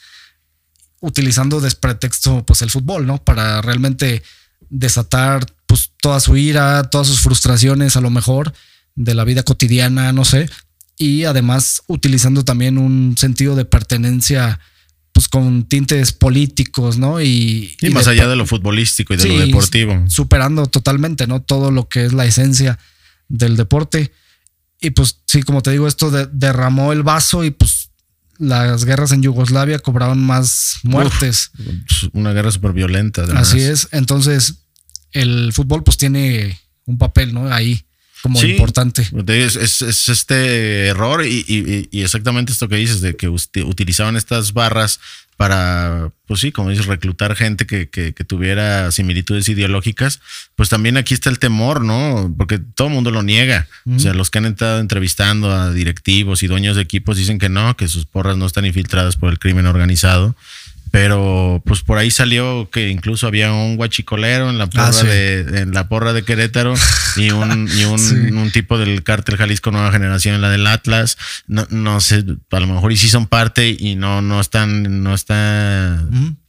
utilizando 1.02 1.60
de 1.62 1.72
pretexto 1.72 2.46
pues 2.46 2.62
el 2.62 2.70
fútbol, 2.72 3.06
¿no? 3.06 3.18
Para 3.24 3.62
realmente 3.62 4.24
desatar 4.70 5.46
pues 5.76 5.92
toda 6.00 6.22
su 6.22 6.38
ira, 6.38 6.84
todas 6.86 7.08
sus 7.08 7.20
frustraciones 7.20 7.98
a 7.98 8.02
lo 8.02 8.10
mejor 8.10 8.54
de 8.96 9.14
la 9.14 9.26
vida 9.26 9.44
cotidiana, 9.44 10.14
no 10.14 10.24
sé, 10.24 10.50
y 10.98 11.26
además 11.26 11.82
utilizando 11.88 12.46
también 12.46 12.78
un 12.78 13.16
sentido 13.18 13.58
de 13.58 13.66
pertenencia 13.66 14.62
pues 15.12 15.28
con 15.28 15.66
tintes 15.66 16.14
políticos, 16.14 16.98
¿no? 16.98 17.20
Y, 17.22 17.76
y 17.82 17.90
más 17.90 18.06
de- 18.06 18.12
allá 18.12 18.28
de 18.30 18.38
lo 18.38 18.46
futbolístico 18.46 19.14
y 19.14 19.18
de 19.18 19.24
Sí, 19.24 19.30
lo 19.30 19.46
deportivo. 19.48 20.06
superando 20.10 20.66
totalmente, 20.68 21.28
¿no? 21.28 21.42
Todo 21.42 21.72
lo 21.72 21.90
que 21.90 22.06
es 22.06 22.14
la 22.14 22.26
esencia 22.26 22.80
del 23.28 23.58
deporte. 23.58 24.14
Y 24.80 24.92
pues 24.92 25.20
sí, 25.28 25.44
como 25.44 25.62
te 25.62 25.72
digo, 25.72 25.88
esto 25.90 26.10
de- 26.10 26.30
derramó 26.32 26.94
el 26.94 27.04
vaso 27.04 27.44
y 27.44 27.52
pues 27.52 27.90
las 28.38 28.86
guerras 28.86 29.12
en 29.12 29.24
Yugoslavia 29.24 29.80
cobraron 29.80 30.24
más 30.24 30.80
muertes. 30.84 31.52
Una 32.14 32.32
guerra 32.32 32.52
súper 32.52 32.72
violenta. 32.72 33.24
además. 33.24 33.50
Así 33.50 33.60
es. 33.62 33.90
Entonces, 33.92 34.56
el 35.16 35.52
fútbol 35.54 35.84
pues 35.84 35.98
tiene 35.98 36.60
un 36.86 36.98
papel, 36.98 37.34
¿no? 37.34 37.52
Ahí 37.52 37.84
como 38.22 38.42
importante. 38.44 39.08
Es, 39.28 39.56
es, 39.56 40.10
este 40.10 40.88
error 40.88 41.24
y, 41.24 41.88
exactamente 41.92 42.52
esto 42.52 42.68
que 42.68 42.76
dices, 42.76 43.02
de 43.02 43.16
que 43.16 43.30
utilizaban 43.30 44.16
estas 44.16 44.54
barras 44.54 45.00
para, 45.38 46.12
pues 46.28 46.40
sí, 46.40 46.52
como 46.52 46.70
dices, 46.70 46.88
reclutar 46.88 47.36
gente 47.36 47.68
que, 47.68 47.88
que, 47.90 48.14
tuviera 48.24 48.92
similitudes 48.92 49.48
ideológicas, 49.50 50.22
pues 50.56 50.70
también 50.70 50.98
aquí 50.98 51.14
está 51.14 51.30
el 51.30 51.38
temor, 51.38 51.84
¿no? 51.84 52.34
Porque 52.36 52.58
todo 52.58 52.88
el 52.88 52.96
mundo 52.96 53.12
lo 53.12 53.22
niega. 53.22 53.68
O 53.86 54.00
sea, 54.00 54.14
los 54.14 54.32
que 54.32 54.40
han 54.40 54.46
estado 54.46 54.80
entrevistando 54.80 55.52
a 55.52 55.72
directivos 55.72 56.42
y 56.42 56.48
dueños 56.48 56.78
de 56.78 56.82
equipos 56.82 57.18
dicen 57.18 57.38
que 57.38 57.50
no, 57.50 57.78
que 57.78 57.88
sus 57.88 58.06
porras 58.06 58.38
no 58.38 58.48
están 58.48 58.66
infiltradas 58.66 59.18
por 59.18 59.30
el 59.30 59.38
crimen 59.38 59.68
organizado. 59.68 60.36
Pero 60.96 61.62
pues 61.66 61.82
por 61.82 61.98
ahí 61.98 62.10
salió 62.10 62.70
que 62.72 62.88
incluso 62.88 63.28
había 63.28 63.52
un 63.52 63.76
guachicolero 63.76 64.50
en 64.50 64.58
la 64.58 64.68
porra, 64.68 64.88
ah, 64.88 65.04
de, 65.04 65.40
en 65.60 65.74
la 65.74 65.90
porra 65.90 66.14
de 66.14 66.24
Querétaro 66.24 66.74
y 67.18 67.32
un, 67.32 67.68
y 67.68 67.84
un, 68.32 68.50
tipo 68.52 68.78
del 68.78 69.04
cártel 69.04 69.36
Jalisco 69.36 69.72
Nueva 69.72 69.92
Generación 69.92 70.36
en 70.36 70.42
la 70.42 70.50
del 70.50 70.66
Atlas. 70.66 71.18
No, 71.48 71.68
no 71.70 72.00
sé, 72.00 72.24
a 72.50 72.60
lo 72.62 72.68
mejor 72.68 72.94
y 72.94 72.96
sí 72.96 73.10
son 73.10 73.28
parte 73.28 73.76
y 73.78 73.96
no, 73.96 74.22
no 74.22 74.40
están, 74.40 75.04
no 75.04 75.14
está 75.14 76.02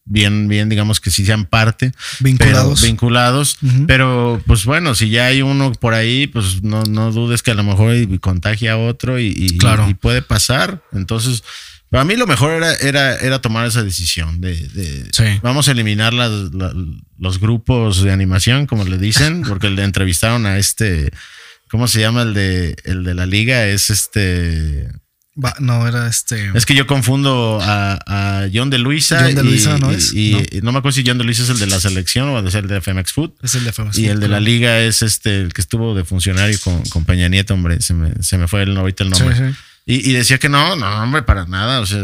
bien, 0.04 0.46
bien, 0.46 0.68
digamos 0.68 1.00
que 1.00 1.10
sí 1.10 1.26
sean 1.26 1.46
parte. 1.46 1.90
Vinculados. 2.20 2.78
Pero, 2.78 2.88
vinculados. 2.88 3.58
Pero 3.88 4.40
pues 4.46 4.64
bueno, 4.64 4.94
si 4.94 5.10
ya 5.10 5.26
hay 5.26 5.42
uno 5.42 5.72
por 5.72 5.92
ahí, 5.94 6.28
pues 6.28 6.62
no, 6.62 6.84
no 6.84 7.10
dudes 7.10 7.42
que 7.42 7.50
a 7.50 7.54
lo 7.54 7.64
mejor 7.64 7.96
contagia 8.20 8.74
a 8.74 8.76
otro 8.76 9.18
y, 9.18 9.26
y, 9.26 9.58
y 9.88 9.94
puede 9.94 10.22
pasar. 10.22 10.82
Entonces 10.92 11.42
para 11.90 12.04
mí 12.04 12.16
lo 12.16 12.26
mejor 12.26 12.52
era, 12.52 12.74
era, 12.74 13.16
era 13.16 13.40
tomar 13.40 13.66
esa 13.66 13.82
decisión 13.82 14.40
de, 14.40 15.08
vamos 15.42 15.68
a 15.68 15.72
eliminar 15.72 16.12
los 16.12 17.40
grupos 17.40 18.02
de 18.02 18.10
animación, 18.10 18.66
como 18.66 18.84
le 18.84 18.98
dicen, 18.98 19.42
porque 19.48 19.70
le 19.70 19.84
entrevistaron 19.84 20.46
a 20.46 20.58
este, 20.58 21.10
¿cómo 21.70 21.86
se 21.86 22.00
llama 22.00 22.22
el 22.22 22.34
de, 22.34 22.76
el 22.84 23.04
de 23.04 23.14
la 23.14 23.26
liga? 23.26 23.66
Es 23.66 23.90
este... 23.90 24.88
no, 25.60 25.86
era 25.86 26.08
este. 26.08 26.50
Es 26.54 26.66
que 26.66 26.74
yo 26.74 26.88
confundo 26.88 27.60
a, 27.62 28.48
John 28.52 28.68
de 28.68 28.78
Luisa. 28.78 29.20
John 29.22 29.34
de 29.36 29.44
Luisa 29.44 29.78
no 29.78 29.92
es. 29.92 30.12
Y, 30.12 30.32
no. 30.62 30.72
me 30.72 30.78
acuerdo 30.78 30.96
si 30.96 31.04
John 31.06 31.18
de 31.18 31.24
Luisa 31.24 31.44
es 31.44 31.50
el 31.50 31.60
de 31.60 31.68
la 31.68 31.78
selección 31.78 32.28
o 32.28 32.46
es 32.46 32.54
el 32.56 32.66
de 32.66 32.80
FMX 32.80 33.12
Food. 33.12 33.34
Es 33.42 33.54
el 33.54 33.64
de 33.64 33.72
FMX 33.72 33.96
Y 33.98 34.08
el 34.08 34.18
de 34.18 34.26
la 34.26 34.40
liga 34.40 34.80
es 34.80 35.02
este, 35.02 35.40
el 35.40 35.52
que 35.52 35.60
estuvo 35.60 35.94
de 35.94 36.04
funcionario 36.04 36.58
con, 36.64 36.82
con 36.86 37.04
Peña 37.04 37.28
Nieto, 37.28 37.54
hombre. 37.54 37.80
Se 37.80 37.94
me, 37.94 38.12
se 38.22 38.38
me 38.38 38.48
fue 38.48 38.64
el, 38.64 38.76
ahorita 38.76 39.04
el 39.04 39.10
nombre. 39.10 39.36
Sí, 39.36 39.42
sí. 39.52 39.58
Y, 39.88 40.12
decía 40.12 40.38
que 40.38 40.48
no, 40.48 40.74
no, 40.74 41.02
hombre, 41.02 41.22
para 41.22 41.46
nada. 41.46 41.80
O 41.80 41.86
sea, 41.86 42.02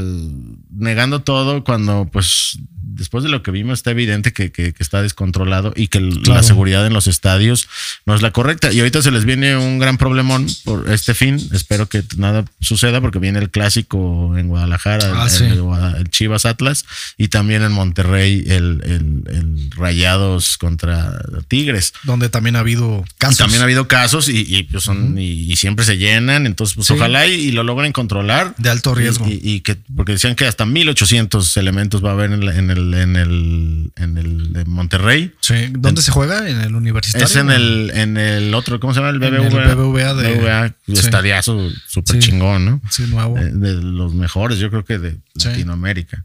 negando 0.71 1.23
todo 1.23 1.64
cuando, 1.64 2.09
pues, 2.12 2.61
después 3.03 3.25
de 3.25 3.31
lo 3.31 3.43
que 3.43 3.51
vimos, 3.51 3.81
está 3.81 3.91
evidente 3.91 4.33
que, 4.33 4.53
que, 4.53 4.73
está 4.79 5.03
descontrolado 5.03 5.73
y 5.75 5.88
que 5.88 6.01
la 6.01 6.45
seguridad 6.45 6.87
en 6.87 6.93
los 6.93 7.09
estadios 7.09 7.67
no 8.07 8.15
es 8.15 8.23
la 8.23 8.31
correcta. 8.31 8.73
Y 8.73 8.79
ahorita 8.79 9.03
se 9.03 9.11
les 9.11 9.25
viene 9.25 9.57
un 9.57 9.81
gran 9.81 9.99
problemón 9.99 10.47
por 10.65 10.88
este 10.88 11.12
fin. 11.15 11.37
Espero 11.53 11.88
que 11.88 12.05
nada 12.17 12.45
suceda 12.61 13.01
porque 13.01 13.19
viene 13.19 13.41
el 13.41 13.51
clásico 13.51 14.37
en 14.38 14.47
Guadalajara, 14.47 15.12
ah, 15.17 15.95
el, 15.99 16.11
Chivas 16.11 16.47
Atlas, 16.47 16.85
y 17.19 17.27
también 17.27 17.62
en 17.62 17.73
Monterrey 17.73 18.45
el, 18.47 18.81
el, 18.85 19.71
Rayados 19.73 20.57
contra 20.57 21.21
Tigres. 21.49 21.93
Donde 22.05 22.29
también 22.29 22.55
ha 22.55 22.61
habido 22.61 23.05
casos. 23.19 23.38
También 23.38 23.62
ha 23.62 23.65
habido 23.65 23.88
casos 23.88 24.29
y, 24.29 24.62
pues 24.71 24.85
son, 24.85 25.19
y, 25.19 25.57
siempre 25.57 25.85
se 25.85 25.99
llenan. 25.99 26.47
Entonces, 26.47 26.77
pues 26.77 26.88
ojalá 26.93 27.27
y, 27.27 27.51
lo 27.51 27.65
logren 27.65 27.93
controlar. 27.93 28.55
De 28.59 28.71
alto 28.71 28.95
riesgo. 28.95 29.27
Y, 29.29 29.61
que, 29.61 29.77
porque 29.97 30.12
decían 30.12 30.37
que 30.37 30.47
hasta 30.47 30.67
1800 30.67 31.57
elementos 31.57 32.05
va 32.05 32.11
a 32.11 32.12
haber 32.12 32.31
en, 32.31 32.45
en 32.45 32.71
el 32.71 32.92
en 32.95 33.17
el, 33.17 33.93
en 33.97 34.19
el 34.19 34.53
de 34.53 34.65
Monterrey. 34.65 35.35
Sí. 35.41 35.69
¿Dónde 35.71 36.03
se 36.03 36.11
juega? 36.11 36.49
¿En 36.49 36.61
el 36.61 36.75
universitario? 36.75 37.27
Es 37.27 37.37
en 37.37 37.51
el, 37.51 37.91
en 37.95 38.17
el 38.17 38.55
otro, 38.55 38.81
¿cómo 38.81 38.95
se 38.95 39.01
llama? 39.01 39.11
El 39.11 39.19
BBVA. 39.19 39.71
El 39.71 39.77
BBVA 39.77 40.15
de. 40.15 40.35
BBVA, 40.35 40.75
estadiazo 40.89 41.71
súper 41.87 42.19
chingón, 42.19 42.65
¿no? 42.65 42.81
Sí, 42.91 43.05
nuevo. 43.09 43.39
Eh, 43.39 43.51
de 43.53 43.75
los 43.83 44.15
mejores, 44.15 44.59
yo 44.59 44.71
creo 44.71 44.85
que 44.85 44.99
de 44.99 45.19
Latinoamérica. 45.35 46.25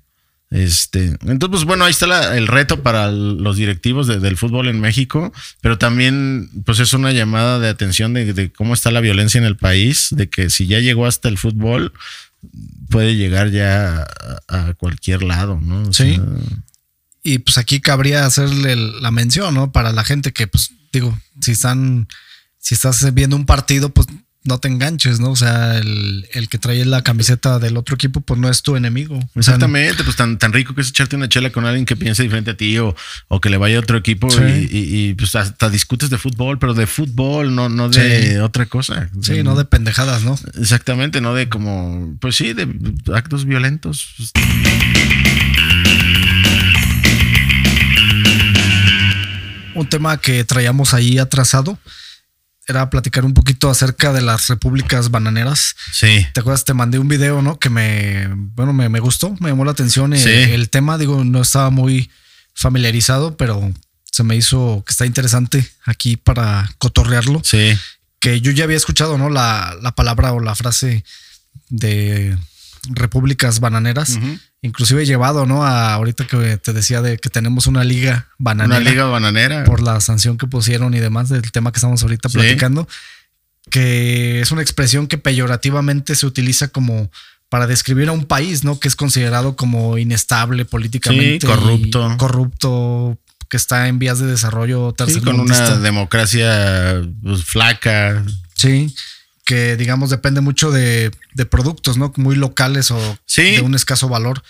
Este, 0.50 1.18
entonces, 1.26 1.50
pues 1.50 1.66
bueno, 1.66 1.84
ahí 1.84 1.92
está 1.92 2.38
el 2.38 2.48
reto 2.48 2.82
para 2.82 3.12
los 3.12 3.58
directivos 3.58 4.08
del 4.08 4.38
fútbol 4.38 4.70
en 4.70 4.80
México, 4.80 5.34
pero 5.60 5.78
también, 5.78 6.50
pues 6.66 6.80
es 6.80 6.94
una 6.94 7.12
llamada 7.12 7.60
de 7.60 7.68
atención 7.68 8.14
de, 8.14 8.32
de, 8.34 8.52
cómo 8.52 8.74
está 8.74 8.92
la 8.92 9.02
violencia 9.02 9.40
en 9.40 9.44
el 9.44 9.58
país, 9.58 10.08
de 10.12 10.30
que 10.30 10.50
si 10.50 10.66
ya 10.66 10.80
llegó 10.80 11.06
hasta 11.06 11.28
el 11.28 11.38
fútbol, 11.38 11.92
puede 12.90 13.16
llegar 13.16 13.52
ya 13.52 14.08
a, 14.48 14.74
cualquier 14.76 15.24
lado, 15.24 15.60
¿no? 15.62 15.92
sí. 15.92 16.20
y 17.24 17.40
pues 17.40 17.58
aquí 17.58 17.82
cabría 17.82 18.26
hacerle 18.26 18.76
la 18.76 19.12
mención, 19.12 19.54
¿no? 19.54 19.72
Para 19.72 19.92
la 19.92 20.04
gente 20.04 20.32
que, 20.32 20.48
pues, 20.48 20.72
digo, 20.94 21.18
si 21.42 21.52
están, 21.52 22.08
si 22.60 22.76
estás 22.76 23.14
viendo 23.14 23.36
un 23.36 23.46
partido, 23.46 23.94
pues 23.94 24.08
no 24.48 24.60
te 24.60 24.68
enganches, 24.68 25.20
¿no? 25.20 25.32
O 25.32 25.36
sea, 25.36 25.78
el, 25.78 26.48
que 26.50 26.58
trae 26.58 26.86
la 26.86 27.04
camiseta 27.04 27.60
del 27.60 27.78
otro 27.78 27.96
equipo, 27.96 28.22
pues 28.22 28.40
no 28.40 28.50
es 28.50 28.62
tu 28.62 28.76
enemigo. 28.76 29.20
Exactamente, 29.36 30.04
pues 30.04 30.16
tan, 30.16 30.38
tan 30.38 30.54
rico 30.54 30.74
que 30.74 30.82
es 30.82 30.90
echarte 30.90 31.16
una 31.16 31.30
chela 31.30 31.52
con 31.52 31.66
alguien 31.66 31.86
que 31.86 31.96
piense 31.96 32.24
diferente 32.24 32.52
a 32.52 32.58
ti 32.58 32.78
o, 32.78 32.96
o 33.28 33.42
que 33.42 33.50
le 33.50 33.58
vaya 33.58 33.78
a 33.78 33.82
otro 33.82 33.98
equipo 33.98 34.28
y, 34.70 35.14
pues 35.16 35.36
hasta 35.36 35.70
discutes 35.70 36.10
de 36.10 36.18
fútbol, 36.18 36.60
pero 36.60 36.74
de 36.74 36.88
fútbol, 36.88 37.54
no, 37.54 37.70
no 37.70 37.90
de 37.90 38.42
otra 38.42 38.66
cosa. 38.66 39.10
Sí, 39.22 39.44
no 39.44 39.56
de 39.56 39.66
pendejadas, 39.66 40.24
¿no? 40.24 40.40
Exactamente, 40.60 41.22
no 41.22 41.34
de 41.34 41.50
como, 41.50 42.18
pues 42.20 42.36
sí, 42.36 42.54
de 42.54 42.68
actos 43.14 43.46
violentos. 43.46 44.08
Un 49.76 49.88
tema 49.90 50.18
que 50.18 50.44
traíamos 50.44 50.94
ahí 50.94 51.20
atrasado 51.20 51.78
era 52.68 52.90
platicar 52.90 53.24
un 53.26 53.34
poquito 53.34 53.70
acerca 53.70 54.12
de 54.12 54.22
las 54.22 54.48
repúblicas 54.48 55.10
bananeras. 55.10 55.76
Sí. 55.94 56.28
¿Te 56.34 56.42
acuerdas? 56.42 56.66
Te 56.66 56.74
mandé 56.74 57.00
un 57.00 57.08
video, 57.08 57.42
¿no? 57.42 57.60
Que 57.60 57.70
me, 57.70 58.28
bueno, 58.28 58.74
me, 58.74 59.00
gustó, 59.00 59.36
me 59.40 59.50
llamó 59.50 59.64
la 59.64 59.72
atención 59.72 60.14
eh, 60.14 60.54
el, 60.54 60.70
tema. 60.70 60.98
Digo, 60.98 61.24
no 61.24 61.42
estaba 61.42 61.70
muy 61.70 62.10
familiarizado, 62.54 63.38
pero 63.38 63.72
se 64.12 64.24
me 64.24 64.36
hizo 64.36 64.84
que 64.86 64.92
está 64.92 65.06
interesante 65.06 65.66
aquí 65.86 66.18
para 66.18 66.70
cotorrearlo. 66.78 67.42
Sí. 67.44 67.78
Que 68.20 68.42
yo 68.42 68.52
ya 68.52 68.66
había 68.66 68.78
escuchado, 68.78 69.18
¿no? 69.18 69.30
La, 69.30 69.76
la 69.82 69.94
palabra 69.94 70.34
o 70.34 70.42
la 70.42 70.56
frase 70.56 71.06
de 71.70 72.38
repúblicas 72.90 73.60
bananeras. 73.60 74.20
Inclusive 74.62 75.06
llevado, 75.06 75.46
¿no? 75.46 75.64
A 75.64 75.94
ahorita 75.94 76.26
que 76.26 76.58
te 76.58 76.74
decía 76.74 77.02
de 77.02 77.18
que 77.18 77.30
tenemos 77.30 77.68
una 77.68 77.84
liga 77.84 78.30
bananera. 78.40 78.82
Una 78.82 78.90
liga 78.90 79.06
bananera. 79.06 79.64
Por 79.64 79.82
la 79.82 80.02
sanción 80.02 80.38
que 80.38 80.48
pusieron 80.48 80.94
y 80.94 81.00
demás 81.00 81.30
del 81.30 81.52
tema 81.52 81.72
que 81.72 81.78
estamos 81.78 82.02
ahorita 82.02 82.30
platicando. 82.30 82.88
Que 83.70 84.42
es 84.42 84.52
una 84.52 84.62
expresión 84.62 85.08
que 85.08 85.18
peyorativamente 85.18 86.16
se 86.16 86.26
utiliza 86.26 86.70
como 86.70 87.12
para 87.50 87.68
describir 87.68 88.10
a 88.10 88.14
un 88.14 88.26
país, 88.26 88.64
¿no? 88.64 88.80
Que 88.80 88.88
es 88.88 88.96
considerado 88.96 89.56
como 89.56 89.98
inestable 89.98 90.66
políticamente. 90.66 91.46
corrupto. 91.46 92.16
Corrupto, 92.18 93.20
que 93.50 93.58
está 93.58 93.88
en 93.88 94.00
vías 94.00 94.20
de 94.20 94.26
desarrollo 94.26 94.96
sí, 95.08 95.22
con 95.22 95.40
una 95.40 95.78
democracia 95.78 97.02
pues, 97.22 97.44
flaca. 97.44 98.24
Sí 98.56 98.94
que 99.48 99.78
digamos 99.78 100.10
depende 100.10 100.42
mucho 100.42 100.72
de, 100.72 101.10
productos, 101.50 101.96
¿no? 101.96 102.12
Muy 102.18 102.36
locales 102.36 102.92
o 102.92 103.18
de 103.38 103.62
un 103.62 103.76
escaso 103.76 104.10
valor. 104.10 104.44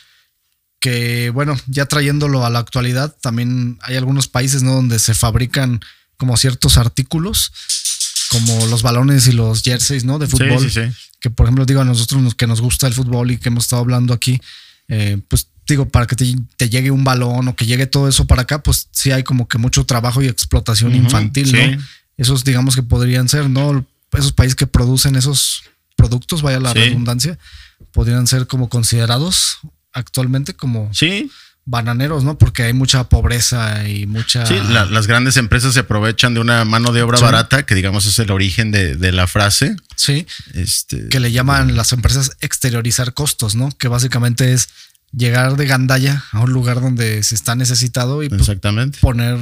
Que 0.79 1.29
bueno, 1.29 1.55
ya 1.67 1.85
trayéndolo 1.85 2.43
a 2.43 2.49
la 2.49 2.57
actualidad, 2.57 3.15
también 3.21 3.77
hay 3.83 3.95
algunos 3.95 4.27
países, 4.27 4.63
¿no? 4.63 4.73
Donde 4.73 4.97
se 4.97 5.13
fabrican 5.13 5.81
como 6.17 6.35
ciertos 6.35 6.79
artículos, 6.79 7.53
como 8.31 8.65
los 8.65 8.81
balones 8.81 9.27
y 9.27 9.33
los 9.33 9.61
jerseys, 9.61 10.03
¿no? 10.03 10.17
De 10.17 10.25
fútbol. 10.25 10.61
Sí, 10.61 10.71
sí, 10.71 10.81
sí. 10.87 10.95
Que 11.19 11.29
por 11.29 11.45
ejemplo, 11.45 11.67
digo 11.67 11.81
a 11.81 11.85
nosotros 11.85 12.33
que 12.33 12.47
nos 12.47 12.59
gusta 12.59 12.87
el 12.87 12.95
fútbol 12.95 13.29
y 13.29 13.37
que 13.37 13.49
hemos 13.49 13.65
estado 13.65 13.83
hablando 13.83 14.15
aquí, 14.15 14.41
eh, 14.87 15.19
pues 15.27 15.47
digo, 15.67 15.87
para 15.87 16.07
que 16.07 16.15
te, 16.15 16.69
llegue 16.69 16.89
un 16.89 17.03
balón 17.03 17.47
o 17.47 17.55
que 17.55 17.67
llegue 17.67 17.85
todo 17.85 18.07
eso 18.07 18.25
para 18.25 18.41
acá, 18.41 18.63
pues 18.63 18.87
sí 18.89 19.11
hay 19.11 19.21
como 19.21 19.47
que 19.47 19.59
mucho 19.59 19.85
trabajo 19.85 20.23
y 20.23 20.27
explotación 20.27 20.95
infantil, 20.95 21.51
¿no? 21.51 21.83
Esos 22.17 22.43
digamos 22.43 22.75
que 22.75 22.81
podrían 22.81 23.29
ser, 23.29 23.47
¿no? 23.47 23.85
Esos 24.13 24.33
países 24.33 24.55
que 24.55 24.67
producen 24.67 25.15
esos 25.15 25.63
productos, 25.95 26.41
vaya 26.41 26.59
la 26.59 26.73
redundancia, 26.73 27.37
podrían 27.91 28.27
ser 28.27 28.47
como 28.47 28.69
considerados 28.69 29.59
actualmente 29.91 30.53
como 30.53 30.93
sí. 30.93 31.31
bananeros, 31.65 32.23
¿no? 32.23 32.37
Porque 32.37 32.63
hay 32.63 32.73
mucha 32.73 33.05
pobreza 33.05 33.87
y 33.87 34.05
mucha... 34.05 34.45
Sí, 34.45 34.55
las 34.69 35.07
grandes 35.07 35.37
empresas 35.37 35.73
se 35.73 35.81
aprovechan 35.81 36.33
de 36.33 36.39
una 36.39 36.63
mano 36.65 36.93
de 36.93 37.01
obra 37.01 37.19
barata, 37.19 37.65
que 37.65 37.75
digamos 37.75 38.05
es 38.05 38.19
el 38.19 38.31
origen 38.31 38.71
de, 38.71 39.11
la 39.11 39.27
frase. 39.27 39.75
Sí. 39.95 40.27
Este, 40.53 41.09
que 41.09 41.19
le 41.19 41.31
llaman 41.31 41.75
las 41.75 41.91
empresas 41.91 42.37
exteriorizar 42.41 43.13
costos, 43.13 43.55
¿no? 43.55 43.69
Que 43.71 43.87
básicamente 43.87 44.53
es 44.53 44.69
llegar 45.11 45.55
de 45.55 45.65
gandalla 45.65 46.23
a 46.31 46.41
un 46.41 46.51
lugar 46.51 46.81
donde 46.81 47.23
se 47.23 47.33
está 47.33 47.55
necesitado 47.55 48.23
y 48.23 48.29
pues, 48.29 48.41
Exactamente. 48.41 48.99
poner 48.99 49.39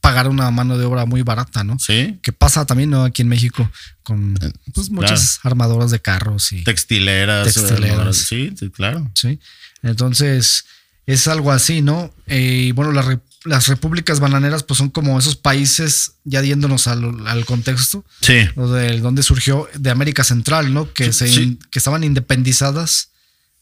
pagar 0.00 0.28
una 0.28 0.50
mano 0.50 0.78
de 0.78 0.84
obra 0.84 1.06
muy 1.06 1.22
barata, 1.22 1.64
¿no? 1.64 1.78
Sí. 1.78 2.18
Que 2.22 2.32
pasa 2.32 2.64
también, 2.66 2.90
¿no? 2.90 3.04
Aquí 3.04 3.22
en 3.22 3.28
México 3.28 3.68
con 4.02 4.38
eh, 4.40 4.52
pues, 4.74 4.90
muchas 4.90 5.40
armadoras 5.42 5.90
de 5.90 6.00
carros 6.00 6.52
y 6.52 6.62
textileras. 6.64 7.52
Textileras. 7.52 8.16
Sí, 8.16 8.52
sí, 8.58 8.70
claro. 8.70 9.10
Sí. 9.14 9.38
Entonces, 9.82 10.64
es 11.06 11.26
algo 11.26 11.50
así, 11.52 11.82
¿no? 11.82 12.14
Eh, 12.26 12.66
y 12.68 12.72
bueno, 12.72 12.92
las 12.92 13.06
las 13.44 13.66
repúblicas 13.66 14.20
bananeras 14.20 14.62
pues 14.62 14.78
son 14.78 14.88
como 14.90 15.18
esos 15.18 15.34
países, 15.34 16.12
ya 16.22 16.40
yéndonos 16.42 16.86
al, 16.86 17.26
al 17.26 17.44
contexto, 17.44 18.04
Sí. 18.20 18.36
o 18.54 18.68
de 18.68 19.00
donde 19.00 19.24
surgió 19.24 19.68
de 19.74 19.90
América 19.90 20.22
Central, 20.22 20.72
¿no? 20.72 20.92
Que, 20.92 21.12
se, 21.12 21.26
Sí. 21.26 21.58
que 21.72 21.80
estaban 21.80 22.04
independizadas 22.04 23.08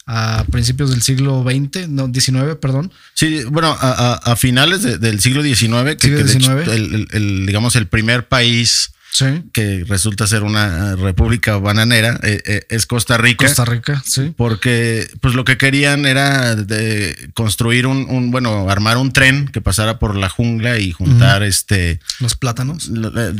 a 0.07 0.43
principios 0.51 0.89
del 0.91 1.01
siglo 1.01 1.43
XX, 1.47 1.87
no, 1.87 2.07
19, 2.07 2.55
perdón. 2.55 2.91
Sí, 3.13 3.43
bueno, 3.45 3.69
a, 3.79 4.13
a- 4.23 4.31
a 4.31 4.35
finales 4.35 4.81
de- 4.81 4.97
del 4.97 5.19
siglo 5.19 5.41
XIX, 5.43 5.95
que, 5.95 6.07
Siglo 6.07 6.17
que 6.17 6.23
de 6.23 6.33
hecho 6.33 6.51
XIX. 6.59 6.67
el, 6.73 6.93
el- 6.95 7.07
el, 7.11 7.45
digamos, 7.45 7.75
el 7.75 7.87
primer 7.87 8.27
país 8.27 8.91
Sí. 9.13 9.25
que 9.51 9.83
resulta 9.89 10.25
ser 10.25 10.43
una 10.43 10.95
república 10.95 11.57
bananera 11.57 12.17
eh, 12.23 12.41
eh, 12.45 12.61
es 12.69 12.85
Costa 12.85 13.17
Rica. 13.17 13.45
Costa 13.45 13.65
Rica, 13.65 14.01
sí. 14.05 14.33
Porque 14.37 15.05
pues 15.19 15.35
lo 15.35 15.43
que 15.43 15.57
querían 15.57 16.05
era 16.05 16.55
de 16.55 17.29
construir 17.33 17.87
un, 17.87 18.05
un, 18.09 18.31
bueno, 18.31 18.69
armar 18.69 18.95
un 18.95 19.11
tren 19.11 19.49
que 19.49 19.59
pasara 19.59 19.99
por 19.99 20.15
la 20.15 20.29
jungla 20.29 20.79
y 20.79 20.93
juntar 20.93 21.43
este 21.43 21.99
Los 22.21 22.37
plátanos. 22.37 22.89
eh, 22.89 23.33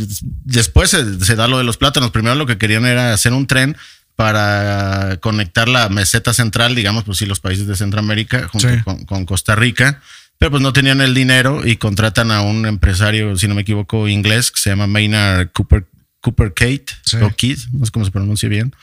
Después 0.43 0.89
se, 0.89 1.24
se 1.24 1.36
da 1.38 1.47
lo 1.47 1.58
de 1.58 1.63
los 1.63 1.78
plátanos. 1.78 2.12
Primero 2.12 2.36
lo 2.36 2.45
que 2.45 2.58
querían 2.58 2.86
era 2.86 3.13
hacer 3.13 3.32
un 3.32 3.47
tren 3.47 3.78
para 4.21 5.17
conectar 5.19 5.67
la 5.67 5.89
meseta 5.89 6.31
central, 6.34 6.75
digamos, 6.75 7.03
pues 7.05 7.17
sí, 7.17 7.25
los 7.25 7.39
países 7.39 7.65
de 7.65 7.75
Centroamérica 7.75 8.47
junto 8.49 8.69
Sí. 8.69 8.75
con, 8.84 9.03
con 9.05 9.25
Costa 9.25 9.55
Rica. 9.55 9.99
Pero 10.38 10.51
pues 10.51 10.62
no 10.63 10.73
tenían 10.73 11.01
el 11.01 11.13
dinero 11.15 11.65
y 11.67 11.77
contratan 11.77 12.29
a 12.31 12.41
un 12.41 12.65
empresario, 12.67 13.36
si 13.38 13.47
no 13.47 13.55
me 13.55 13.62
equivoco, 13.62 14.07
inglés, 14.07 14.51
que 14.51 14.60
se 14.60 14.69
llama 14.69 14.86
Maynard 14.88 15.49
Cooper, 15.53 15.86
Cooper 16.19 16.53
Kate 16.53 16.86
Sí. 17.03 17.17
o 17.17 17.31
Keith, 17.36 17.62
no 17.71 17.84
sé 17.86 17.91
cómo 17.91 18.05
se 18.05 18.12
pronuncia 18.12 18.47
bien. 18.47 18.75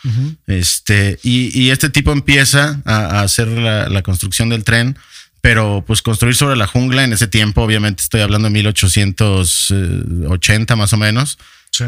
Este, 0.49 1.19
y, 1.23 1.57
y 1.57 1.71
este 1.71 1.89
tipo 1.91 2.11
empieza 2.13 2.81
a, 2.85 3.19
a 3.19 3.21
hacer 3.23 3.47
la, 3.49 3.89
la 3.89 4.03
construcción 4.03 4.49
del 4.49 4.65
tren, 4.65 4.97
pero 5.41 5.85
pues 5.87 6.03
construir 6.03 6.35
sobre 6.35 6.57
la 6.57 6.67
jungla 6.67 7.05
en 7.05 7.13
ese 7.13 7.29
tiempo, 7.29 7.63
obviamente 7.63 8.03
estoy 8.03 8.23
hablando 8.23 8.49
de 8.49 8.55
1880 8.55 10.75
más 10.77 10.93
o 10.93 10.97
menos, 10.97 11.39
Sí. 11.71 11.85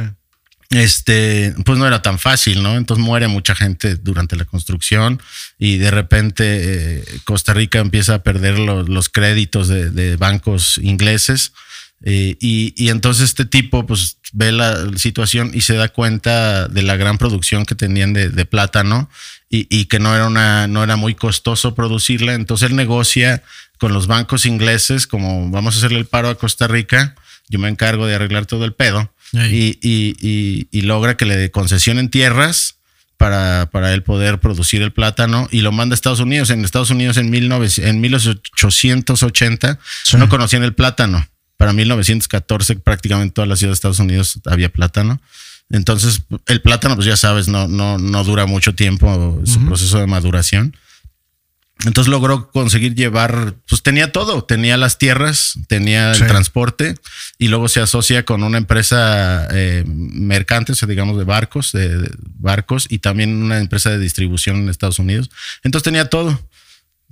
Este, 0.71 1.53
pues 1.65 1.79
no 1.79 1.87
era 1.87 2.01
tan 2.03 2.19
fácil, 2.19 2.63
¿no? 2.63 2.77
Entonces 2.77 3.05
muere 3.05 3.27
mucha 3.29 3.55
gente 3.57 3.97
durante 3.97 4.37
la 4.37 4.45
construcción 4.45 5.21
y 5.59 5.79
de 5.79 5.91
repente 5.91 6.45
eh, 7.01 7.05
Costa 7.25 7.53
Rica 7.55 7.81
empieza 7.81 8.15
a 8.15 8.23
perder 8.23 8.59
lo- 8.59 8.85
los 8.85 9.09
créditos 9.09 9.67
de, 9.69 9.91
de 9.91 10.17
bancos 10.17 10.79
ingleses. 10.83 11.53
eh, 12.05 12.37
y, 12.41 12.73
y 12.77 12.89
entonces 12.91 13.25
este 13.25 13.45
tipo 13.45 13.85
pues 13.87 14.17
ve 14.33 14.53
la 14.53 14.97
situación 14.97 15.51
y 15.53 15.63
se 15.63 15.75
da 15.75 15.89
cuenta 15.89 16.69
de 16.69 16.83
la 16.83 16.97
gran 16.97 17.19
producción 17.19 17.67
que 17.67 17.75
tenían 17.75 18.13
de, 18.13 18.31
de 18.31 18.45
plátano 18.47 19.11
y, 19.51 19.67
y 19.77 19.87
que 19.87 19.99
no 19.99 20.15
era 20.15 20.27
una 20.27 20.67
no 20.69 20.83
era 20.85 20.95
muy 20.97 21.15
costoso 21.17 21.75
producirla 21.75 22.35
entonces 22.35 22.71
él 22.71 22.77
negocia 22.77 23.43
con 23.79 23.93
los 23.93 24.07
bancos 24.07 24.47
ingleses 24.47 25.07
como 25.09 25.51
vamos 25.51 25.75
a 25.75 25.79
hacerle 25.79 25.99
el 25.99 26.07
paro 26.07 26.29
a 26.29 26.37
Costa 26.39 26.69
Rica 26.69 27.17
yo 27.49 27.59
me 27.59 27.69
encargo 27.69 28.07
de 28.07 28.15
arreglar 28.15 28.47
todo 28.47 28.65
el 28.65 28.73
pedo. 28.75 29.13
Y, 29.33 29.79
y- 29.83 30.17
y- 30.21 30.69
y 30.71 30.81
logra 30.83 31.17
que 31.17 31.25
le 31.25 31.51
concesionen 31.51 32.09
tierras 32.11 32.77
para, 33.17 33.69
para 33.71 33.93
él 33.93 34.03
poder 34.03 34.41
producir 34.41 34.81
el 34.83 34.93
plátano 34.93 35.47
y 35.51 35.61
lo 35.61 35.73
manda 35.73 35.93
a 35.93 35.97
Estados 35.97 36.21
Unidos. 36.21 36.51
En 36.51 36.65
Estados 36.65 36.91
Unidos 36.91 37.17
en, 37.19 37.31
19 37.31 37.69
en 37.79 38.01
1880 38.01 39.79
Sí. 40.05 40.17
no 40.17 40.29
conocían 40.29 40.63
el 40.63 40.75
plátano. 40.75 41.27
Para 41.57 41.73
1914 41.75 42.77
prácticamente 42.77 43.35
toda 43.35 43.47
la 43.47 43.57
ciudad 43.57 43.71
de 43.71 43.75
Estados 43.75 43.99
Unidos 43.99 44.41
había 44.47 44.71
plátano. 44.71 45.21
Entonces 45.71 46.23
el 46.47 46.63
plátano, 46.63 46.95
pues 46.97 47.07
ya 47.07 47.17
sabes, 47.17 47.47
no, 47.49 47.69
no, 47.69 47.99
no 47.99 48.25
dura 48.25 48.47
mucho 48.47 48.75
tiempo 48.75 49.41
su 49.45 49.65
proceso 49.67 49.99
de 50.01 50.07
maduración. 50.07 50.75
Entonces 51.87 52.11
logró 52.11 52.51
conseguir 52.51 52.95
llevar, 52.95 53.55
pues 53.69 53.83
tenía 53.83 54.13
todo, 54.13 54.45
tenía 54.45 54.77
las 54.77 54.99
tierras, 54.99 55.55
tenía 55.67 56.15
Sí. 56.15 56.23
el 56.23 56.29
transporte 56.29 56.95
y 57.39 57.49
luego 57.49 57.69
se 57.69 57.81
asocia 57.81 58.25
con 58.25 58.43
una 58.43 58.59
empresa 58.59 59.49
eh, 59.51 59.85
mercante, 59.87 60.73
o 60.73 60.75
sea, 60.75 60.87
digamos 60.89 61.17
de 61.17 61.25
barcos, 61.25 61.73
de, 61.73 61.97
de 61.97 62.11
barcos 62.39 62.87
y 62.91 62.99
también 62.99 63.43
una 63.43 63.59
empresa 63.59 63.91
de 63.91 63.99
distribución 63.99 64.57
en 64.57 64.69
Estados 64.69 64.99
Unidos. 64.99 65.31
Entonces 65.63 65.85
tenía 65.85 66.05
todo, 66.11 66.39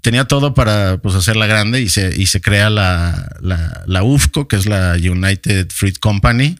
tenía 0.02 0.26
todo 0.26 0.52
para 0.52 0.98
pues 0.98 1.14
hacerla 1.14 1.46
grande 1.46 1.80
y 1.80 1.88
se, 1.88 2.14
y 2.16 2.26
se 2.26 2.40
crea 2.40 2.68
la, 2.68 3.36
la, 3.40 3.82
la 3.86 4.02
UFCO, 4.02 4.48
que 4.48 4.56
es 4.56 4.66
la 4.66 4.92
United 4.94 5.68
Fruit 5.70 5.98
Company, 5.98 6.58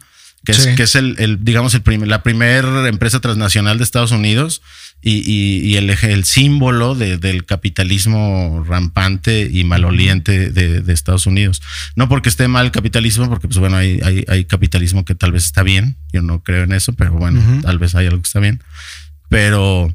que 0.48 0.52
es, 0.52 0.62
Sí. 0.64 0.74
que 0.76 0.82
es 0.84 0.94
el, 0.94 1.16
el, 1.18 1.44
digamos, 1.44 1.74
el 1.74 1.82
primer- 1.82 2.08
la 2.08 2.22
primera 2.22 2.88
empresa 2.88 3.20
transnacional 3.20 3.76
de 3.76 3.84
Estados 3.84 4.12
Unidos 4.12 4.62
y, 5.02 5.16
y- 5.30 5.60
y 5.66 5.76
el, 5.76 5.90
el 5.90 6.24
símbolo 6.24 6.94
de- 6.94 7.18
del 7.18 7.44
capitalismo 7.44 8.64
rampante 8.66 9.48
y 9.52 9.64
maloliente 9.64 10.50
de, 10.50 10.80
de 10.80 10.92
Estados 10.94 11.26
Unidos. 11.26 11.60
No 11.96 12.08
porque 12.08 12.30
esté 12.30 12.48
mal 12.48 12.64
el 12.64 12.72
capitalismo, 12.72 13.28
porque 13.28 13.46
pues 13.46 13.58
bueno, 13.58 13.76
hay, 13.76 14.00
hay, 14.02 14.24
hay 14.26 14.44
capitalismo 14.46 15.04
que 15.04 15.14
tal 15.14 15.32
vez 15.32 15.44
está 15.44 15.62
bien, 15.62 15.98
yo 16.14 16.22
no 16.22 16.42
creo 16.42 16.64
en 16.64 16.72
eso, 16.72 16.94
pero 16.94 17.12
bueno, 17.12 17.40
Ujú. 17.40 17.60
tal 17.60 17.78
vez 17.78 17.94
hay 17.94 18.06
algo 18.06 18.22
que 18.22 18.26
está 18.26 18.40
bien. 18.40 18.62
Pero, 19.28 19.94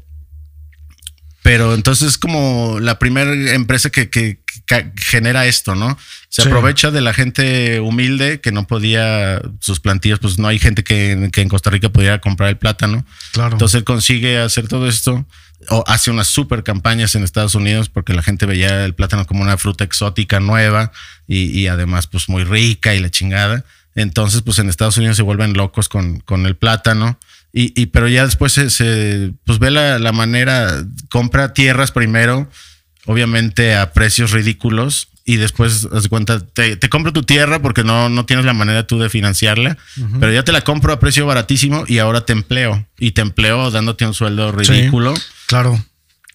pero 1.44 1.74
entonces 1.74 2.08
es 2.08 2.16
como 2.18 2.78
la 2.80 2.98
primera 2.98 3.30
empresa 3.52 3.90
que, 3.90 4.08
que- 4.08 4.38
que 4.66 4.92
genera 4.96 5.44
esto, 5.44 5.74
¿no? 5.74 5.98
Se 6.30 6.40
Sí. 6.40 6.48
aprovecha 6.48 6.90
de 6.90 7.02
la 7.02 7.12
gente 7.12 7.80
humilde 7.80 8.40
que 8.40 8.50
no 8.50 8.66
podía, 8.66 9.42
sus 9.60 9.78
plantillas, 9.78 10.20
pues 10.20 10.38
no 10.38 10.48
hay 10.48 10.58
gente 10.58 10.82
que, 10.82 11.28
que 11.30 11.42
en 11.42 11.50
Costa 11.50 11.68
Rica 11.68 11.90
pudiera 11.90 12.18
comprar 12.22 12.48
el 12.48 12.56
plátano. 12.56 13.04
Claro. 13.32 13.52
Entonces 13.52 13.74
él 13.76 13.84
consigue 13.84 14.38
hacer 14.38 14.68
todo 14.68 14.88
esto, 14.88 15.26
o 15.68 15.84
hace 15.86 16.10
unas 16.10 16.28
super 16.28 16.62
campañas 16.62 17.14
en 17.14 17.24
Estados 17.24 17.54
Unidos 17.54 17.90
porque 17.90 18.14
la 18.14 18.22
gente 18.22 18.46
veía 18.46 18.86
el 18.86 18.94
plátano 18.94 19.26
como 19.26 19.42
una 19.42 19.58
fruta 19.58 19.84
exótica 19.84 20.40
nueva 20.40 20.92
y, 21.28 21.50
y 21.60 21.66
además 21.66 22.06
pues 22.06 22.30
muy 22.30 22.44
rica 22.44 22.94
y 22.94 23.00
la 23.00 23.10
chingada. 23.10 23.66
Entonces 23.94 24.40
pues 24.40 24.58
en 24.60 24.70
Estados 24.70 24.96
Unidos 24.96 25.16
se 25.18 25.22
vuelven 25.22 25.52
locos 25.52 25.90
con, 25.90 26.20
con 26.20 26.46
el 26.46 26.56
plátano. 26.56 27.18
Y, 27.56 27.72
y- 27.80 27.86
pero 27.86 28.08
ya 28.08 28.24
después 28.26 28.52
se, 28.52 28.68
se, 28.68 29.32
pues 29.46 29.60
ve 29.60 29.70
la, 29.70 29.98
la 30.00 30.10
manera, 30.12 30.84
compra 31.08 31.52
tierras 31.54 31.92
primero, 31.92 32.50
obviamente 33.06 33.74
a 33.76 33.92
precios 33.92 34.32
ridículos 34.32 35.08
y 35.24 35.36
después 35.36 35.86
haz 35.92 36.02
de 36.02 36.08
cuenta, 36.08 36.40
te, 36.40 36.76
te 36.76 36.88
compro 36.88 37.12
tu 37.12 37.22
tierra 37.22 37.62
porque 37.62 37.84
no, 37.84 38.08
no 38.08 38.26
tienes 38.26 38.44
la 38.44 38.52
manera 38.54 38.86
tú 38.86 38.98
de 38.98 39.08
financiarla, 39.08 39.78
pero 40.20 40.32
ya 40.32 40.42
te 40.42 40.52
la 40.52 40.60
compro 40.62 40.92
a 40.92 40.98
precio 41.00 41.24
baratísimo 41.26 41.84
y 41.86 41.98
ahora 41.98 42.26
te 42.26 42.32
empleo 42.32 42.86
y 42.98 43.12
te 43.12 43.20
empleo 43.22 43.70
dándote 43.70 44.04
un 44.06 44.14
sueldo 44.14 44.52
ridículo. 44.52 45.14
Claro. 45.46 45.82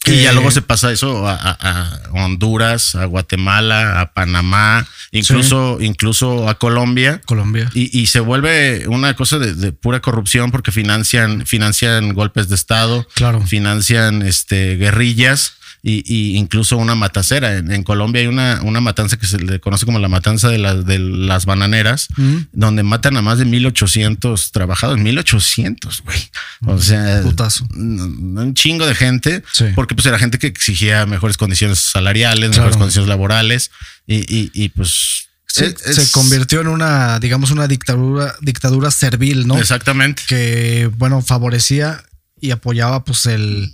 Y 0.05 0.21
ya 0.23 0.31
luego 0.31 0.49
se 0.49 0.61
pasa 0.61 0.91
eso 0.91 1.27
a, 1.27 1.33
a- 1.35 1.57
a 1.59 2.01
Honduras, 2.13 2.95
a 2.95 3.05
Guatemala, 3.05 3.99
a 4.01 4.13
Panamá, 4.13 4.87
incluso, 5.11 5.77
incluso 5.81 6.47
a 6.49 6.57
Colombia. 6.57 7.21
Colombia. 7.25 7.69
Y, 7.75 7.95
y 7.99 8.07
se 8.07 8.19
vuelve 8.19 8.87
una 8.87 9.13
cosa 9.15 9.37
de, 9.39 9.53
de 9.53 9.71
pura 9.71 9.99
corrupción 9.99 10.51
porque 10.51 10.71
financian, 10.71 11.45
financian 11.45 12.13
golpes 12.13 12.49
de 12.49 12.55
Estado, 12.55 13.05
Claro. 13.13 13.45
financian 13.45 14.21
este, 14.23 14.77
guerrillas 14.77 15.53
y, 15.81 16.03
y 16.05 16.37
incluso 16.37 16.77
una 16.77 16.95
matacera. 16.95 17.57
En, 17.57 17.71
en 17.71 17.83
Colombia 17.83 18.21
hay 18.21 18.27
una, 18.27 18.59
una 18.63 18.81
matanza 18.81 19.17
que 19.17 19.27
se 19.27 19.39
le 19.39 19.59
conoce 19.59 19.85
como 19.85 19.99
la 19.99 20.09
matanza 20.09 20.49
de, 20.49 20.57
las 20.57 20.85
de 20.85 20.99
las 20.99 21.45
bananeras, 21.45 22.07
donde 22.51 22.83
matan 22.83 23.15
a 23.17 23.21
más 23.21 23.37
de 23.39 23.45
1800 23.45 24.51
trabajadores. 24.51 25.03
1800, 25.03 26.01
güey. 26.03 26.19
O 26.65 26.79
sea, 26.79 27.21
Putazo. 27.23 27.65
un 27.71 28.53
chingo 28.55 28.85
de 28.85 28.95
gente, 28.95 29.43
Sí. 29.51 29.65
porque 29.75 29.95
pues 29.95 30.05
era 30.05 30.19
gente 30.19 30.37
que 30.39 30.47
exigía 30.47 31.05
mejores 31.05 31.37
condiciones 31.37 31.79
salariales, 31.79 32.49
Claro. 32.49 32.63
mejores 32.63 32.77
condiciones 32.77 33.09
laborales 33.09 33.71
y, 34.07 34.17
y- 34.33 34.51
y, 34.53 34.69
pues... 34.69 35.27
Se, 35.51 35.65
es- 35.65 35.95
se 35.95 36.01
es- 36.03 36.11
convirtió 36.11 36.61
en 36.61 36.67
una, 36.67 37.19
digamos, 37.19 37.49
una 37.49 37.67
dictadura, 37.67 38.35
dictadura 38.41 38.91
servil, 38.91 39.47
¿no? 39.47 39.57
Exactamente. 39.57 40.21
Que, 40.27 40.91
bueno, 40.97 41.21
favorecía 41.23 42.03
y 42.39 42.51
apoyaba, 42.51 43.03
pues, 43.03 43.25
el, 43.25 43.71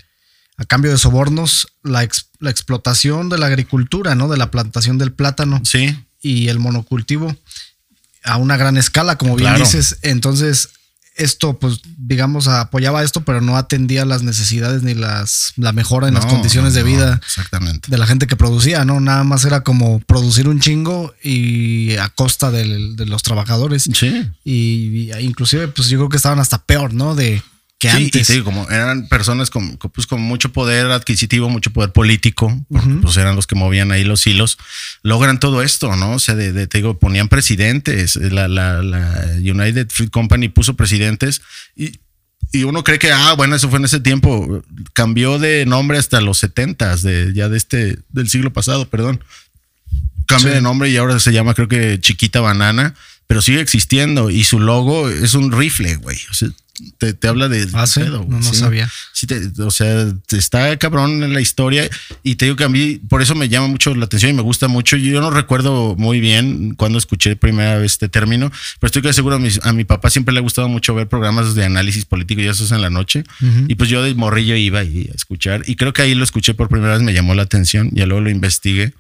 a 0.58 0.66
cambio 0.66 0.92
de 0.92 0.98
sobornos, 0.98 1.68
la, 1.84 2.04
ex- 2.04 2.30
la 2.40 2.50
explotación 2.50 3.30
de 3.30 3.38
la 3.38 3.48
agricultura, 3.48 4.16
¿no? 4.16 4.28
De 4.30 4.38
la 4.38 4.52
plantación 4.52 4.98
del 4.98 5.12
plátano 5.12 5.62
Sí, 5.66 5.98
y 6.22 6.48
el 6.48 6.60
monocultivo 6.60 7.36
a 8.24 8.38
una 8.38 8.58
gran 8.58 8.78
escala, 8.78 9.18
como 9.18 9.36
bien 9.36 9.50
Claro. 9.50 9.64
dices. 9.64 9.98
Entonces, 10.02 10.70
esto, 11.18 11.58
pues, 11.60 11.80
digamos, 11.98 12.48
apoyaba 12.48 13.04
esto, 13.04 13.22
pero 13.22 13.40
no 13.40 13.56
atendía 13.56 14.04
las 14.04 14.24
necesidades 14.24 14.82
ni 14.84 14.94
las, 14.96 15.54
la 15.56 15.72
mejora 15.72 16.08
en 16.10 16.14
las 16.16 16.26
condiciones 16.26 16.74
de 16.74 16.82
no, 16.82 16.88
vida 16.88 17.22
Exactamente. 17.26 17.90
de 17.90 17.98
la 17.98 18.06
gente 18.08 18.28
que 18.28 18.36
producía, 18.36 18.84
¿no? 18.84 19.00
Nada 19.00 19.24
más 19.24 19.46
era 19.46 19.62
como 19.64 20.00
producir 20.02 20.50
un 20.50 20.60
chingo 20.60 21.14
y 21.24 21.96
a 21.98 22.10
costa 22.10 22.52
del- 22.52 22.96
de 22.98 23.06
los 23.06 23.24
trabajadores. 23.24 23.84
Sí. 23.94 24.30
Y, 24.44 25.12
y 25.12 25.20
inclusive, 25.22 25.68
pues 25.70 25.88
yo 25.90 25.98
creo 26.00 26.10
que 26.10 26.18
estaban 26.18 26.40
hasta 26.40 26.58
peor, 26.66 26.94
¿no? 26.94 27.16
De 27.16 27.42
que 27.86 27.98
Sí, 27.98 28.04
antes. 28.06 28.28
digo, 28.28 28.46
como 28.46 28.70
eran 28.70 29.08
personas 29.08 29.50
con, 29.50 29.78
pues, 29.78 30.08
con 30.08 30.22
mucho 30.22 30.52
poder 30.52 30.88
adquisitivo, 30.88 31.50
mucho 31.50 31.72
poder 31.72 31.92
político, 31.92 32.66
porque 32.70 32.90
pues 33.02 33.18
eran 33.18 33.36
los 33.36 33.48
que 33.48 33.56
movían 33.56 33.92
ahí 33.92 34.04
los 34.04 34.26
hilos, 34.28 34.58
logran 35.04 35.40
todo 35.40 35.62
esto, 35.62 35.96
¿no? 35.96 36.12
O 36.14 36.20
sea, 36.20 36.36
de, 36.36 36.52
de- 36.52 36.68
te 36.68 36.80
digo, 36.80 37.00
ponían 37.00 37.28
presidentes, 37.30 38.16
la, 38.18 38.48
la, 38.48 38.82
la 38.84 39.26
United 39.38 39.88
Fruit 39.90 40.12
Company 40.12 40.50
puso 40.50 40.76
presidentes 40.76 41.42
y, 41.76 42.00
y 42.52 42.64
uno 42.64 42.84
cree 42.84 43.00
que, 43.00 43.12
ah, 43.12 43.34
bueno, 43.34 43.56
eso 43.56 43.70
fue 43.70 43.80
en 43.80 43.86
ese 43.86 44.00
tiempo, 44.00 44.64
cambió 44.94 45.40
de 45.40 45.66
nombre 45.66 45.98
hasta 45.98 46.22
los 46.22 46.38
setentas, 46.38 47.02
de, 47.02 47.34
ya 47.34 47.50
de 47.50 47.58
este, 47.58 48.00
del 48.10 48.30
siglo 48.30 48.54
pasado, 48.54 48.88
perdón. 48.90 49.24
cambia 50.28 50.52
de 50.54 50.62
nombre 50.62 50.90
y 50.90 50.98
ahora 50.98 51.20
se 51.20 51.32
llama 51.34 51.54
creo 51.54 51.68
que 51.68 52.00
Chiquita 52.00 52.42
Banana, 52.42 52.96
pero 53.28 53.42
sigue 53.42 53.60
existiendo 53.62 54.30
y 54.30 54.44
su 54.44 54.60
logo 54.60 55.10
es 55.10 55.34
un 55.34 55.52
rifle, 55.52 55.96
güey. 55.98 56.18
O 56.30 56.34
sea, 56.34 56.50
te, 56.98 57.14
te 57.14 57.28
habla 57.28 57.48
de... 57.48 57.68
Ah, 57.74 57.88
sí, 57.88 58.00
pedo, 58.02 58.20
no, 58.20 58.24
güey, 58.26 58.40
no 58.40 58.44
sí. 58.54 58.56
sabía. 58.56 58.90
Sí, 59.14 59.28
te- 59.28 59.50
o 59.62 59.72
sea, 59.72 60.14
te 60.28 60.38
está 60.38 60.78
cabrón 60.78 61.24
en 61.24 61.34
la 61.34 61.42
historia 61.42 61.90
y 62.24 62.36
te 62.36 62.46
digo 62.46 62.56
que 62.58 62.64
a 62.64 62.70
mí 62.70 63.00
por 63.10 63.22
eso 63.22 63.36
me 63.36 63.50
llama 63.50 63.68
mucho 63.68 63.94
la 63.96 64.06
atención 64.06 64.32
y 64.32 64.34
me 64.34 64.42
gusta 64.42 64.68
mucho. 64.68 64.98
Yo 64.98 65.22
no 65.22 65.30
recuerdo 65.32 65.96
muy 65.98 66.20
bien 66.20 66.76
cuando 66.76 66.98
escuché 66.98 67.36
primera 67.36 67.78
vez 67.78 67.94
este 67.94 68.10
término, 68.10 68.52
pero 68.80 68.88
estoy 68.88 69.02
casi 69.02 69.16
seguro 69.16 69.36
a 69.36 69.40
mi, 69.40 69.50
a 69.64 69.74
mi 69.74 69.86
papá 69.86 70.10
siempre 70.10 70.34
le 70.34 70.40
ha 70.40 70.44
gustado 70.44 70.68
mucho 70.70 70.94
ver 70.96 71.08
programas 71.08 71.56
de 71.56 71.64
análisis 71.66 72.06
político 72.06 72.42
y 72.42 72.48
eso 72.48 72.66
es 72.66 72.72
en 72.72 72.82
la 72.82 72.90
noche. 72.90 73.24
Y 73.68 73.76
pues 73.76 73.90
yo 73.90 74.04
de 74.04 74.14
morrillo 74.16 74.56
iba 74.56 74.80
ahí 74.80 75.10
a 75.12 75.16
escuchar 75.16 75.64
y 75.68 75.76
creo 75.76 75.94
que 75.94 76.02
ahí 76.02 76.16
lo 76.16 76.24
escuché 76.24 76.54
por 76.54 76.70
primera 76.70 76.94
vez, 76.94 77.02
me 77.02 77.14
llamó 77.14 77.36
la 77.36 77.44
atención, 77.44 77.90
ya 77.94 78.06
luego 78.06 78.22
lo 78.22 78.30
investigué. 78.30 78.94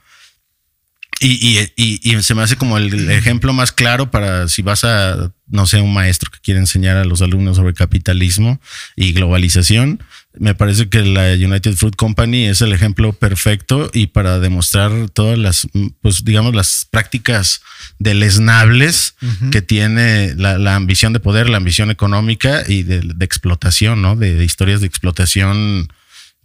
Y, 1.27 1.59
y- 1.59 1.73
y- 1.75 2.15
y 2.17 2.21
se 2.21 2.35
me 2.35 2.43
hace 2.43 2.55
como 2.55 2.77
el 2.77 3.09
ejemplo 3.09 3.51
más 3.51 3.71
claro 3.71 4.11
para 4.11 4.47
si 4.47 4.61
vas 4.61 4.83
a, 4.83 5.31
no 5.47 5.65
sé, 5.65 5.81
un 5.81 5.91
maestro 5.93 6.29
que 6.29 6.39
quiere 6.39 6.59
enseñar 6.59 6.97
a 6.97 7.05
los 7.05 7.21
alumnos 7.23 7.55
sobre 7.57 7.73
capitalismo 7.73 8.61
y 8.95 9.11
globalización. 9.13 10.03
Me 10.37 10.53
parece 10.53 10.87
que 10.89 11.01
la 11.01 11.31
United 11.33 11.73
Fruit 11.77 11.95
Company 11.95 12.45
es 12.45 12.61
el 12.61 12.73
ejemplo 12.73 13.11
perfecto 13.13 13.89
y 13.93 14.07
para 14.07 14.37
demostrar 14.39 15.09
todas 15.09 15.39
las, 15.39 15.67
pues 16.01 16.23
digamos, 16.25 16.53
las 16.53 16.85
prácticas 16.91 17.61
deleznables 17.97 19.15
que 19.51 19.61
tiene 19.61 20.33
la, 20.35 20.57
la 20.57 20.75
ambición 20.75 21.11
de 21.13 21.19
poder, 21.19 21.49
la 21.49 21.57
ambición 21.57 21.89
económica 21.89 22.63
y 22.67 22.83
de, 22.83 23.01
de 23.01 23.25
explotación, 23.25 24.01
¿no? 24.01 24.15
De, 24.15 24.35
de 24.35 24.45
historias 24.45 24.81
de 24.81 24.87
explotación, 24.87 25.87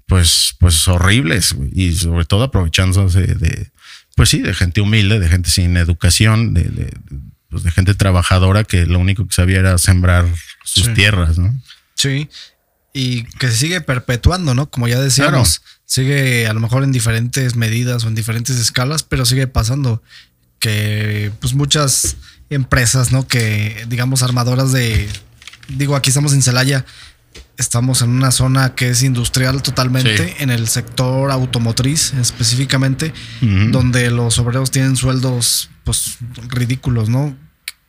pues, 0.07 0.55
pues 0.59 0.88
horribles 0.88 1.55
y 1.75 1.93
sobre 1.93 2.25
todo 2.25 2.45
aprovechándose 2.45 3.23
de, 3.35 3.69
pues 4.21 4.29
sí, 4.29 4.41
de 4.43 4.53
gente 4.53 4.83
humilde, 4.83 5.19
de 5.19 5.31
gente 5.31 5.49
sin 5.49 5.79
educación, 5.79 6.53
de, 6.53 6.65
de, 6.65 6.93
pues 7.49 7.63
de 7.63 7.71
gente 7.71 7.95
trabajadora 7.95 8.65
que 8.65 8.85
lo 8.85 8.99
único 8.99 9.27
que 9.27 9.35
sabía 9.35 9.61
era 9.61 9.79
sembrar 9.79 10.27
sus 10.63 10.85
Sí. 10.89 10.93
tierras, 10.93 11.39
¿no? 11.39 11.59
Sí. 11.95 12.29
Y 12.93 13.23
que 13.39 13.49
se 13.49 13.57
sigue 13.57 13.81
perpetuando, 13.81 14.55
¿no? 14.55 14.69
Como 14.71 14.89
ya 14.89 15.01
decíamos, 15.01 15.63
sigue 15.87 16.47
a 16.47 16.53
lo 16.53 16.61
mejor 16.61 16.85
en 16.85 16.93
diferentes 16.93 17.57
medidas 17.57 18.05
o 18.05 18.09
en 18.09 18.15
diferentes 18.15 18.57
escalas, 18.59 19.05
pero 19.05 19.25
sigue 19.25 19.47
pasando 19.47 20.03
que 20.59 21.33
pues 21.41 21.55
muchas 21.55 22.19
empresas, 22.51 23.13
¿no? 23.13 23.27
Que 23.27 23.87
digamos 23.89 24.23
armadoras 24.23 24.71
de, 24.71 25.09
digo, 25.69 25.97
aquí 25.97 26.11
estamos 26.11 26.35
en 26.35 26.43
Celaya, 26.43 26.85
estamos 27.59 28.03
en 28.03 28.11
una 28.11 28.31
zona 28.31 28.75
que 28.75 28.91
es 28.91 29.03
industrial 29.03 29.63
totalmente, 29.63 30.17
Sí. 30.29 30.35
en 30.39 30.51
el 30.51 30.67
sector 30.69 31.31
automotriz 31.31 32.15
específicamente, 32.15 33.13
donde 33.71 34.11
los 34.11 34.39
obreros 34.39 34.71
tienen 34.71 34.97
sueldos 34.97 35.71
pues 35.85 36.17
ridículos, 36.49 37.09
¿no? 37.09 37.37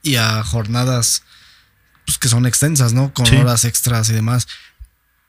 Y 0.04 0.16
a 0.16 0.44
jornadas 0.44 1.24
pues, 2.06 2.18
que 2.18 2.28
son 2.28 2.46
extensas, 2.46 2.94
¿no? 2.94 3.14
Con 3.14 3.26
Sí. 3.28 3.36
horas 3.38 3.64
extras 3.66 4.10
y 4.10 4.14
demás. 4.14 4.48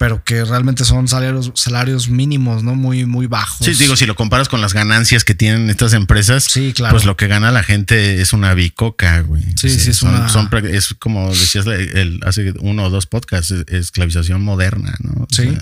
Pero 0.03 0.25
que 0.25 0.45
realmente 0.45 0.85
son 0.85 1.07
salarios, 1.07 1.53
salarios 1.55 2.09
mínimos, 2.09 2.65
¿no? 2.65 2.75
Muy, 2.75 3.07
muy 3.07 3.29
bajos. 3.29 3.65
Sí, 3.65 3.73
digo, 3.75 3.95
si 3.95 4.05
lo 4.05 4.17
comparas 4.17 4.49
con 4.49 4.61
las 4.61 4.75
ganancias 4.75 5.23
que 5.23 5.37
tienen 5.37 5.71
estas 5.71 5.93
empresas, 5.93 6.43
Sí, 6.43 6.73
claro. 6.73 6.93
pues 6.95 7.05
lo 7.05 7.17
que 7.17 7.29
gana 7.29 7.53
la 7.53 7.63
gente 7.63 8.21
es 8.21 8.33
una 8.33 8.53
bicoca, 8.53 9.21
güey. 9.21 9.45
Sí, 9.55 9.71
sí, 9.71 9.91
es 9.91 9.97
son- 9.99 10.11
una- 10.17 10.29
son 10.29 10.51
es 10.67 10.95
como 10.99 11.29
decías 11.31 11.67
el, 11.69 12.19
hace 12.27 12.53
uno 12.59 12.87
o 12.87 12.91
dos 12.91 13.07
podcasts, 13.07 13.53
es- 13.53 13.65
esclavización 13.69 14.43
moderna, 14.43 14.93
¿no? 15.01 15.23
O 15.23 15.27
Sí. 15.31 15.45
sea, 15.45 15.59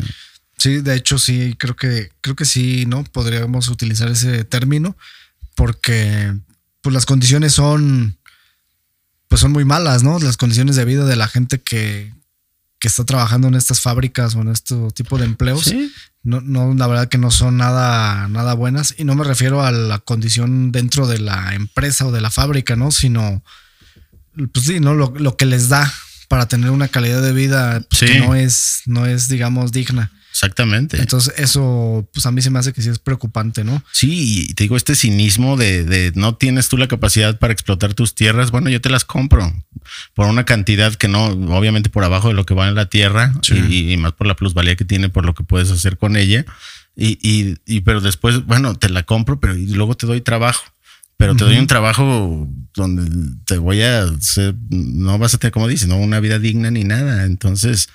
Sí, 0.57 0.81
de 0.81 0.94
hecho 0.94 1.18
sí, 1.18 1.55
creo 1.59 1.76
que, 1.76 2.09
creo 2.22 2.35
que 2.37 2.44
sí, 2.46 2.85
¿no? 2.87 3.05
Podríamos 3.05 3.68
utilizar 3.68 4.11
ese 4.11 4.44
término 4.44 4.96
porque 5.55 6.35
pues 6.81 6.94
las 6.94 7.05
condiciones 7.07 7.53
son 7.53 8.16
pues 9.29 9.40
son 9.42 9.53
muy 9.53 9.64
malas, 9.64 10.03
¿no? 10.03 10.18
Las 10.18 10.37
condiciones 10.37 10.76
de 10.76 10.85
vida 10.85 11.05
de 11.05 11.14
la 11.16 11.29
gente 11.29 11.61
que, 11.61 12.12
que 12.80 12.88
está 12.88 13.04
trabajando 13.04 13.46
en 13.46 13.54
estas 13.54 13.80
fábricas 13.80 14.34
o 14.34 14.40
en 14.40 14.48
este 14.48 14.74
tipo 14.92 15.18
de 15.18 15.26
empleos. 15.26 15.64
sí. 15.64 15.92
No, 16.22 16.42
no, 16.42 16.74
la 16.74 16.86
verdad 16.86 17.08
que 17.08 17.16
no 17.16 17.30
son 17.30 17.56
nada, 17.56 18.28
nada 18.28 18.52
buenas. 18.52 18.94
Y 18.98 19.04
no 19.04 19.14
me 19.14 19.24
refiero 19.24 19.64
a 19.64 19.72
la 19.72 20.00
condición 20.00 20.70
dentro 20.70 21.06
de 21.06 21.18
la 21.18 21.54
empresa 21.54 22.04
o 22.06 22.12
de 22.12 22.20
la 22.20 22.30
fábrica, 22.30 22.76
¿no? 22.76 22.90
Sino, 22.90 23.42
pues 24.52 24.66
sí, 24.66 24.80
¿no? 24.80 24.92
Lo, 24.92 25.14
lo 25.16 25.38
que 25.38 25.46
les 25.46 25.70
da 25.70 25.90
para 26.28 26.46
tener 26.46 26.70
una 26.72 26.88
calidad 26.88 27.22
de 27.22 27.32
vida 27.32 27.80
pues, 27.88 28.00
Sí. 28.00 28.06
que 28.06 28.20
no 28.20 28.34
es, 28.34 28.82
no 28.84 29.06
es, 29.06 29.28
digamos, 29.28 29.72
digna. 29.72 30.12
Exactamente. 30.30 30.98
Entonces, 31.00 31.34
eso, 31.36 32.08
pues 32.14 32.24
a 32.26 32.30
mí 32.30 32.40
se 32.40 32.50
me 32.50 32.58
hace 32.58 32.72
que 32.72 32.82
sí 32.82 32.88
es 32.88 32.98
preocupante, 32.98 33.64
¿no? 33.64 33.82
Sí, 33.92 34.46
y 34.48 34.54
te 34.54 34.64
digo, 34.64 34.76
este 34.76 34.94
cinismo 34.94 35.56
de, 35.56 35.84
de 35.84 36.12
no 36.14 36.36
tienes 36.36 36.68
tú 36.68 36.76
la 36.76 36.88
capacidad 36.88 37.38
para 37.38 37.52
explotar 37.52 37.94
tus 37.94 38.14
tierras, 38.14 38.50
bueno, 38.50 38.70
yo 38.70 38.80
te 38.80 38.90
las 38.90 39.04
compro 39.04 39.52
por 40.14 40.26
una 40.26 40.44
cantidad 40.44 40.94
que 40.94 41.08
no, 41.08 41.26
obviamente 41.56 41.90
por 41.90 42.04
abajo 42.04 42.28
de 42.28 42.34
lo 42.34 42.46
que 42.46 42.54
va 42.54 42.68
en 42.68 42.74
la 42.74 42.86
tierra 42.86 43.34
Sí. 43.42 43.54
y, 43.68 43.92
y 43.92 43.96
más 43.96 44.12
por 44.12 44.26
la 44.26 44.36
plusvalía 44.36 44.76
que 44.76 44.84
tiene, 44.84 45.08
por 45.08 45.24
lo 45.26 45.34
que 45.34 45.42
puedes 45.44 45.70
hacer 45.70 45.98
con 45.98 46.16
ella. 46.16 46.44
Y, 46.96 47.18
y, 47.22 47.56
y 47.66 47.80
pero 47.82 48.00
después, 48.00 48.44
bueno, 48.46 48.74
te 48.74 48.88
la 48.88 49.02
compro, 49.02 49.40
pero 49.40 49.56
y 49.56 49.66
luego 49.66 49.96
te 49.96 50.06
doy 50.06 50.20
trabajo. 50.20 50.62
Pero 51.16 51.36
te 51.36 51.44
doy 51.44 51.58
un 51.58 51.66
trabajo 51.66 52.48
donde 52.74 53.36
te 53.44 53.58
voy 53.58 53.82
a 53.82 54.04
hacer, 54.04 54.54
no 54.70 55.18
vas 55.18 55.34
a 55.34 55.38
tener, 55.38 55.52
como 55.52 55.68
dices, 55.68 55.86
no 55.86 55.98
una 55.98 56.18
vida 56.18 56.38
digna 56.38 56.70
ni 56.70 56.82
nada. 56.84 57.24
Entonces, 57.26 57.90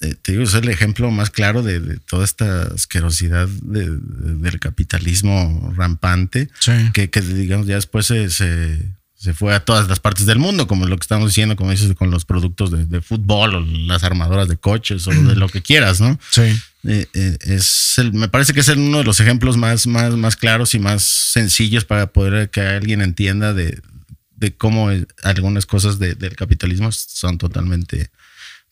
eh, 0.00 0.14
te 0.20 0.32
digo, 0.32 0.44
es 0.44 0.54
el 0.54 0.68
ejemplo 0.68 1.10
más 1.10 1.30
claro 1.30 1.62
de, 1.62 1.80
de 1.80 1.96
toda 1.98 2.24
esta 2.24 2.62
asquerosidad 2.62 3.48
de- 3.48 3.90
de- 3.90 4.34
del 4.36 4.60
capitalismo 4.60 5.72
rampante, 5.76 6.48
Sí. 6.60 6.72
que, 6.92 7.08
que, 7.10 7.20
digamos 7.20 7.66
ya 7.66 7.76
después 7.76 8.06
se, 8.06 8.28
se, 8.30 8.78
se 9.18 9.32
fue 9.32 9.54
a 9.54 9.60
todas 9.64 9.88
las 9.88 9.98
partes 9.98 10.26
del 10.26 10.38
mundo, 10.38 10.66
como 10.66 10.86
lo 10.86 10.96
que 10.98 11.02
estamos 11.04 11.30
diciendo, 11.30 11.56
como 11.56 11.70
dices, 11.70 11.94
con 11.94 12.10
los 12.10 12.24
productos 12.24 12.70
de, 12.70 13.00
fútbol 13.00 13.54
o 13.54 13.60
las 13.60 14.04
armadoras 14.04 14.48
de 14.48 14.56
coches 14.58 15.06
o 15.08 15.10
de 15.10 15.34
lo 15.34 15.48
que 15.48 15.62
quieras, 15.62 16.00
¿no? 16.00 16.18
Sí. 16.30 16.42
Eh, 16.84 17.06
eh, 17.14 17.38
es 17.40 17.94
el- 17.96 18.12
me 18.12 18.28
parece 18.28 18.52
que 18.52 18.60
es 18.60 18.68
el- 18.68 18.78
uno 18.78 18.98
de 18.98 19.04
los 19.04 19.18
ejemplos 19.20 19.56
más, 19.56 19.86
más, 19.86 20.14
más 20.14 20.36
claros 20.36 20.74
y 20.74 20.78
más 20.78 21.02
sencillos 21.02 21.84
para 21.86 22.08
poder 22.12 22.50
que 22.50 22.60
alguien 22.60 23.00
entienda 23.00 23.54
de, 23.54 23.80
de 24.36 24.54
cómo 24.54 24.90
algunas 25.24 25.64
cosas 25.64 25.98
de- 25.98 26.14
del 26.14 26.36
capitalismo 26.36 26.92
son 26.92 27.38
totalmente 27.38 28.10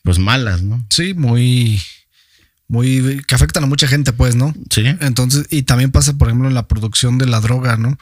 pues 0.05 0.19
malas, 0.19 0.61
¿no? 0.61 0.85
Sí, 0.89 1.13
muy, 1.15 1.81
muy, 2.67 3.21
que 3.27 3.35
afectan 3.35 3.63
a 3.63 3.67
mucha 3.67 3.87
gente, 3.87 4.13
pues, 4.13 4.35
¿no? 4.35 4.53
Sí. 4.69 4.83
Entonces, 5.01 5.47
y 5.49 5.63
también 5.63 5.91
pasa, 5.91 6.13
por 6.13 6.27
ejemplo, 6.29 6.47
en 6.47 6.53
la 6.53 6.67
producción 6.67 7.17
de 7.17 7.25
la 7.25 7.41
droga, 7.41 7.75
¿no? 7.75 7.97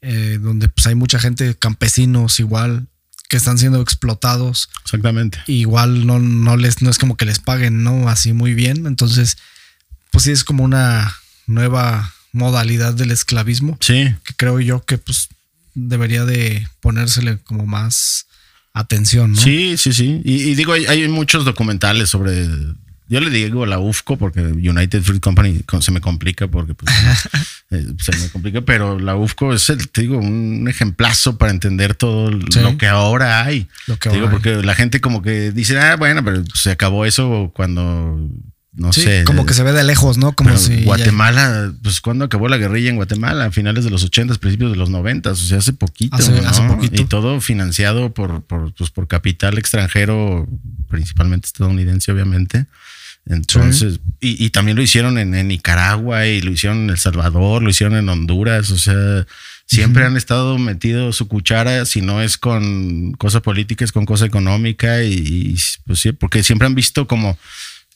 Eh, 0.00 0.38
donde 0.40 0.68
pues 0.68 0.86
hay 0.86 0.94
mucha 0.94 1.18
gente, 1.18 1.54
campesinos 1.56 2.38
igual, 2.40 2.86
que 3.28 3.36
están 3.36 3.58
siendo 3.58 3.82
explotados. 3.82 4.70
Exactamente. 4.84 5.40
Igual 5.48 6.06
no, 6.06 6.20
no 6.20 6.56
les, 6.56 6.82
no 6.82 6.88
es 6.88 6.98
como 6.98 7.16
que 7.16 7.26
les 7.26 7.40
paguen, 7.40 7.82
¿no? 7.82 8.08
Así 8.08 8.32
muy 8.32 8.54
bien. 8.54 8.86
Entonces, 8.86 9.36
pues 10.12 10.24
sí 10.24 10.30
es 10.30 10.44
como 10.44 10.62
una 10.64 11.14
nueva 11.48 12.14
modalidad 12.32 12.94
del 12.94 13.10
esclavismo 13.10 13.76
Sí. 13.80 14.14
que 14.24 14.34
creo 14.36 14.60
yo 14.60 14.84
que 14.84 14.98
pues 14.98 15.28
debería 15.74 16.24
de 16.24 16.68
ponérsele 16.80 17.38
como 17.38 17.66
más 17.66 18.26
atención, 18.72 19.32
¿no? 19.32 19.40
Sí, 19.40 19.76
sí, 19.76 19.92
sí. 19.92 20.20
Y, 20.24 20.50
y 20.50 20.54
digo, 20.54 20.72
hay, 20.72 20.86
hay 20.86 21.08
muchos 21.08 21.44
documentales 21.44 22.08
sobre. 22.10 22.46
Yo 23.08 23.18
le 23.20 23.28
digo 23.30 23.66
la 23.66 23.80
UFCO 23.80 24.16
porque 24.16 24.40
United 24.40 25.02
Fruit 25.02 25.20
Company 25.20 25.62
se 25.80 25.90
me 25.90 26.00
complica 26.00 26.46
porque 26.46 26.74
pues, 26.74 26.94
eh, 27.72 27.84
se 27.98 28.16
me 28.16 28.28
complica, 28.28 28.60
pero 28.60 29.00
la 29.00 29.16
UFCO 29.16 29.52
es 29.52 29.68
el, 29.68 29.88
te 29.88 30.02
digo, 30.02 30.16
un 30.18 30.68
ejemplazo 30.68 31.36
para 31.36 31.50
entender 31.50 31.96
todo 31.96 32.30
Sí. 32.50 32.60
lo 32.60 32.78
que 32.78 32.86
ahora 32.86 33.42
hay. 33.44 33.66
Lo 33.88 33.96
que 33.98 34.10
Te 34.10 34.14
digo, 34.14 34.26
ahora 34.26 34.36
hay. 34.36 34.42
porque 34.42 34.64
la 34.64 34.76
gente 34.76 35.00
como 35.00 35.22
que 35.22 35.50
dice, 35.50 35.76
ah, 35.80 35.96
bueno, 35.96 36.24
pero 36.24 36.44
se 36.54 36.70
acabó 36.70 37.04
eso 37.04 37.50
cuando, 37.52 38.16
no 38.72 38.92
Sí, 38.92 39.02
sé. 39.02 39.24
como 39.24 39.46
que 39.46 39.54
se 39.54 39.62
ve 39.64 39.72
de 39.72 39.82
lejos, 39.84 40.16
¿no? 40.16 40.32
Como 40.32 40.56
si 40.56 40.78
ya- 40.78 40.84
Guatemala, 40.84 41.72
pues 41.82 42.00
cuando 42.00 42.24
acabó 42.24 42.48
la 42.48 42.56
guerrilla 42.56 42.88
en 42.90 42.96
Guatemala, 42.96 43.46
a 43.46 43.50
finales 43.50 43.84
de 43.84 43.90
los 43.90 44.04
80, 44.04 44.34
principios 44.36 44.70
de 44.70 44.76
los 44.76 44.90
90, 44.90 45.32
o 45.32 45.34
sea, 45.34 45.58
hace 45.58 45.72
poquito. 45.72 46.16
Hace- 46.16 46.32
¿no? 46.40 46.48
hace 46.48 46.62
poquito. 46.62 47.02
Y 47.02 47.04
todo 47.06 47.40
financiado 47.40 48.14
por, 48.14 48.42
por, 48.44 48.72
pues, 48.74 48.90
por 48.90 49.08
capital 49.08 49.58
extranjero, 49.58 50.48
principalmente 50.88 51.46
estadounidense, 51.46 52.12
obviamente. 52.12 52.66
Entonces, 53.26 54.00
y, 54.20 54.42
y 54.44 54.50
también 54.50 54.76
lo 54.76 54.82
hicieron 54.82 55.18
en, 55.18 55.34
en 55.34 55.48
Nicaragua 55.48 56.26
y 56.26 56.40
lo 56.40 56.50
hicieron 56.52 56.84
en 56.84 56.90
El 56.90 56.98
Salvador, 56.98 57.62
lo 57.62 57.70
hicieron 57.70 57.96
en 57.96 58.08
Honduras, 58.08 58.70
o 58.70 58.78
sea, 58.78 59.26
siempre 59.66 60.04
han 60.04 60.16
estado 60.16 60.58
metido 60.58 61.12
su 61.12 61.28
cuchara, 61.28 61.84
si 61.84 62.00
no 62.00 62.22
es 62.22 62.38
con 62.38 63.12
cosa 63.12 63.40
política, 63.40 63.84
es 63.84 63.92
con 63.92 64.06
cosa 64.06 64.24
económica 64.26 65.02
y, 65.04 65.12
y, 65.12 65.56
pues 65.86 66.00
sí, 66.00 66.12
porque 66.12 66.42
siempre 66.42 66.66
han 66.66 66.74
visto 66.74 67.06
como, 67.06 67.38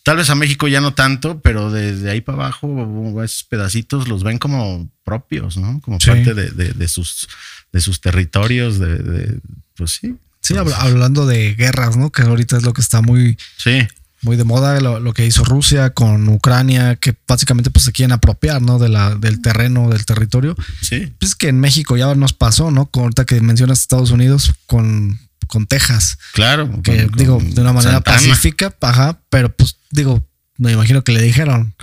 tal 0.05 0.17
vez 0.19 0.31
a 0.31 0.37
México 0.37 0.69
ya 0.69 0.81
no 0.81 0.95
tanto, 0.95 1.41
pero 1.41 1.73
desde 1.73 2.11
ahí 2.11 2.21
para 2.21 2.37
abajo, 2.39 3.23
esos 3.25 3.43
pedacitos 3.43 4.07
los 4.07 4.23
ven 4.23 4.39
como 4.39 4.89
propios, 5.03 5.57
¿no? 5.57 5.81
Como 5.81 5.99
Sí. 5.99 6.09
parte 6.11 6.35
de, 6.35 6.51
de- 6.51 6.73
de 6.73 6.89
sus, 6.89 7.29
de 7.73 7.81
sus 7.81 8.01
territorios, 8.01 8.79
de, 8.79 8.97
de- 8.99 9.39
pues 9.77 9.99
sí. 10.01 10.15
Sí, 10.41 10.55
habl- 10.55 10.75
hablando 10.79 11.27
de 11.27 11.55
guerras, 11.55 11.97
¿no? 11.97 12.11
Que 12.13 12.23
ahorita 12.23 12.57
es 12.59 12.63
lo 12.63 12.73
que 12.75 12.83
está 12.83 13.01
muy, 13.01 13.37
Sí, 13.57 13.81
muy 14.21 14.37
de 14.37 14.45
moda 14.45 14.79
lo, 14.81 15.01
lo, 15.01 15.13
que 15.15 15.27
hizo 15.27 15.43
Rusia 15.45 15.91
con 15.91 16.29
Ucrania, 16.29 16.97
que 16.97 17.15
básicamente 17.27 17.71
pues 17.71 17.85
se 17.87 17.93
quieren 17.93 18.13
apropiar, 18.13 18.61
¿no? 18.63 18.79
De 18.79 18.89
la, 18.91 19.15
del 19.17 19.41
terreno, 19.43 19.89
del 19.91 20.05
territorio. 20.07 20.55
Sí. 20.83 21.13
Pues 21.19 21.35
que 21.35 21.49
en 21.49 21.61
México 21.61 21.97
ya 21.97 22.15
nos 22.15 22.33
pasó, 22.35 22.71
¿no? 22.71 22.87
Con 22.87 23.05
ahorita 23.05 23.25
que 23.25 23.41
mencionas 23.41 23.81
Estados 23.81 24.11
Unidos 24.11 24.53
con, 24.67 25.19
con 25.47 25.66
Texas. 25.66 26.18
Claro. 26.32 26.82
Que 26.82 27.07
con- 27.07 27.18
digo, 27.18 27.38
de 27.42 27.61
una 27.61 27.72
manera 27.72 27.95
Santana. 27.95 28.16
pacífica, 28.18 28.74
ajá, 28.80 29.18
pero 29.30 29.55
pues 29.55 29.76
digo, 29.90 30.26
me 30.59 30.72
imagino 30.72 31.03
que 31.05 31.12
le 31.12 31.22
dijeron, 31.22 31.74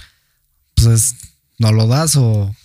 pues 0.76 0.88
es, 0.88 1.16
no 1.57 1.72
lo 1.72 1.88
das 1.88 2.16
o 2.16 2.55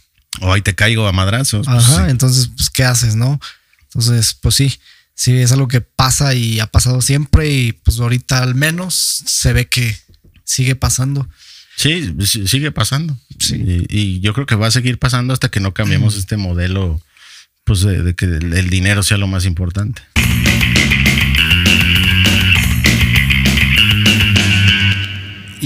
O 0.40 0.53
ahí 0.53 0.62
te 0.62 0.74
caigo 0.74 1.07
a 1.07 1.12
madrazos. 1.12 1.66
pues, 1.66 1.84
Ajá, 1.84 2.05
sí. 2.07 2.11
entonces, 2.11 2.51
pues, 2.57 2.70
¿qué 2.70 2.84
haces, 2.84 3.16
no? 3.16 3.40
Entonces, 3.84 4.34
pues 4.34 4.55
sí, 4.55 4.78
sí, 5.14 5.32
es 5.38 5.53
algo 5.53 5.68
que 5.68 5.80
pasa 5.80 6.34
y 6.34 6.61
ha 6.61 6.66
pasado 6.66 7.01
siempre 7.01 7.51
y 7.51 7.72
pues 7.72 7.99
ahorita 7.99 8.42
al 8.42 8.55
menos 8.55 8.94
se 9.26 9.53
ve 9.53 9.66
que 9.68 9.97
sigue 10.44 10.76
pasando. 10.76 11.28
Sí, 11.78 12.14
sí, 12.24 12.47
sigue 12.49 12.70
pasando. 12.72 13.16
Sí. 13.38 13.55
Y, 13.57 13.86
y 13.88 14.20
yo 14.20 14.32
creo 14.34 14.47
que 14.47 14.55
va 14.55 14.66
a 14.68 14.70
seguir 14.70 14.99
pasando 14.99 15.32
hasta 15.34 15.51
que 15.51 15.61
no 15.61 15.74
cambiemos 15.74 16.16
este 16.16 16.36
modelo, 16.38 17.01
pues 17.64 17.80
de, 17.80 18.03
de 18.03 18.14
que 18.14 18.24
el, 18.26 18.53
el 18.55 18.70
dinero 18.70 19.03
sea 19.03 19.16
lo 19.18 19.26
más 19.26 19.44
importante. 19.44 20.01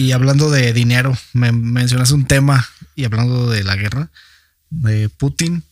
Y 0.00 0.12
hablando 0.12 0.50
de 0.50 0.72
dinero, 0.72 1.14
me 1.34 1.52
mencionas 1.52 2.10
un 2.10 2.24
tema 2.24 2.66
y 2.96 3.04
hablando 3.04 3.50
de 3.50 3.62
la 3.64 3.76
guerra 3.76 4.10
de 4.70 5.10
Putin 5.10 5.62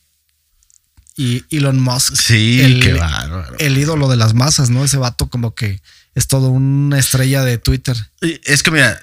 y 1.17 1.45
Elon 1.51 1.81
Musk. 1.81 2.15
Sí, 2.15 2.61
el, 2.61 2.83
qué 2.83 2.93
bárbaro. 2.93 3.57
el 3.59 3.79
ídolo 3.79 4.07
de 4.11 4.17
las 4.17 4.35
masas, 4.35 4.69
¿no? 4.69 4.85
Ese 4.85 4.99
vato 4.99 5.31
como 5.31 5.55
que 5.55 5.81
es 6.15 6.27
todo 6.27 6.49
una 6.49 6.99
estrella 6.99 7.43
de 7.43 7.57
Twitter. 7.57 7.97
Es 8.21 8.63
que 8.63 8.71
mira, 8.71 9.01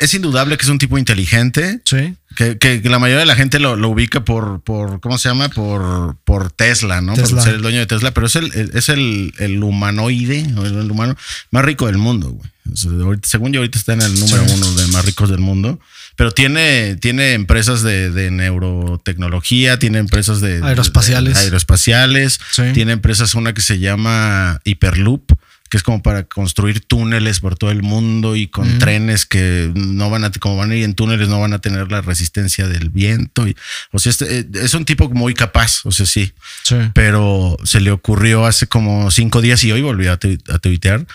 es 0.00 0.12
indudable 0.12 0.58
que 0.58 0.64
es 0.64 0.68
un 0.68 0.78
tipo 0.78 0.98
inteligente, 0.98 1.80
Sí. 1.86 2.14
Que, 2.34 2.80
la 2.84 2.98
mayoría 2.98 3.20
de 3.20 3.26
la 3.26 3.36
gente 3.36 3.58
lo, 3.58 3.76
lo 3.76 3.88
ubica 3.88 4.24
por, 4.24 4.60
por, 4.62 5.00
¿cómo 5.00 5.18
se 5.18 5.28
llama? 5.28 5.48
Por, 5.48 6.16
por 6.24 6.50
Tesla, 6.52 7.00
¿no? 7.00 7.14
Tesla. 7.14 7.36
Por 7.36 7.44
ser 7.44 7.54
el 7.56 7.62
dueño 7.62 7.78
de 7.80 7.86
Tesla, 7.86 8.12
pero 8.12 8.26
es 8.26 8.36
el, 8.36 8.52
es 8.74 8.88
el, 8.88 9.32
el 9.38 9.62
humanoide, 9.62 10.40
el, 10.40 10.90
humano 10.90 11.16
más 11.50 11.64
rico 11.64 11.86
del 11.86 11.98
mundo, 11.98 12.30
güey. 12.30 12.50
O 12.72 12.76
sea, 12.76 12.90
ahorita- 12.92 13.28
según 13.28 13.52
yo, 13.52 13.60
ahorita 13.60 13.78
está 13.78 13.92
en 13.92 14.02
el 14.02 14.18
número 14.18 14.46
Sí. 14.46 14.54
uno 14.56 14.72
de 14.74 14.86
más 14.88 15.04
ricos 15.04 15.28
del 15.30 15.40
mundo. 15.40 15.80
Pero 16.14 16.30
tiene, 16.30 16.96
tiene 16.96 17.32
empresas 17.32 17.82
de, 17.82 18.10
de 18.10 18.30
neurotecnología, 18.30 19.78
tiene 19.78 19.98
empresas 19.98 20.40
de 20.40 20.60
Aeroespaciales. 20.62 21.34
de- 21.34 21.40
aeroespaciales, 21.40 22.38
Sí. 22.52 22.62
tiene 22.74 22.92
empresas, 22.92 23.34
una 23.34 23.52
que 23.54 23.62
se 23.62 23.78
llama 23.78 24.60
Hyperloop, 24.64 25.32
que 25.72 25.78
es 25.78 25.82
como 25.82 26.02
para 26.02 26.24
construir 26.24 26.80
túneles 26.80 27.40
por 27.40 27.56
todo 27.56 27.70
el 27.70 27.82
mundo 27.82 28.36
y 28.36 28.46
con 28.46 28.74
Mm. 28.76 28.78
trenes 28.78 29.24
que 29.24 29.72
no 29.74 30.10
van 30.10 30.22
a, 30.24 30.30
como 30.30 30.58
van 30.58 30.70
a 30.70 30.76
ir 30.76 30.84
en 30.84 30.92
túneles, 30.92 31.30
no 31.30 31.40
van 31.40 31.54
a 31.54 31.60
tener 31.60 31.90
la 31.90 32.02
resistencia 32.02 32.68
del 32.68 32.90
viento. 32.90 33.48
Y, 33.48 33.56
o 33.90 33.98
sea, 33.98 34.10
este, 34.10 34.40
eh, 34.40 34.46
es 34.62 34.74
un 34.74 34.84
tipo 34.84 35.08
muy 35.08 35.32
capaz, 35.32 35.80
o 35.86 35.90
sea, 35.90 36.04
sí, 36.04 36.34
Sí. 36.62 36.76
pero 36.92 37.56
se 37.64 37.80
le 37.80 37.90
ocurrió 37.90 38.44
hace 38.44 38.66
como 38.66 39.10
cinco 39.10 39.40
días 39.40 39.64
y 39.64 39.72
hoy 39.72 39.80
volvió 39.80 40.12
a, 40.12 40.18
tu- 40.18 40.36
a 40.52 40.58
tuitear 40.58 41.06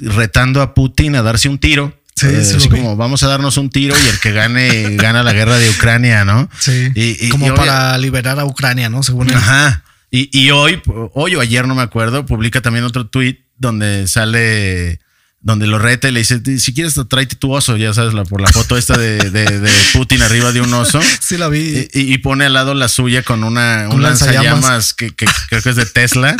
retando 0.00 0.60
a 0.60 0.74
Putin 0.74 1.16
a 1.16 1.22
darse 1.22 1.48
un 1.48 1.58
tiro. 1.58 1.98
Sí, 2.14 2.26
Eh, 2.26 2.44
sí 2.44 2.52
lo 2.52 2.58
así 2.58 2.68
como 2.68 2.94
vamos 2.96 3.22
a 3.22 3.28
darnos 3.28 3.56
un 3.56 3.70
tiro 3.70 3.94
y 4.04 4.08
el 4.08 4.18
que 4.20 4.32
gane 4.32 4.96
gana 4.96 5.22
la 5.22 5.32
guerra 5.32 5.56
de 5.56 5.70
Ucrania, 5.70 6.26
¿no? 6.26 6.50
Sí. 6.58 6.90
Y- 6.94 7.26
y- 7.26 7.28
como 7.30 7.46
y 7.48 7.50
para 7.52 7.96
liberar 7.96 8.38
a 8.38 8.44
Ucrania, 8.44 8.90
¿no? 8.90 9.02
Según 9.02 9.30
él. 9.30 9.36
Ajá. 9.36 9.82
Y, 10.10 10.28
y 10.38 10.50
hoy, 10.50 10.82
hoy 11.14 11.36
o 11.36 11.40
ayer, 11.40 11.66
no 11.66 11.74
me 11.74 11.82
acuerdo, 11.82 12.26
publica 12.26 12.60
también 12.60 12.84
otro 12.84 13.06
tweet 13.06 13.38
donde 13.58 14.06
sale, 14.08 15.00
donde 15.40 15.66
lo 15.66 15.78
reta 15.78 16.08
y 16.08 16.12
le 16.12 16.18
dice, 16.20 16.40
si 16.58 16.74
quieres 16.74 16.94
tráete 17.08 17.36
tu 17.36 17.52
oso, 17.52 17.76
ya 17.76 17.94
sabes, 17.94 18.12
la, 18.12 18.24
por 18.24 18.40
la 18.40 18.48
foto 18.52 18.76
esta 18.76 18.96
de, 18.98 19.30
de- 19.30 19.60
de 19.60 19.70
Putin 19.92 20.20
arriba 20.22 20.50
de 20.52 20.60
un 20.60 20.72
oso. 20.74 21.00
Sí 21.20 21.36
la 21.36 21.48
vi. 21.48 21.88
Y, 21.92 22.12
y 22.14 22.18
pone 22.18 22.46
al 22.46 22.54
lado 22.54 22.74
la 22.74 22.88
suya 22.88 23.22
con 23.22 23.44
una 23.44 23.84
Con 23.88 23.96
un 23.96 24.02
lanzallamas. 24.02 24.44
lanzallamas 24.44 24.94
que, 24.94 25.10
que 25.10 25.26
creo 25.50 25.62
que 25.62 25.70
es 25.70 25.76
de 25.76 25.86
Tesla. 25.86 26.36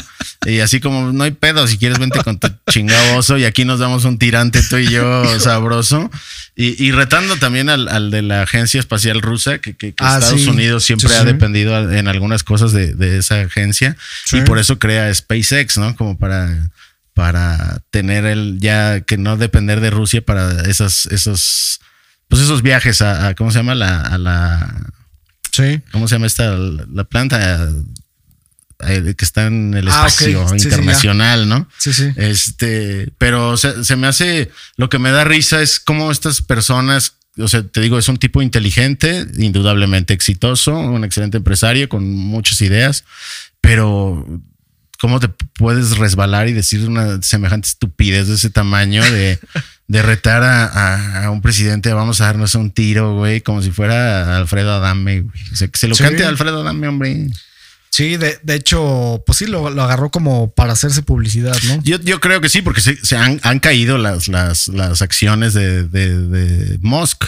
Y 0.46 0.60
así 0.60 0.80
como, 0.80 1.12
no 1.12 1.24
hay 1.24 1.30
pedo, 1.32 1.66
si 1.68 1.78
quieres 1.78 1.98
vente 1.98 2.22
con 2.24 2.38
tu 2.38 2.48
chingado 2.70 3.16
oso 3.16 3.36
y 3.38 3.44
aquí 3.44 3.64
nos 3.64 3.80
damos 3.80 4.04
un 4.04 4.18
tirante 4.18 4.62
tú 4.62 4.78
y 4.78 4.88
yo 4.88 5.24
sabroso. 5.40 6.10
Y, 6.56 6.82
y 6.82 6.90
retando 6.92 7.36
también 7.36 7.68
al, 7.68 7.86
al 7.88 8.10
de 8.10 8.22
la 8.22 8.42
Agencia 8.42 8.80
Espacial 8.80 9.20
Rusa, 9.20 9.58
que, 9.58 9.76
que- 9.76 9.92
que 9.94 10.04
Ah, 10.04 10.18
Estados 10.18 10.42
sí. 10.42 10.48
Unidos 10.48 10.84
siempre 10.84 11.08
Sí, 11.08 11.14
ha 11.14 11.20
sí. 11.20 11.26
dependido 11.26 11.92
en 11.92 12.08
algunas 12.08 12.42
cosas 12.42 12.72
de, 12.72 12.94
de 12.94 13.18
esa 13.18 13.40
agencia. 13.42 13.96
Y 14.32 14.40
por 14.42 14.58
eso 14.58 14.78
crea 14.78 15.12
SpaceX, 15.14 15.76
¿no? 15.78 15.94
Como 15.96 16.16
para, 16.18 16.70
para 17.18 17.82
tener 17.90 18.24
el, 18.26 18.60
ya 18.60 19.00
que 19.00 19.18
no 19.18 19.36
depender 19.36 19.80
de 19.80 19.90
Rusia 19.90 20.24
para 20.24 20.62
esas, 20.70 21.06
esos, 21.06 21.80
pues 22.28 22.40
esos 22.40 22.62
viajes 22.62 23.02
a, 23.02 23.26
a- 23.26 23.34
¿cómo 23.34 23.50
se 23.50 23.58
llama? 23.58 23.74
La, 23.74 24.00
a 24.02 24.18
la, 24.18 24.86
Sí. 25.50 25.80
¿cómo 25.90 26.06
se 26.06 26.14
llama 26.14 26.28
esta? 26.28 26.56
La 26.56 27.02
planta 27.02 27.68
eh, 28.86 29.14
que 29.18 29.24
está 29.24 29.46
en 29.48 29.74
el 29.74 29.88
Ah, 29.88 29.90
espacio 30.06 30.46
sí, 30.50 30.54
internacional, 30.62 31.48
¿no? 31.48 31.68
Sí, 31.78 31.92
sí. 31.92 32.08
Este, 32.14 33.10
pero 33.18 33.56
se, 33.56 33.82
se 33.82 33.96
me 33.96 34.06
hace, 34.06 34.52
lo 34.76 34.88
que 34.88 35.00
me 35.00 35.10
da 35.10 35.24
risa 35.24 35.60
es 35.60 35.80
cómo 35.80 36.12
estas 36.12 36.40
personas, 36.40 37.14
o 37.36 37.48
sea, 37.48 37.64
te 37.64 37.80
digo, 37.80 37.98
es 37.98 38.06
un 38.08 38.18
tipo 38.18 38.42
inteligente, 38.42 39.26
indudablemente 39.38 40.14
exitoso, 40.14 40.78
un 40.78 41.02
excelente 41.02 41.38
empresario 41.38 41.88
con 41.88 42.08
muchas 42.14 42.60
ideas, 42.60 43.02
pero 43.60 44.24
cómo 45.00 45.20
te 45.20 45.28
puedes 45.28 45.96
resbalar 45.98 46.48
y 46.48 46.52
decir 46.52 46.88
una 46.88 47.22
semejante 47.22 47.68
estupidez 47.68 48.28
de 48.28 48.34
ese 48.34 48.50
tamaño 48.50 49.02
de, 49.04 49.38
de 49.86 50.02
retar 50.02 50.42
a, 50.42 50.64
a- 50.66 51.24
a 51.24 51.30
un 51.30 51.40
presidente, 51.40 51.92
vamos 51.92 52.20
a 52.20 52.24
darnos 52.26 52.54
un 52.54 52.70
tiro, 52.70 53.14
güey, 53.16 53.40
como 53.40 53.62
si 53.62 53.70
fuera 53.70 54.36
Alfredo 54.36 54.72
Adame, 54.74 55.20
güey. 55.20 55.42
O 55.52 55.56
sea, 55.56 55.68
que 55.68 55.78
se 55.78 55.88
lo 55.88 55.94
Sí. 55.94 56.02
cante 56.02 56.24
a 56.24 56.28
Alfredo 56.28 56.60
Adame, 56.62 56.88
hombre. 56.88 57.28
Sí, 57.90 58.16
de, 58.16 58.38
de 58.42 58.54
hecho, 58.54 59.22
pues 59.26 59.38
sí, 59.38 59.46
lo, 59.46 59.70
lo 59.70 59.82
agarró 59.82 60.10
como 60.10 60.50
para 60.52 60.72
hacerse 60.74 61.02
publicidad, 61.02 61.56
¿no? 61.66 61.80
Yo, 61.82 61.98
yo 62.00 62.20
creo 62.20 62.40
que 62.40 62.48
sí, 62.48 62.60
porque 62.62 62.80
se, 62.80 62.96
se 63.04 63.16
han, 63.16 63.40
han 63.42 63.58
caído 63.60 63.98
las, 63.98 64.28
las, 64.28 64.68
las 64.68 65.00
acciones 65.02 65.54
de, 65.54 65.84
de, 65.84 66.18
de 66.18 66.78
Musk 66.82 67.24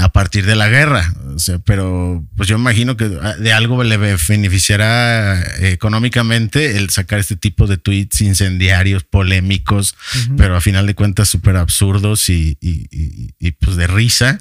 a 0.00 0.08
partir 0.10 0.46
de 0.46 0.56
la 0.56 0.68
guerra. 0.68 1.12
O 1.34 1.38
sea, 1.38 1.58
pero 1.58 2.24
pues 2.36 2.48
yo 2.48 2.56
imagino 2.56 2.96
que 2.96 3.08
de 3.08 3.52
algo 3.52 3.82
le 3.84 3.96
beneficiará 3.96 5.40
eh, 5.40 5.72
económicamente 5.72 6.76
el 6.76 6.90
sacar 6.90 7.18
este 7.18 7.36
tipo 7.36 7.66
de 7.66 7.76
tweets 7.76 8.20
incendiarios, 8.20 9.04
polémicos, 9.04 9.94
pero 10.36 10.56
a 10.56 10.60
final 10.60 10.86
de 10.86 10.94
cuentas 10.94 11.28
súper 11.28 11.56
absurdos 11.56 12.28
y, 12.28 12.56
y- 12.60 12.86
y- 12.90 13.34
y, 13.38 13.50
pues 13.52 13.76
de 13.76 13.86
risa. 13.86 14.38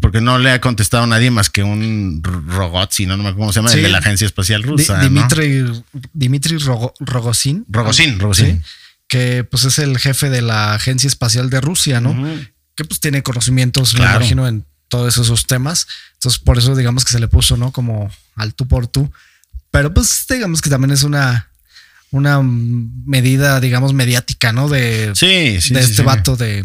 Porque 0.00 0.20
no 0.20 0.38
le 0.38 0.50
ha 0.50 0.60
contestado 0.60 1.04
a 1.04 1.06
nadie 1.06 1.30
más 1.30 1.48
que 1.48 1.62
un 1.62 2.20
robot, 2.22 2.90
si 2.90 3.06
no, 3.06 3.16
no 3.16 3.22
me 3.22 3.28
acuerdo 3.28 3.44
cómo 3.44 3.52
se 3.52 3.60
llama, 3.60 3.68
Sí. 3.70 3.76
el 3.78 3.84
de 3.84 3.88
la 3.90 3.98
Agencia 3.98 4.26
Espacial 4.26 4.64
Rusa. 4.64 4.96
¿no? 4.98 5.04
Dimitri, 5.04 5.64
Dimitri 6.12 6.56
Rogo- 6.58 6.94
Rogozin. 6.98 7.64
Rogozin, 7.68 8.18
Rogozin. 8.18 8.60
Sí, 8.60 8.68
que 9.06 9.44
pues 9.44 9.64
es 9.64 9.78
el 9.78 9.98
jefe 9.98 10.30
de 10.30 10.42
la 10.42 10.74
Agencia 10.74 11.06
Espacial 11.06 11.48
de 11.48 11.60
Rusia, 11.60 12.00
¿no? 12.00 12.12
Que 12.74 12.84
pues 12.84 13.00
tiene 13.00 13.22
conocimientos, 13.22 13.94
me 13.94 14.00
imagino, 14.00 14.48
en 14.48 14.64
todos 14.88 15.16
esos 15.18 15.46
temas. 15.46 15.86
Entonces, 16.14 16.38
por 16.40 16.58
eso 16.58 16.74
digamos 16.76 17.04
que 17.04 17.12
se 17.12 17.20
le 17.20 17.28
puso, 17.28 17.56
¿no? 17.56 17.72
Como 17.72 18.10
al 18.36 18.54
tú 18.54 18.66
por 18.66 18.86
tú. 18.86 19.10
Pero 19.70 19.92
pues 19.92 20.26
digamos 20.28 20.60
que 20.60 20.70
también 20.70 20.90
es 20.90 21.02
una, 21.02 21.48
una 22.10 22.40
medida, 22.42 23.58
digamos, 23.60 23.94
mediática, 23.94 24.52
¿no? 24.52 24.68
De, 24.68 25.12
Sí, 25.14 25.60
sí. 25.60 25.74
de 25.74 25.82
sí, 25.82 25.90
este 25.90 26.02
vato 26.02 26.36
de, 26.36 26.64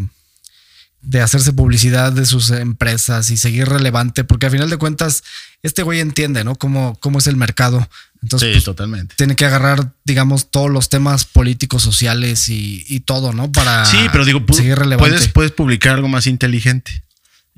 de 1.00 1.20
hacerse 1.20 1.52
publicidad 1.52 2.12
de 2.12 2.26
sus 2.26 2.50
empresas 2.50 3.30
y 3.30 3.36
seguir 3.36 3.68
relevante, 3.68 4.24
porque 4.24 4.46
al 4.46 4.52
final 4.52 4.68
de 4.70 4.76
cuentas, 4.78 5.22
este 5.62 5.82
güey 5.82 6.00
entiende, 6.00 6.44
¿no? 6.44 6.56
Cómo, 6.56 6.96
cómo 7.00 7.18
es 7.18 7.26
el 7.26 7.36
mercado. 7.36 7.88
Entonces, 8.22 8.48
Sí, 8.48 8.52
pues, 8.54 8.64
totalmente. 8.64 9.14
tiene 9.16 9.36
que 9.36 9.44
agarrar, 9.44 9.92
digamos, 10.04 10.50
todos 10.50 10.70
los 10.70 10.88
temas 10.88 11.24
políticos, 11.24 11.82
sociales 11.84 12.48
y, 12.48 12.84
y 12.88 13.00
todo, 13.00 13.32
¿no? 13.32 13.52
Para 13.52 13.84
Sí, 13.84 13.98
pero 14.10 14.24
digo, 14.24 14.42
seguir 14.52 14.76
relevante. 14.76 15.10
puedes, 15.14 15.28
puedes 15.32 15.52
publicar 15.52 15.94
algo 15.94 16.08
más 16.08 16.26
inteligente 16.26 17.04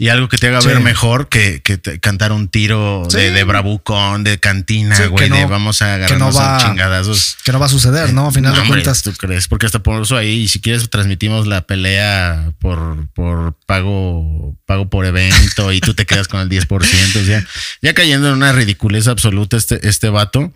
y 0.00 0.08
algo 0.08 0.28
que 0.30 0.38
te 0.38 0.48
haga 0.48 0.62
Sí. 0.62 0.68
ver 0.68 0.80
mejor 0.80 1.28
que, 1.28 1.60
que 1.62 1.76
te- 1.76 2.00
cantar 2.00 2.32
un 2.32 2.48
tiro 2.48 3.06
Sí. 3.10 3.18
de, 3.18 3.30
de 3.32 3.44
bravucón, 3.44 4.24
de 4.24 4.40
cantina, 4.40 4.96
Sí, 4.96 5.04
güey, 5.04 5.28
de 5.28 5.42
no- 5.42 5.48
vamos 5.48 5.82
a 5.82 5.94
agarrarnos 5.94 6.34
no 6.34 6.40
va- 6.40 6.56
a 6.56 6.60
chingadazos. 6.66 7.36
que 7.44 7.52
no 7.52 7.60
va 7.60 7.66
a 7.66 7.68
suceder, 7.68 8.14
¿no? 8.14 8.26
A 8.28 8.32
final 8.32 8.52
No, 8.52 8.56
de 8.56 8.62
hombre, 8.62 8.82
cuentas. 8.82 9.02
¿Tú 9.02 9.12
crees? 9.12 9.46
Porque 9.46 9.66
hasta 9.66 9.80
por 9.80 10.00
eso 10.02 10.16
ahí, 10.16 10.48
si 10.48 10.58
quieres, 10.60 10.88
transmitimos 10.88 11.46
la 11.46 11.60
pelea 11.66 12.52
por, 12.60 13.08
por 13.12 13.54
pago, 13.66 14.56
pago 14.64 14.88
por 14.88 15.04
evento 15.04 15.70
y 15.72 15.80
tú 15.80 15.92
te 15.92 16.06
quedas 16.06 16.28
con 16.28 16.40
el 16.40 16.48
10%. 16.48 17.20
O 17.20 17.24
sea, 17.26 17.44
ya 17.82 17.92
cayendo 17.92 18.28
en 18.28 18.34
una 18.34 18.52
ridiculez 18.52 19.06
absoluta 19.06 19.58
este, 19.58 19.86
este 19.86 20.08
vato. 20.08 20.50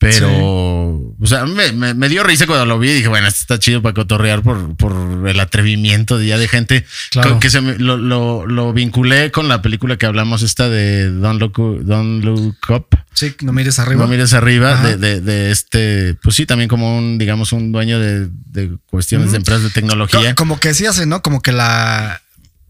Pero, 0.00 0.30
o 0.32 1.26
sea, 1.26 1.44
me, 1.44 1.72
me- 1.72 1.92
me 1.92 2.08
dio 2.08 2.22
risa 2.22 2.46
cuando 2.46 2.64
lo 2.64 2.78
vi 2.78 2.88
y 2.88 2.94
dije, 2.94 3.08
bueno, 3.08 3.28
esto 3.28 3.40
está 3.40 3.58
chido 3.58 3.82
para 3.82 3.92
cotorrear 3.92 4.42
por, 4.42 4.74
por 4.76 5.28
el 5.28 5.38
atrevimiento 5.38 6.16
de 6.16 6.26
ya 6.26 6.38
de 6.38 6.48
gente 6.48 6.86
Claro. 7.10 7.30
con 7.32 7.40
que 7.40 7.50
se 7.50 7.60
me- 7.60 7.78
lo, 7.78 7.98
lo- 7.98 8.46
lo 8.46 8.72
vinculé 8.72 9.30
con 9.30 9.46
la 9.48 9.60
película 9.60 9.98
que 9.98 10.06
hablamos, 10.06 10.40
esta 10.40 10.70
de 10.70 11.10
Don't 11.10 11.38
Look, 11.38 11.84
Don't 11.84 12.24
Look 12.24 12.56
Up. 12.70 12.86
Sí, 13.12 13.34
no 13.42 13.52
mires 13.52 13.78
arriba. 13.78 14.00
No 14.00 14.08
mires 14.08 14.32
arriba 14.32 14.82
de, 14.82 14.96
de- 14.96 15.20
de 15.20 15.50
este, 15.50 16.14
pues 16.22 16.34
sí, 16.34 16.46
también 16.46 16.68
como 16.68 16.96
un, 16.96 17.18
digamos, 17.18 17.52
un 17.52 17.70
dueño 17.70 17.98
de, 18.00 18.28
de 18.46 18.78
cuestiones 18.86 19.32
de 19.32 19.36
empresas 19.36 19.64
de 19.64 19.70
tecnología. 19.70 20.34
Como 20.34 20.58
que 20.58 20.72
sí 20.72 20.86
hace, 20.86 21.04
¿no? 21.04 21.20
Como 21.20 21.42
que 21.42 21.52
la. 21.52 22.22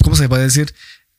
¿Cómo 0.02 0.16
se 0.16 0.28
puede 0.28 0.42
decir? 0.42 0.74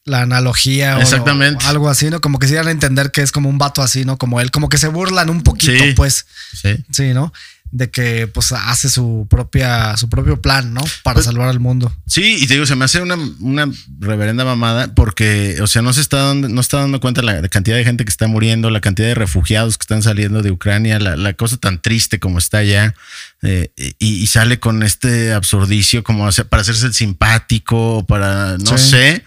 La 0.06 0.22
analogía 0.24 0.98
o- 0.98 1.02
Exactamente. 1.02 1.64
o 1.64 1.68
algo 1.70 1.88
así, 1.90 2.10
¿no? 2.10 2.22
Como 2.22 2.40
que 2.40 2.48
sí 2.48 2.56
dan 2.56 2.68
a 2.68 2.72
entender 2.72 3.12
que 3.12 3.22
es 3.22 3.32
como 3.32 3.50
un 3.50 3.58
vato 3.60 3.82
así, 3.84 4.04
¿no? 4.04 4.18
Como 4.18 4.42
él, 4.42 4.50
como 4.50 4.68
que 4.68 4.78
se 4.80 4.88
burlan 4.88 5.30
un 5.30 5.44
poquito, 5.44 5.72
Sí. 5.84 5.94
pues. 5.96 6.26
Sí. 6.60 6.76
Sí, 6.92 7.14
¿no? 7.14 7.32
De 7.74 7.90
que 7.90 8.28
pues 8.28 8.52
hace 8.52 8.90
su 8.90 9.28
propia, 9.30 9.96
su 9.96 10.10
propio 10.10 10.42
plan, 10.42 10.74
¿no? 10.74 10.82
Para 11.04 11.14
Pues- 11.16 11.26
salvar 11.28 11.48
al 11.48 11.60
mundo. 11.62 11.96
Sí, 12.06 12.36
y 12.42 12.48
te 12.48 12.56
digo, 12.56 12.66
se 12.66 12.76
me 12.76 12.84
hace 12.84 13.00
una, 13.02 13.16
una 13.40 13.70
reverenda 14.00 14.44
mamada 14.44 14.94
porque, 14.94 15.58
o 15.62 15.68
sea, 15.68 15.82
no 15.82 15.94
se 15.94 16.02
está 16.02 16.18
dando, 16.18 16.50
no 16.50 16.60
está 16.60 16.80
dando 16.80 17.00
cuenta 17.00 17.22
la, 17.22 17.48
cantidad 17.48 17.78
de 17.78 17.86
gente 17.86 18.04
que 18.04 18.10
está 18.10 18.28
muriendo, 18.28 18.70
la 18.72 18.82
cantidad 18.82 19.08
de 19.08 19.16
refugiados 19.16 19.78
que 19.78 19.84
están 19.84 20.02
saliendo 20.04 20.42
de 20.42 20.52
Ucrania, 20.52 21.00
la, 21.00 21.16
la 21.16 21.34
cosa 21.34 21.56
tan 21.58 21.82
triste 21.82 22.20
como 22.20 22.40
está 22.40 22.58
allá, 22.58 22.94
eh, 23.44 23.72
y, 24.00 24.16
y 24.16 24.28
sale 24.28 24.60
con 24.60 24.84
este 24.84 25.32
absurdicio 25.32 26.04
como 26.04 26.28
hacer- 26.28 26.48
para 26.50 26.62
hacerse 26.64 26.88
el 26.88 26.94
simpático, 26.94 28.06
para, 28.06 28.58
no 28.58 28.78
Sí. 28.78 28.90
sé, 28.90 29.24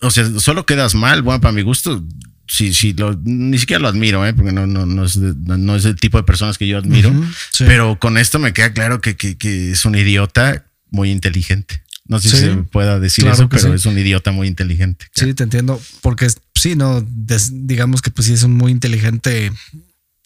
o 0.00 0.10
sea, 0.10 0.28
solo 0.38 0.66
quedas 0.66 0.94
mal, 0.94 1.22
bueno, 1.22 1.40
para 1.40 1.52
mi 1.52 1.62
gusto. 1.62 2.02
Sí, 2.46 2.74
sí, 2.74 2.94
lo- 2.94 3.16
ni 3.22 3.58
siquiera 3.58 3.80
lo 3.80 3.86
admiro, 3.88 4.26
¿eh? 4.26 4.34
porque 4.34 4.50
no, 4.50 4.66
no, 4.66 4.84
no, 4.84 5.04
es 5.04 5.16
no- 5.16 5.56
no 5.56 5.76
es 5.76 5.84
el 5.84 5.94
tipo 5.94 6.18
de 6.18 6.24
personas 6.24 6.58
que 6.58 6.66
yo 6.66 6.78
admiro. 6.78 7.12
Sí. 7.52 7.62
Pero 7.64 7.96
con 8.00 8.18
esto 8.18 8.40
me 8.40 8.52
queda 8.52 8.72
claro 8.72 9.00
que, 9.00 9.16
que- 9.16 9.36
que 9.36 9.70
es 9.70 9.84
un 9.84 9.94
idiota 9.94 10.64
muy 10.90 11.10
inteligente. 11.12 11.82
No 12.06 12.18
sé 12.18 12.28
Sí, 12.30 12.36
si 12.38 12.42
se 12.42 12.56
pueda 12.56 12.98
decir 12.98 13.22
claro 13.22 13.36
eso, 13.36 13.48
pero 13.48 13.68
sí. 13.68 13.72
es 13.74 13.86
un 13.86 13.96
idiota 13.96 14.32
muy 14.32 14.48
inteligente. 14.48 15.06
Sí, 15.14 15.32
te 15.32 15.44
entiendo. 15.44 15.80
Porque 16.02 16.26
sí, 16.56 16.74
no, 16.74 17.04
Des- 17.06 17.52
digamos 17.68 18.02
que 18.02 18.10
pues 18.10 18.26
sí 18.26 18.32
es 18.34 18.42
un 18.42 18.56
muy 18.56 18.72
inteligente, 18.72 19.52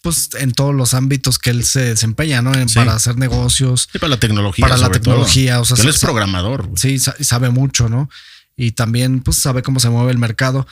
pues 0.01 0.31
en 0.39 0.53
todos 0.53 0.75
los 0.75 0.95
ámbitos 0.95 1.39
que 1.39 1.51
él 1.51 1.63
se 1.63 1.81
desempeña, 1.81 2.41
¿no? 2.41 2.55
Sí. 2.69 2.75
Para 2.75 2.95
hacer 2.95 3.19
negocios. 3.19 3.87
Sí, 3.93 3.99
para 3.99 4.09
la 4.11 4.21
tecnología. 4.21 4.63
Para 4.63 4.79
la 4.79 4.87
todo. 4.87 4.93
tecnología, 4.99 5.61
o 5.61 5.65
sea, 5.67 5.77
él 5.83 5.91
es 5.91 5.99
programador. 5.99 6.71
Sí, 6.77 6.99
sa- 6.99 7.17
sabe 7.21 7.51
mucho, 7.51 7.91
¿no? 7.91 8.09
Y 8.57 8.73
también 8.73 9.21
pues 9.21 9.37
sabe 9.39 9.63
cómo 9.63 9.81
se 9.81 9.89
mueve 9.91 10.13
el 10.13 10.19
mercado. 10.19 10.67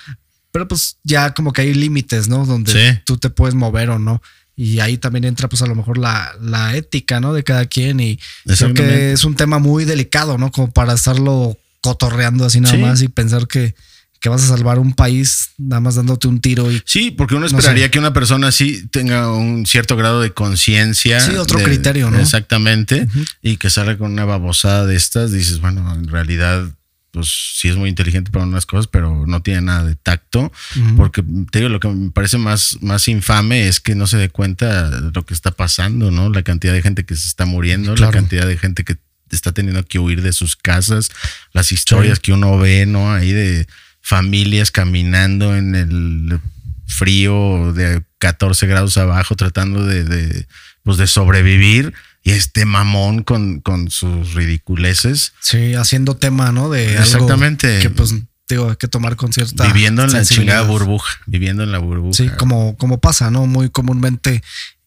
Pero 0.53 0.68
pues 0.68 0.99
ya 1.03 1.33
como 1.35 1.53
que 1.53 1.62
hay 1.62 1.74
límites, 1.74 2.28
¿no? 2.28 2.45
Donde 2.47 2.72
Sí. 2.95 2.99
tú 3.05 3.16
te 3.16 3.30
puedes 3.30 3.55
mover 3.55 3.91
o 3.91 3.99
no. 3.99 4.22
Y 4.55 4.80
ahí 4.80 4.99
también 4.99 5.24
entra 5.24 5.49
pues 5.49 5.62
a 5.62 5.66
lo 5.66 5.74
mejor 5.74 5.97
la, 5.99 6.33
la 6.41 6.76
ética, 6.76 7.20
¿no? 7.20 7.33
De 7.33 7.43
cada 7.43 7.64
quien. 7.66 8.01
Y 8.01 8.18
creo 8.47 8.74
que 8.74 9.12
es 9.12 9.24
un 9.24 9.35
tema 9.35 9.59
muy 9.59 9.85
delicado, 9.87 10.37
¿no? 10.39 10.51
Como 10.53 10.70
para 10.70 10.93
estarlo 10.93 11.57
cotorreando 11.80 12.45
así 12.45 12.61
nada 12.61 12.74
Sí. 12.76 12.80
más 12.80 13.03
y 13.03 13.09
pensar 13.09 13.49
que, 13.49 13.74
que 14.20 14.28
vas 14.28 14.45
a 14.45 14.47
salvar 14.49 14.78
un 14.78 14.93
país 14.93 15.49
nada 15.59 15.80
más 15.80 15.97
dándote 15.97 16.28
un 16.28 16.41
tiro 16.41 16.70
y 16.70 16.80
Sí, 16.85 17.11
porque 17.11 17.35
uno 17.35 17.49
No 17.49 17.59
esperaría 17.59 17.87
sé. 17.87 17.91
que 17.91 17.99
una 17.99 18.12
persona 18.12 18.49
así 18.49 18.87
tenga 18.89 19.33
un 19.33 19.66
cierto 19.66 19.97
grado 19.97 20.20
de 20.20 20.33
conciencia. 20.33 21.18
Sí, 21.18 21.35
otro 21.35 21.59
de- 21.59 21.64
criterio, 21.64 22.11
¿no? 22.11 22.20
Exactamente. 22.20 23.09
Y 23.41 23.57
que 23.57 23.68
salga 23.70 23.97
con 23.99 24.12
una 24.12 24.24
babosada 24.26 24.87
de 24.87 24.95
estas. 24.97 25.33
Dices, 25.33 25.61
bueno, 25.61 25.93
en 25.95 26.07
realidad, 26.07 26.68
pues 27.12 27.28
sí 27.56 27.68
es 27.68 27.76
muy 27.76 27.88
inteligente 27.90 28.30
para 28.30 28.44
unas 28.46 28.66
cosas, 28.66 28.86
pero 28.88 29.26
no 29.26 29.42
tiene 29.42 29.60
nada 29.60 29.84
de 29.84 29.94
tacto. 29.94 30.50
Porque 30.96 31.22
te 31.50 31.58
digo, 31.60 31.68
lo 31.68 31.78
que 31.78 31.88
me 31.88 32.10
parece 32.10 32.38
más, 32.38 32.78
más 32.80 33.06
infame 33.06 33.68
es 33.68 33.80
que 33.80 33.94
no 33.94 34.06
se 34.06 34.16
dé 34.16 34.30
cuenta 34.30 34.90
de 34.90 35.10
lo 35.14 35.24
que 35.24 35.34
está 35.34 35.50
pasando, 35.50 36.10
¿no? 36.10 36.30
La 36.30 36.42
cantidad 36.42 36.72
de 36.72 36.82
gente 36.82 37.04
que 37.04 37.14
se 37.14 37.26
está 37.28 37.44
muriendo, 37.44 37.94
Claro. 37.94 38.10
la 38.12 38.18
cantidad 38.18 38.46
de 38.46 38.56
gente 38.58 38.82
que 38.84 38.96
está 39.30 39.52
teniendo 39.52 39.84
que 39.86 39.98
huir 39.98 40.22
de 40.22 40.32
sus 40.32 40.56
casas, 40.56 41.10
las 41.52 41.70
historias 41.70 42.18
que 42.18 42.32
uno 42.32 42.58
ve, 42.58 42.86
¿no? 42.86 43.12
Ahí 43.12 43.32
de 43.32 43.66
familias 44.00 44.70
caminando 44.70 45.54
en 45.56 45.74
el 45.74 46.40
frío 46.86 47.72
de 47.74 48.02
14 48.18 48.66
grados 48.66 48.96
abajo, 48.96 49.34
tratando 49.36 49.84
de, 49.84 50.04
de, 50.04 50.46
pues 50.82 50.96
de 50.98 51.06
sobrevivir. 51.06 51.92
Y 52.24 52.30
este 52.30 52.64
mamón 52.64 53.22
con, 53.24 53.60
con 53.60 53.90
sus 53.90 54.34
ridiculeces, 54.34 55.32
sí, 55.40 55.74
haciendo 55.74 56.16
tema, 56.16 56.52
¿no? 56.52 56.70
De 56.70 56.88
algo 56.96 57.02
Exactamente. 57.02 57.80
que 57.80 57.90
pues 57.90 58.14
digo, 58.48 58.70
hay 58.70 58.76
que 58.76 58.88
tomar 58.88 59.16
con 59.16 59.32
cierta 59.32 59.64
viviendo 59.66 60.04
en 60.04 60.12
la 60.12 60.24
chingada 60.24 60.62
burbuja, 60.62 61.18
viviendo 61.26 61.62
en 61.64 61.72
la 61.72 61.78
burbuja. 61.78 62.14
Sí, 62.16 62.28
como, 62.38 62.76
como 62.76 63.00
pasa, 63.00 63.30
¿no? 63.30 63.46
Muy 63.46 63.70
comúnmente 63.70 64.42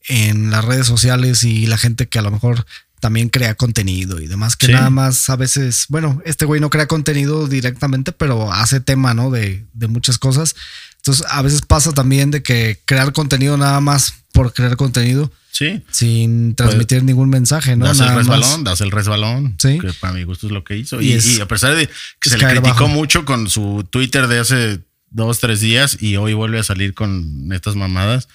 en 0.08 0.52
las 0.52 0.64
redes 0.64 0.86
sociales 0.88 1.44
y 1.44 1.66
la 1.66 1.78
gente 1.78 2.08
que 2.08 2.20
a 2.20 2.22
lo 2.22 2.32
mejor 2.32 2.66
también 3.02 3.30
crea 3.30 3.56
contenido 3.56 4.20
y 4.22 4.28
demás, 4.28 4.56
que 4.56 4.68
Sí. 4.68 4.72
nada 4.72 4.90
más 4.90 5.30
a 5.30 5.36
veces, 5.36 5.86
bueno, 5.90 6.22
este 6.26 6.46
güey 6.46 6.62
no 6.62 6.70
crea 6.70 6.88
contenido 6.88 7.48
directamente, 7.48 8.12
pero 8.12 8.52
hace 8.54 8.80
tema, 8.80 9.14
¿no? 9.14 9.30
De, 9.30 9.66
de 9.74 9.88
muchas 9.88 10.18
cosas. 10.18 10.56
Entonces, 10.98 11.26
a 11.30 11.42
veces 11.42 11.62
pasa 11.62 11.92
también 11.92 12.32
de 12.32 12.42
que 12.42 12.80
crear 12.86 13.12
contenido 13.14 13.58
nada 13.58 13.80
más 13.82 14.14
por 14.36 14.54
crear 14.54 14.76
contenido 14.76 15.32
Sí. 15.52 15.82
sin 15.90 16.54
transmitir 16.56 17.04
ningún 17.04 17.30
mensaje, 17.30 17.76
¿no? 17.78 17.86
das 17.86 17.98
Nada 18.00 18.12
el 18.12 18.16
más. 18.18 18.28
resbalón, 18.28 18.64
das 18.66 18.82
el 18.82 18.92
resbalón. 18.92 19.56
Sí. 19.58 19.80
Que 19.80 19.94
para 19.94 20.14
mi 20.14 20.24
gusto 20.24 20.48
es 20.48 20.52
lo 20.54 20.64
que 20.66 20.76
hizo. 20.78 21.02
Y 21.02 21.08
Y, 21.10 21.14
es- 21.14 21.38
y 21.38 21.42
a 21.42 21.48
pesar 21.48 21.74
de 21.76 21.90
que 22.20 22.30
se 22.30 22.38
le 22.38 22.46
criticó 22.46 22.68
bajo. 22.84 22.88
mucho 22.90 23.24
con 23.26 23.50
su 23.50 23.88
Twitter 23.90 24.28
de 24.28 24.40
hace 24.40 24.80
dos, 25.10 25.40
tres 25.40 25.62
días 25.62 25.98
y 26.02 26.18
hoy 26.18 26.34
vuelve 26.34 26.60
a 26.60 26.64
salir 26.64 26.94
con 26.94 27.50
estas 27.54 27.76
mamadas. 27.78 28.28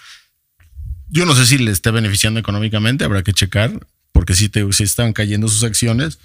Yo 1.11 1.27
no 1.27 1.35
sé 1.35 1.45
si 1.45 1.59
le 1.59 1.71
esté 1.73 1.91
beneficiando 1.91 2.41
económicamente, 2.41 3.05
habrá 3.05 3.23
que 3.23 3.33
checar, 3.35 3.87
porque 4.13 4.35
sí, 4.35 4.49
te, 4.49 4.73
sí 4.73 4.85
están 4.85 5.13
cayendo 5.13 5.49
sus 5.49 5.63
acciones. 5.65 6.19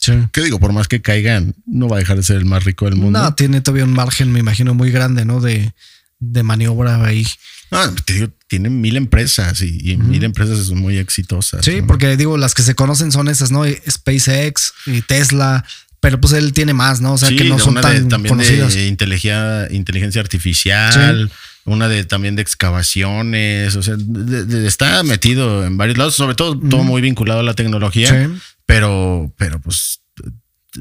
Sí. 0.00 0.12
¿Qué 0.32 0.42
digo? 0.42 0.60
Por 0.60 0.72
más 0.72 0.86
que 0.86 1.00
caigan, 1.02 1.54
no 1.66 1.88
va 1.88 1.96
a 1.96 1.98
dejar 1.98 2.16
de 2.18 2.22
ser 2.22 2.36
el 2.36 2.44
más 2.44 2.62
rico 2.64 2.84
del 2.84 2.94
mundo. 2.96 3.20
No, 3.20 3.34
tiene 3.34 3.60
todavía 3.60 3.84
un 3.84 3.92
margen, 3.94 4.30
me 4.30 4.38
imagino, 4.38 4.74
muy 4.74 4.90
grande, 4.92 5.24
¿no? 5.24 5.40
De, 5.40 5.72
de 6.20 6.42
maniobra 6.44 7.04
ahí. 7.04 7.26
Ah, 7.70 7.90
te 8.04 8.14
digo, 8.14 8.28
tienen 8.46 8.80
mil 8.80 8.96
empresas 8.96 9.60
y, 9.62 9.90
y 9.92 9.96
mil 9.96 10.24
empresas 10.24 10.58
son 10.66 10.78
muy 10.78 10.96
exitosas. 10.98 11.64
Sí, 11.64 11.80
¿no? 11.82 11.86
porque 11.86 12.16
digo, 12.16 12.38
las 12.38 12.54
que 12.54 12.62
se 12.62 12.74
conocen 12.74 13.12
son 13.12 13.28
esas, 13.28 13.50
¿no? 13.50 13.62
SpaceX 13.88 14.72
y 14.86 15.02
Tesla, 15.02 15.64
pero 16.00 16.20
pues 16.20 16.32
él 16.32 16.52
tiene 16.52 16.72
más, 16.74 17.00
¿no? 17.00 17.12
O 17.14 17.18
sea, 17.18 17.28
Sí, 17.28 17.36
que 17.36 17.44
no 17.44 17.58
son 17.58 17.74
tan 17.74 18.04
de, 18.04 18.08
también 18.08 18.34
conocidas. 18.34 18.72
de 18.74 18.86
inteligencia, 18.86 19.68
inteligencia 19.70 20.20
artificial, 20.20 21.30
una 21.64 21.88
de 21.88 22.04
también 22.04 22.36
de 22.36 22.42
excavaciones, 22.42 23.76
o 23.76 23.82
sea, 23.82 23.96
de- 23.98 24.44
de- 24.44 24.66
está 24.66 25.02
metido 25.02 25.66
en 25.66 25.76
varios 25.76 25.98
lados, 25.98 26.14
sobre 26.14 26.34
todo 26.34 26.58
todo 26.58 26.82
muy 26.84 27.02
vinculado 27.02 27.40
a 27.40 27.42
la 27.42 27.54
tecnología, 27.54 28.08
Sí. 28.08 28.40
pero, 28.64 29.32
pero 29.36 29.60
pues 29.60 30.00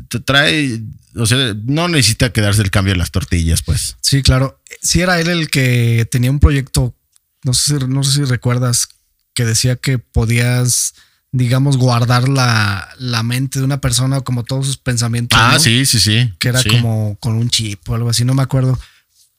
te 0.09 0.19
trae, 0.19 0.79
o 1.17 1.25
sea, 1.25 1.55
no 1.65 1.87
necesita 1.87 2.31
quedarse 2.31 2.61
el 2.61 2.71
cambio 2.71 2.93
de 2.93 2.97
las 2.99 3.11
tortillas, 3.11 3.61
pues. 3.63 3.97
Sí, 4.01 4.21
claro. 4.21 4.61
Sí 4.81 5.01
era 5.01 5.19
él 5.19 5.27
el 5.29 5.49
que 5.49 6.07
tenía 6.11 6.31
un 6.31 6.39
proyecto, 6.39 6.95
no 7.43 7.53
sé 7.53 7.79
si, 7.79 7.85
no 7.87 8.03
sé 8.03 8.11
si 8.13 8.23
recuerdas, 8.23 8.87
que 9.33 9.45
decía 9.45 9.75
que 9.75 9.99
podías, 9.99 10.93
digamos, 11.31 11.77
guardar 11.77 12.27
la, 12.29 12.89
la 12.97 13.23
mente 13.23 13.59
de 13.59 13.65
una 13.65 13.79
persona 13.81 14.21
como 14.21 14.43
todos 14.43 14.65
sus 14.65 14.77
pensamientos. 14.77 15.37
Ah, 15.41 15.51
¿no? 15.53 15.59
sí, 15.59 15.85
sí, 15.85 15.99
sí. 15.99 16.33
Que 16.39 16.49
era 16.49 16.61
sí. 16.61 16.69
como 16.69 17.17
con 17.19 17.33
un 17.35 17.49
chip 17.49 17.87
o 17.89 17.95
algo 17.95 18.09
así, 18.09 18.25
no 18.25 18.33
me 18.33 18.43
acuerdo. 18.43 18.79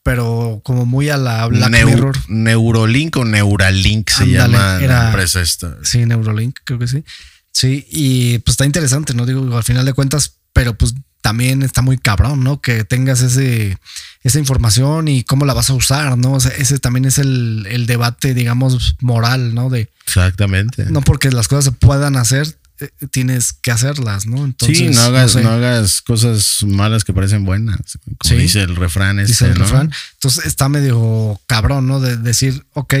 Pero 0.03 0.61
como 0.63 0.85
muy 0.85 1.09
a 1.09 1.17
la 1.17 1.45
Black 1.47 1.69
Neu- 1.71 1.85
Mirror. 1.85 2.17
Neurolink 2.29 3.17
o 3.17 3.25
Neuralink 3.25 4.09
se 4.09 4.25
llama 4.27 4.79
era- 4.81 4.99
la 5.03 5.05
empresa 5.09 5.41
esta. 5.41 5.77
Sí, 5.83 6.05
Neurolink, 6.05 6.57
creo 6.63 6.79
que 6.79 6.87
sí. 6.87 7.03
Sí, 7.51 7.85
y 7.91 8.39
pues 8.39 8.53
está 8.53 8.65
interesante, 8.65 9.13
¿no? 9.13 9.25
Digo, 9.25 9.55
al 9.57 9.63
final 9.63 9.85
de 9.85 9.93
cuentas, 9.93 10.37
pero 10.53 10.77
pues 10.77 10.93
también 11.21 11.63
está 11.63 11.81
muy 11.81 11.97
cabrón, 11.97 12.43
¿no? 12.43 12.61
Que 12.61 12.83
tengas 12.85 13.21
ese, 13.21 13.77
esa 14.23 14.39
información 14.39 15.07
y 15.07 15.23
cómo 15.23 15.45
la 15.45 15.53
vas 15.53 15.69
a 15.69 15.73
usar, 15.73 16.17
¿no? 16.17 16.33
O 16.33 16.39
sea, 16.39 16.51
ese 16.51 16.79
también 16.79 17.05
es 17.05 17.17
el, 17.17 17.67
el 17.69 17.85
debate, 17.85 18.33
digamos, 18.33 18.95
moral, 19.01 19.53
¿no? 19.53 19.69
De 19.69 19.89
Exactamente. 20.05 20.85
no 20.89 21.01
porque 21.01 21.31
las 21.31 21.47
cosas 21.47 21.65
se 21.65 21.71
puedan 21.73 22.15
hacer, 22.15 22.57
eh, 22.79 22.89
tienes 23.11 23.51
que 23.53 23.71
hacerlas, 23.71 24.25
¿no? 24.25 24.45
Entonces, 24.45 24.77
sí, 24.77 24.89
no 24.89 25.01
hagas, 25.01 25.33
sé, 25.33 25.43
no 25.43 25.49
hagas 25.49 26.01
cosas 26.01 26.63
malas 26.65 27.03
que 27.03 27.13
parecen 27.13 27.43
buenas, 27.43 27.97
como 28.03 28.17
Sí. 28.23 28.35
dice 28.35 28.61
el 28.61 28.75
refrán 28.75 29.17
dice 29.17 29.31
este, 29.31 29.45
el 29.47 29.53
¿no? 29.59 29.65
refrán. 29.65 29.91
Entonces 30.13 30.45
está 30.45 30.69
medio 30.69 31.39
cabrón, 31.47 31.87
¿no? 31.87 31.99
De 31.99 32.15
decir, 32.17 32.65
ok, 32.73 32.93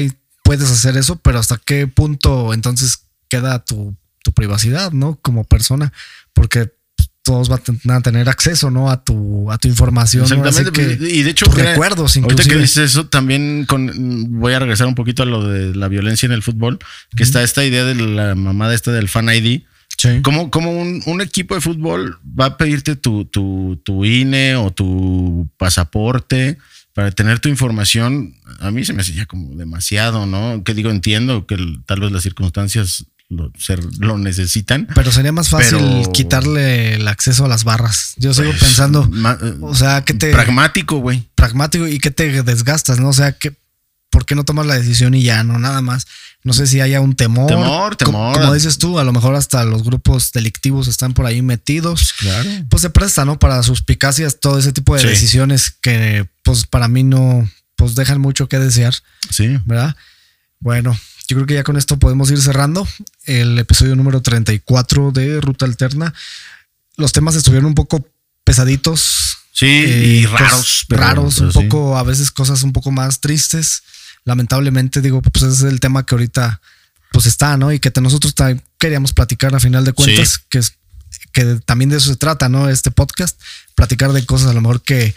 puedes 0.43 0.69
hacer 0.69 0.97
eso, 0.97 1.15
pero 1.17 1.39
hasta 1.39 1.57
qué 1.57 1.87
punto 1.87 2.53
entonces 2.53 2.99
queda 3.29 3.63
tu, 3.63 3.95
tu 4.23 4.33
privacidad, 4.33 4.91
¿no? 4.91 5.17
Como 5.21 5.45
persona, 5.45 5.93
porque 6.33 6.71
todos 7.29 7.47
van 7.83 7.97
a 7.97 8.01
tener 8.01 8.27
acceso, 8.27 8.71
¿no? 8.71 8.89
A 8.89 9.03
tu, 9.03 9.51
a 9.51 9.57
tu 9.59 9.67
información. 9.67 10.23
Exactamente. 10.23 10.71
que 10.97 11.09
y 11.13 11.21
de 11.21 11.29
hecho, 11.29 11.45
tus 11.45 11.55
mira, 11.57 11.71
recuerdos, 11.71 12.17
ahorita 12.17 12.43
que 12.43 12.55
dices 12.55 12.77
eso, 12.91 13.05
también 13.05 13.65
con, 13.67 14.39
voy 14.39 14.53
a 14.53 14.59
regresar 14.59 14.87
un 14.87 14.95
poquito 14.95 15.21
a 15.21 15.27
lo 15.27 15.47
de 15.47 15.75
la 15.75 15.87
violencia 15.89 16.25
en 16.25 16.31
el 16.31 16.41
fútbol, 16.41 16.79
que 17.15 17.21
está 17.21 17.43
esta 17.43 17.63
idea 17.63 17.85
de 17.85 17.93
la 17.93 18.33
mamada 18.33 18.73
esta 18.73 18.91
del 18.91 19.09
fan 19.09 19.29
ID. 19.29 19.61
Sí. 19.95 20.21
Como, 20.23 20.49
como 20.49 20.71
un, 20.71 21.03
un 21.05 21.21
equipo 21.21 21.53
de 21.55 21.61
fútbol 21.61 22.17
va 22.39 22.45
a 22.45 22.57
pedirte 22.57 22.95
tu, 22.95 23.25
tu, 23.25 23.79
tu 23.83 24.05
INE 24.05 24.55
o 24.55 24.71
tu 24.71 25.47
pasaporte 25.57 26.57
para 26.95 27.11
tener 27.11 27.39
tu 27.39 27.49
información, 27.49 28.33
a 28.59 28.71
mí 28.71 28.83
se 28.85 28.93
me 28.93 29.01
hace 29.01 29.13
ya 29.13 29.25
como 29.27 29.55
demasiado, 29.55 30.25
¿no? 30.25 30.63
Que 30.63 30.73
digo, 30.73 30.89
entiendo 30.89 31.45
que 31.45 31.53
el- 31.55 31.83
tal 31.85 31.99
vez 31.99 32.11
las 32.11 32.23
circunstancias 32.23 33.05
lo, 33.29 33.51
ser- 33.57 33.83
lo 33.99 34.17
necesitan. 34.17 34.87
Pero 34.95 35.11
sería 35.11 35.31
más 35.31 35.49
fácil 35.49 35.77
Pero- 35.77 36.11
quitarle 36.11 36.95
el 36.95 37.07
acceso 37.07 37.45
a 37.45 37.47
las 37.47 37.63
barras. 37.63 38.13
Yo 38.17 38.33
sigo 38.33 38.49
Pues, 38.49 38.61
pensando, 38.63 39.07
ma- 39.11 39.37
eh, 39.41 39.53
o 39.61 39.75
sea, 39.75 40.03
que 40.03 40.13
te 40.13 40.31
Pragmático, 40.31 40.97
güey. 40.97 41.29
pragmático 41.35 41.87
y 41.87 41.99
que 41.99 42.11
te 42.11 42.41
desgastas, 42.43 42.99
¿no? 42.99 43.09
O 43.09 43.13
sea, 43.13 43.33
que 43.33 43.55
¿por 44.09 44.25
qué 44.25 44.33
no 44.33 44.43
tomas 44.43 44.65
la 44.65 44.73
decisión 44.79 45.13
y 45.13 45.21
ya 45.21 45.43
no 45.43 45.59
nada 45.59 45.81
más? 45.83 46.07
No 46.43 46.53
sé 46.53 46.65
si 46.65 46.81
haya 46.81 47.01
un 47.01 47.15
temor. 47.15 47.47
Temor, 47.47 47.95
temor. 47.97 48.33
Como, 48.39 48.53
dices 48.53 48.79
tú, 48.79 48.97
a 48.97 49.03
lo 49.03 49.13
mejor 49.13 49.35
hasta 49.35 49.63
los 49.65 49.83
grupos 49.83 50.31
delictivos 50.31 50.87
están 50.87 51.13
por 51.13 51.25
ahí 51.27 51.41
metidos. 51.43 52.13
Claro. 52.17 52.49
Pues 52.69 52.81
se 52.81 52.89
presta, 52.89 53.25
¿no? 53.25 53.37
Para 53.37 53.61
suspicacias, 53.61 54.39
todo 54.39 54.57
ese 54.57 54.71
tipo 54.71 54.95
de 54.95 55.01
Sí. 55.01 55.07
decisiones 55.07 55.69
que, 55.69 56.27
pues 56.43 56.65
para 56.65 56.87
mí 56.87 57.03
no, 57.03 57.47
pues 57.75 57.93
dejan 57.93 58.19
mucho 58.19 58.47
que 58.49 58.57
desear, 58.57 58.95
Sí. 59.29 59.59
¿verdad? 59.65 59.95
Bueno, 60.59 60.97
yo 61.29 61.35
creo 61.37 61.45
que 61.45 61.53
ya 61.53 61.63
con 61.63 61.77
esto 61.77 61.97
podemos 61.97 62.31
ir 62.31 62.41
cerrando 62.41 62.87
el 63.25 63.57
episodio 63.59 63.95
número 63.95 64.21
34 64.21 65.11
de 65.11 65.39
Ruta 65.39 65.65
Alterna. 65.65 66.13
Los 66.97 67.11
temas 67.13 67.35
estuvieron 67.35 67.67
un 67.67 67.75
poco 67.75 68.05
pesaditos. 68.43 69.37
Sí, 69.53 69.67
eh, 69.67 70.21
y 70.21 70.25
cos- 70.25 70.39
raros. 70.39 70.85
pero- 70.89 71.01
raros, 71.01 71.35
pero 71.35 71.45
un 71.47 71.53
sí. 71.53 71.59
poco, 71.63 71.97
a 71.97 72.03
veces 72.03 72.31
cosas 72.31 72.63
un 72.63 72.73
poco 72.73 72.91
más 72.91 73.19
tristes. 73.21 73.83
Lamentablemente, 74.25 75.01
digo, 75.01 75.21
pues 75.21 75.43
ese 75.43 75.67
es 75.67 75.71
el 75.71 75.79
tema 75.79 76.05
que 76.05 76.15
ahorita 76.15 76.59
pues 77.11 77.25
está, 77.25 77.57
¿no? 77.57 77.71
Y 77.71 77.79
que 77.79 77.91
nosotros 78.01 78.33
queríamos 78.77 79.13
platicar 79.13 79.53
a 79.55 79.59
final 79.59 79.83
de 79.85 79.93
cuentas, 79.93 80.29
Sí. 80.33 80.37
que 80.49 80.57
es 80.59 80.73
que 81.31 81.59
también 81.65 81.89
de 81.89 81.97
eso 81.97 82.09
se 82.09 82.15
trata, 82.15 82.49
¿no? 82.49 82.69
Este 82.69 82.91
podcast, 82.91 83.39
platicar 83.75 84.13
de 84.13 84.25
cosas 84.25 84.49
a 84.49 84.53
lo 84.53 84.61
mejor 84.61 84.81
que 84.81 85.13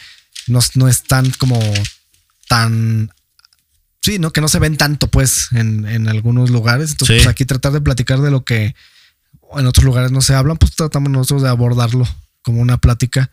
no, 0.47 0.61
no 0.75 0.89
están 0.89 1.31
como 1.33 1.59
tan 2.49 3.13
sí, 4.03 4.19
¿no? 4.19 4.33
Que 4.33 4.41
no 4.43 4.49
se 4.49 4.59
ven 4.59 4.77
tanto, 4.77 5.07
pues, 5.09 5.49
en, 5.53 5.87
en 5.87 6.09
algunos 6.09 6.51
lugares. 6.51 6.91
Entonces, 6.91 7.17
Sí. 7.17 7.23
pues 7.25 7.31
aquí 7.33 7.45
tratar 7.47 7.73
de 7.73 7.81
platicar 7.81 8.21
de 8.21 8.31
lo 8.31 8.45
que 8.45 8.75
en 9.57 9.67
otros 9.67 9.85
lugares 9.85 10.11
no 10.13 10.21
se 10.21 10.35
hablan, 10.35 10.57
pues 10.59 10.73
tratamos 10.75 11.11
nosotros 11.11 11.43
de 11.43 11.49
abordarlo 11.49 12.07
como 12.43 12.61
una 12.61 12.79
plática. 12.79 13.31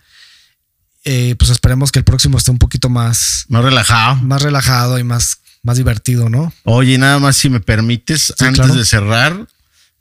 Eh, 1.06 1.36
pues 1.40 1.50
esperemos 1.50 1.92
que 1.92 2.00
el 2.00 2.06
próximo 2.06 2.38
esté 2.38 2.52
un 2.52 2.60
poquito 2.60 2.90
más, 2.90 3.46
Más 3.48 3.64
relajado. 3.64 4.16
más 4.18 4.42
relajado 4.42 5.00
y 5.00 5.04
más, 5.04 5.40
más 5.64 5.78
divertido, 5.78 6.30
¿no? 6.30 6.54
Oye, 6.66 6.98
nada 6.98 7.20
más 7.20 7.38
si 7.38 7.50
me 7.50 7.62
permites, 7.62 8.34
antes 8.40 8.60
claro. 8.60 8.76
de 8.76 8.86
cerrar, 8.86 9.48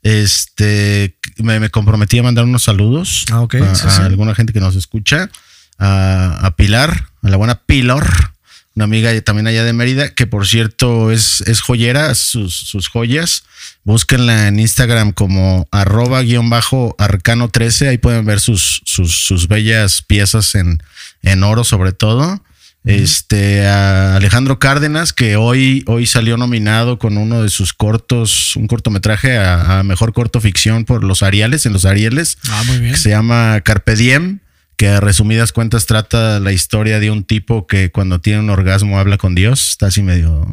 este 0.03 1.15
me, 1.37 1.59
me 1.59 1.69
comprometí 1.69 2.19
a 2.19 2.23
mandar 2.23 2.43
unos 2.45 2.63
saludos 2.63 3.25
Ah, 3.31 3.41
ok, 3.41 3.55
a, 3.55 3.75
sí, 3.75 3.87
a 3.87 4.05
alguna 4.05 4.35
gente 4.35 4.53
que 4.53 4.59
nos 4.59 4.75
escucha, 4.75 5.29
a, 5.77 6.45
a 6.45 6.55
Pilar, 6.55 7.07
a 7.23 7.29
la 7.29 7.37
buena 7.37 7.55
Pilar, 7.65 8.33
una 8.79 8.85
amiga 8.85 9.19
también 9.19 9.45
allá 9.45 9.65
de 9.65 9.73
Mérida, 9.73 10.07
que 10.13 10.25
por 10.25 10.47
cierto 10.47 11.11
es, 11.11 11.41
es 11.41 11.59
joyera, 11.59 12.15
sus, 12.15 12.55
sus 12.55 12.87
joyas. 12.87 13.43
Búsquenla 13.83 14.47
en 14.47 14.57
Instagram 14.57 15.11
como 15.11 15.67
arroba 15.69 16.21
guion 16.21 16.49
bajo 16.49 16.95
arcano 16.97 17.49
13. 17.49 17.89
Ahí 17.89 17.97
pueden 17.97 18.23
ver 18.25 18.39
sus, 18.39 18.81
sus, 18.85 19.13
sus 19.13 19.49
bellas 19.49 20.01
piezas 20.01 20.55
en, 20.55 20.81
en 21.23 21.43
oro, 21.43 21.65
sobre 21.65 21.91
todo. 21.91 22.41
Este 22.85 23.67
a 23.67 24.15
Alejandro 24.15 24.59
Cárdenas, 24.59 25.11
que 25.11 25.35
hoy, 25.35 25.83
hoy 25.85 26.05
salió 26.05 26.37
nominado 26.37 26.97
con 26.99 27.17
uno 27.17 27.43
de 27.43 27.49
sus 27.49 27.73
cortos, 27.73 28.55
un 28.55 28.67
cortometraje 28.67 29.37
a, 29.37 29.79
a 29.79 29.83
mejor 29.83 30.13
corto 30.13 30.39
ficción 30.39 30.85
por 30.85 31.03
los 31.03 31.21
Arieles, 31.21 31.65
en 31.65 31.73
los 31.73 31.83
Arieles 31.83 32.37
Ah, 32.49 32.63
muy 32.65 32.79
bien. 32.79 32.93
que 32.93 32.97
se 32.97 33.09
llama 33.09 33.59
Carpe 33.59 33.97
Diem, 33.97 34.39
que 34.79 34.87
a 34.87 35.01
resumidas 35.01 35.51
cuentas 35.51 35.85
trata 35.87 36.39
la 36.39 36.53
historia 36.53 37.01
de 37.01 37.11
un 37.11 37.25
tipo 37.25 37.67
que 37.67 37.91
cuando 37.91 38.21
tiene 38.21 38.39
un 38.39 38.49
orgasmo 38.49 38.97
habla 38.97 39.17
con 39.17 39.35
Dios. 39.35 39.71
Está 39.71 39.87
así 39.87 40.01
medio, 40.01 40.47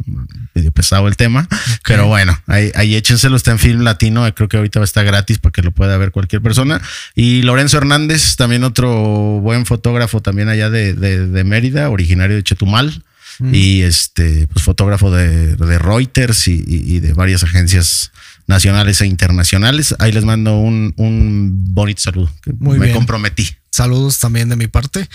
medio 0.52 0.72
pesado 0.72 1.06
el 1.06 1.14
tema. 1.16 1.46
Pero 1.86 2.08
bueno, 2.08 2.36
ahí, 2.48 2.72
ahí 2.74 2.96
échenselo, 2.96 3.36
está 3.36 3.52
en 3.52 3.60
film 3.60 3.82
latino. 3.82 4.28
Creo 4.34 4.48
que 4.48 4.56
ahorita 4.56 4.80
va 4.80 4.82
a 4.82 4.90
estar 4.90 5.04
gratis 5.04 5.38
para 5.38 5.52
que 5.52 5.62
lo 5.62 5.70
pueda 5.70 5.96
ver 5.96 6.10
cualquier 6.10 6.42
persona. 6.42 6.82
Y 7.14 7.42
Lorenzo 7.42 7.76
Hernández, 7.78 8.34
también 8.34 8.64
otro 8.64 8.90
buen 9.40 9.64
fotógrafo 9.64 10.20
también 10.20 10.48
allá 10.48 10.70
de, 10.70 10.92
de- 10.94 11.28
de 11.28 11.44
Mérida, 11.44 11.88
originario 11.88 12.34
de 12.34 12.42
Chetumal. 12.42 13.04
Y 13.52 13.82
este, 13.82 14.48
pues 14.48 14.64
fotógrafo 14.64 15.10
de, 15.12 15.54
de 15.54 15.78
Reuters 15.78 16.48
y, 16.48 16.54
y- 16.66 16.96
y 16.96 16.98
de 17.00 17.12
varias 17.12 17.44
agencias 17.44 18.10
nacionales 18.46 19.00
e 19.00 19.06
internacionales. 19.06 19.94
Ahí 19.98 20.12
les 20.12 20.24
mando 20.24 20.58
un, 20.58 20.94
un 20.96 21.74
bonito 21.74 22.00
saludo. 22.02 22.30
Muy 22.58 22.78
me 22.78 22.86
bien. 22.86 22.96
comprometí. 22.96 23.48
Saludos 23.70 24.18
también 24.18 24.48
de 24.48 24.56
mi 24.56 24.68
parte. 24.68 25.08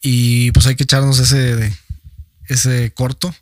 Y 0.00 0.50
pues 0.50 0.66
hay 0.66 0.74
que 0.74 0.82
echarnos 0.82 1.18
ese, 1.20 1.72
ese 2.52 2.92
corto, 2.94 3.34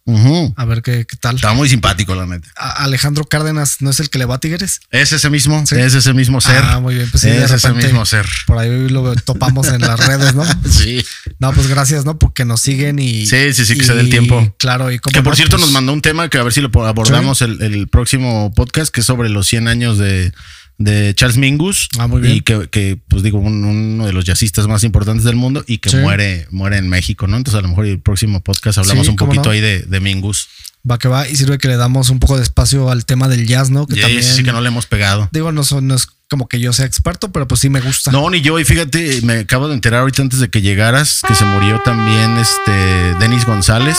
a 0.57 0.65
ver 0.65 0.83
qué, 0.83 1.07
qué 1.07 1.17
tal. 1.17 1.37
Está 1.37 1.53
muy 1.53 1.69
simpático, 1.69 2.15
la 2.15 2.27
neta. 2.27 2.49
A- 2.57 2.85
Alejandro 2.85 3.25
Cárdenas 3.25 3.77
no 3.81 3.91
es 3.91 4.01
el 4.01 4.11
que 4.11 4.19
le 4.19 4.25
va 4.25 4.37
a 4.37 4.41
Tigres. 4.41 4.81
Es 4.91 5.13
ese 5.13 5.31
mismo, 5.31 5.65
Sí. 5.67 5.77
es 5.77 5.95
ese 5.95 6.13
mismo 6.15 6.41
ser. 6.41 6.63
Ah, 6.65 6.81
muy 6.81 6.95
bien. 6.95 7.11
Pues 7.11 7.23
sí, 7.23 7.29
de 7.31 7.45
es 7.45 7.51
ese 7.51 7.73
mismo 7.73 8.05
ser. 8.07 8.27
Por 8.47 8.59
ahí 8.59 8.89
lo 8.89 9.15
topamos 9.17 9.69
en 9.69 9.81
las 9.81 9.99
redes, 10.07 10.35
¿no? 10.35 10.45
Sí. 10.71 11.05
No, 11.39 11.53
pues 11.53 11.67
gracias, 11.69 12.05
¿no? 12.05 12.19
Porque 12.19 12.45
nos 12.45 12.61
siguen 12.61 12.99
y. 12.99 13.27
Sí, 13.27 13.53
sí, 13.53 13.65
sí, 13.67 13.75
que 13.77 13.83
y- 13.83 13.87
se 13.87 13.95
dé 13.95 14.01
el 14.01 14.11
tiempo. 14.11 14.55
Claro, 14.59 14.91
y 14.91 14.99
como. 14.99 15.13
Que 15.13 15.23
por 15.23 15.37
cierto 15.37 15.59
nos 15.59 15.71
mandó 15.73 15.93
un 15.93 16.03
tema 16.03 16.29
que 16.29 16.39
a 16.39 16.43
ver 16.43 16.53
si 16.53 16.61
lo 16.61 16.71
abordamos 16.87 17.43
el, 17.43 17.61
el 17.63 17.89
próximo 17.89 18.53
podcast, 18.55 18.93
que 18.93 19.01
es 19.01 19.07
sobre 19.07 19.29
los 19.29 19.47
100 19.47 19.69
años 19.69 19.99
de, 19.99 20.33
de 20.81 21.15
Charles 21.15 21.37
Mingus. 21.37 21.89
Ah, 21.99 22.07
muy 22.07 22.23
bien. 22.23 22.37
Y 22.37 22.41
que, 22.41 22.69
que, 22.71 22.99
pues 23.07 23.23
digo, 23.23 23.39
un- 23.39 23.65
uno 23.65 24.07
de 24.07 24.15
los 24.15 24.25
jazzistas 24.25 24.67
más 24.67 24.83
importantes 24.83 25.25
del 25.25 25.37
mundo 25.37 25.63
y 25.67 25.77
que 25.79 25.91
Sí. 25.91 25.97
muere, 25.99 26.47
muere 26.51 26.79
en 26.79 26.89
México, 26.89 27.27
¿no? 27.27 27.37
Entonces 27.37 27.59
a 27.59 27.63
lo 27.63 27.69
mejor 27.69 27.85
el 27.85 28.01
próximo 28.01 28.41
podcast 28.41 28.79
hablamos 28.79 29.05
Sí, 29.07 29.11
un 29.11 29.17
poquito 29.17 29.45
no. 29.45 29.51
ahí 29.51 29.61
de, 29.61 29.81
de 29.83 30.01
Mingus. 30.01 30.49
Va 30.89 30.99
que 30.99 31.09
va 31.09 31.29
y 31.29 31.37
sirve 31.37 31.59
que 31.59 31.69
le 31.69 31.77
damos 31.77 32.09
un 32.09 32.21
poco 32.21 32.37
de 32.37 32.43
espacio 32.43 32.91
al 32.91 33.05
tema 33.05 33.29
del 33.29 33.47
jazz, 33.47 33.71
¿no? 33.71 33.87
Que 33.87 34.01
también. 34.01 34.23
sí 34.23 34.43
que 34.43 34.53
no 34.53 34.61
le 34.63 34.69
hemos 34.69 34.87
pegado. 34.87 35.29
Digo, 35.31 35.53
no, 35.53 35.61
es 35.61 36.07
como 36.29 36.49
que 36.49 36.59
yo 36.59 36.73
sea 36.73 36.87
experto, 36.87 37.33
pero 37.33 37.47
pues 37.47 37.61
sí 37.61 37.69
me 37.69 37.81
gusta. 37.81 38.11
No, 38.13 38.31
ni 38.31 38.41
yo. 38.41 38.59
Y 38.59 38.65
fíjate, 38.65 39.21
me 39.23 39.41
acabo 39.41 39.69
de 39.69 39.75
enterar 39.75 40.01
ahorita 40.01 40.23
antes 40.23 40.39
de 40.39 40.49
que 40.49 40.63
llegaras 40.63 41.21
que 41.27 41.35
se 41.35 41.45
murió 41.45 41.81
también 41.85 42.39
este 42.39 42.73
Denis 43.19 43.45
González, 43.45 43.99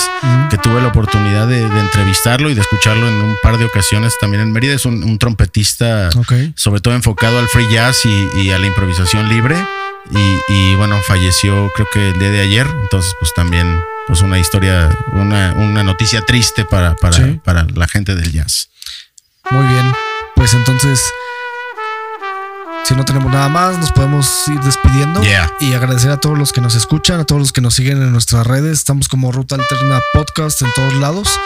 que 0.49 0.57
tuve 0.57 0.81
la 0.81 0.87
oportunidad 0.87 1.47
de, 1.47 1.69
de 1.69 1.79
entrevistarlo 1.79 2.49
y 2.49 2.55
de 2.55 2.61
escucharlo 2.61 3.07
en 3.07 3.13
un 3.13 3.35
par 3.43 3.59
de 3.59 3.65
ocasiones 3.65 4.13
también 4.19 4.41
en 4.41 4.51
Mérida. 4.51 4.73
Es 4.73 4.85
un, 4.85 5.03
un 5.03 5.19
trompetista, 5.19 6.09
sobre 6.55 6.81
todo 6.81 6.95
enfocado 6.95 7.37
al 7.37 7.47
free 7.47 7.71
jazz 7.71 7.99
y, 8.05 8.41
y 8.41 8.51
a 8.51 8.57
la 8.57 8.65
improvisación 8.65 9.29
libre. 9.29 9.55
Y, 10.09 10.39
y, 10.53 10.75
bueno, 10.75 10.99
falleció 11.07 11.71
creo 11.75 11.87
que 11.93 12.09
el 12.09 12.19
día 12.19 12.29
de 12.31 12.41
ayer. 12.41 12.67
Entonces, 12.83 13.13
pues 13.19 13.33
también, 13.33 13.81
pues 14.07 14.21
una 14.21 14.39
historia, 14.39 14.89
una, 15.13 15.53
una 15.57 15.83
noticia 15.83 16.25
triste 16.25 16.65
para, 16.65 16.95
para, 16.95 17.13
Sí. 17.17 17.39
para 17.43 17.65
la 17.75 17.87
gente 17.87 18.15
del 18.15 18.31
jazz. 18.31 18.69
Muy 19.51 19.65
bien. 19.67 19.93
Pues 20.35 20.53
entonces, 20.53 21.01
si 22.83 22.95
no 22.95 23.05
tenemos 23.05 23.31
nada 23.31 23.47
más, 23.47 23.77
nos 23.77 23.91
podemos 23.91 24.47
ir 24.47 24.59
despidiendo. 24.61 25.21
Yeah. 25.21 25.53
Y 25.59 25.73
agradecer 25.73 26.09
a 26.11 26.17
todos 26.19 26.37
los 26.37 26.51
que 26.51 26.61
nos 26.61 26.75
escuchan, 26.75 27.19
a 27.19 27.25
todos 27.25 27.39
los 27.39 27.51
que 27.53 27.61
nos 27.61 27.75
siguen 27.75 28.01
en 28.01 28.11
nuestras 28.11 28.45
redes. 28.47 28.79
Estamos 28.79 29.07
como 29.07 29.31
Ruta 29.31 29.55
Alterna 29.55 29.99
Podcast 30.13 30.61
en 30.61 30.73
todos 30.73 30.93
lados. 30.95 31.39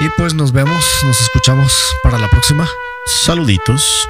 Y 0.00 0.08
pues 0.16 0.34
nos 0.34 0.52
vemos, 0.52 0.84
nos 1.04 1.20
escuchamos 1.20 1.72
para 2.02 2.18
la 2.18 2.28
próxima. 2.28 2.68
Saluditos. 3.06 4.08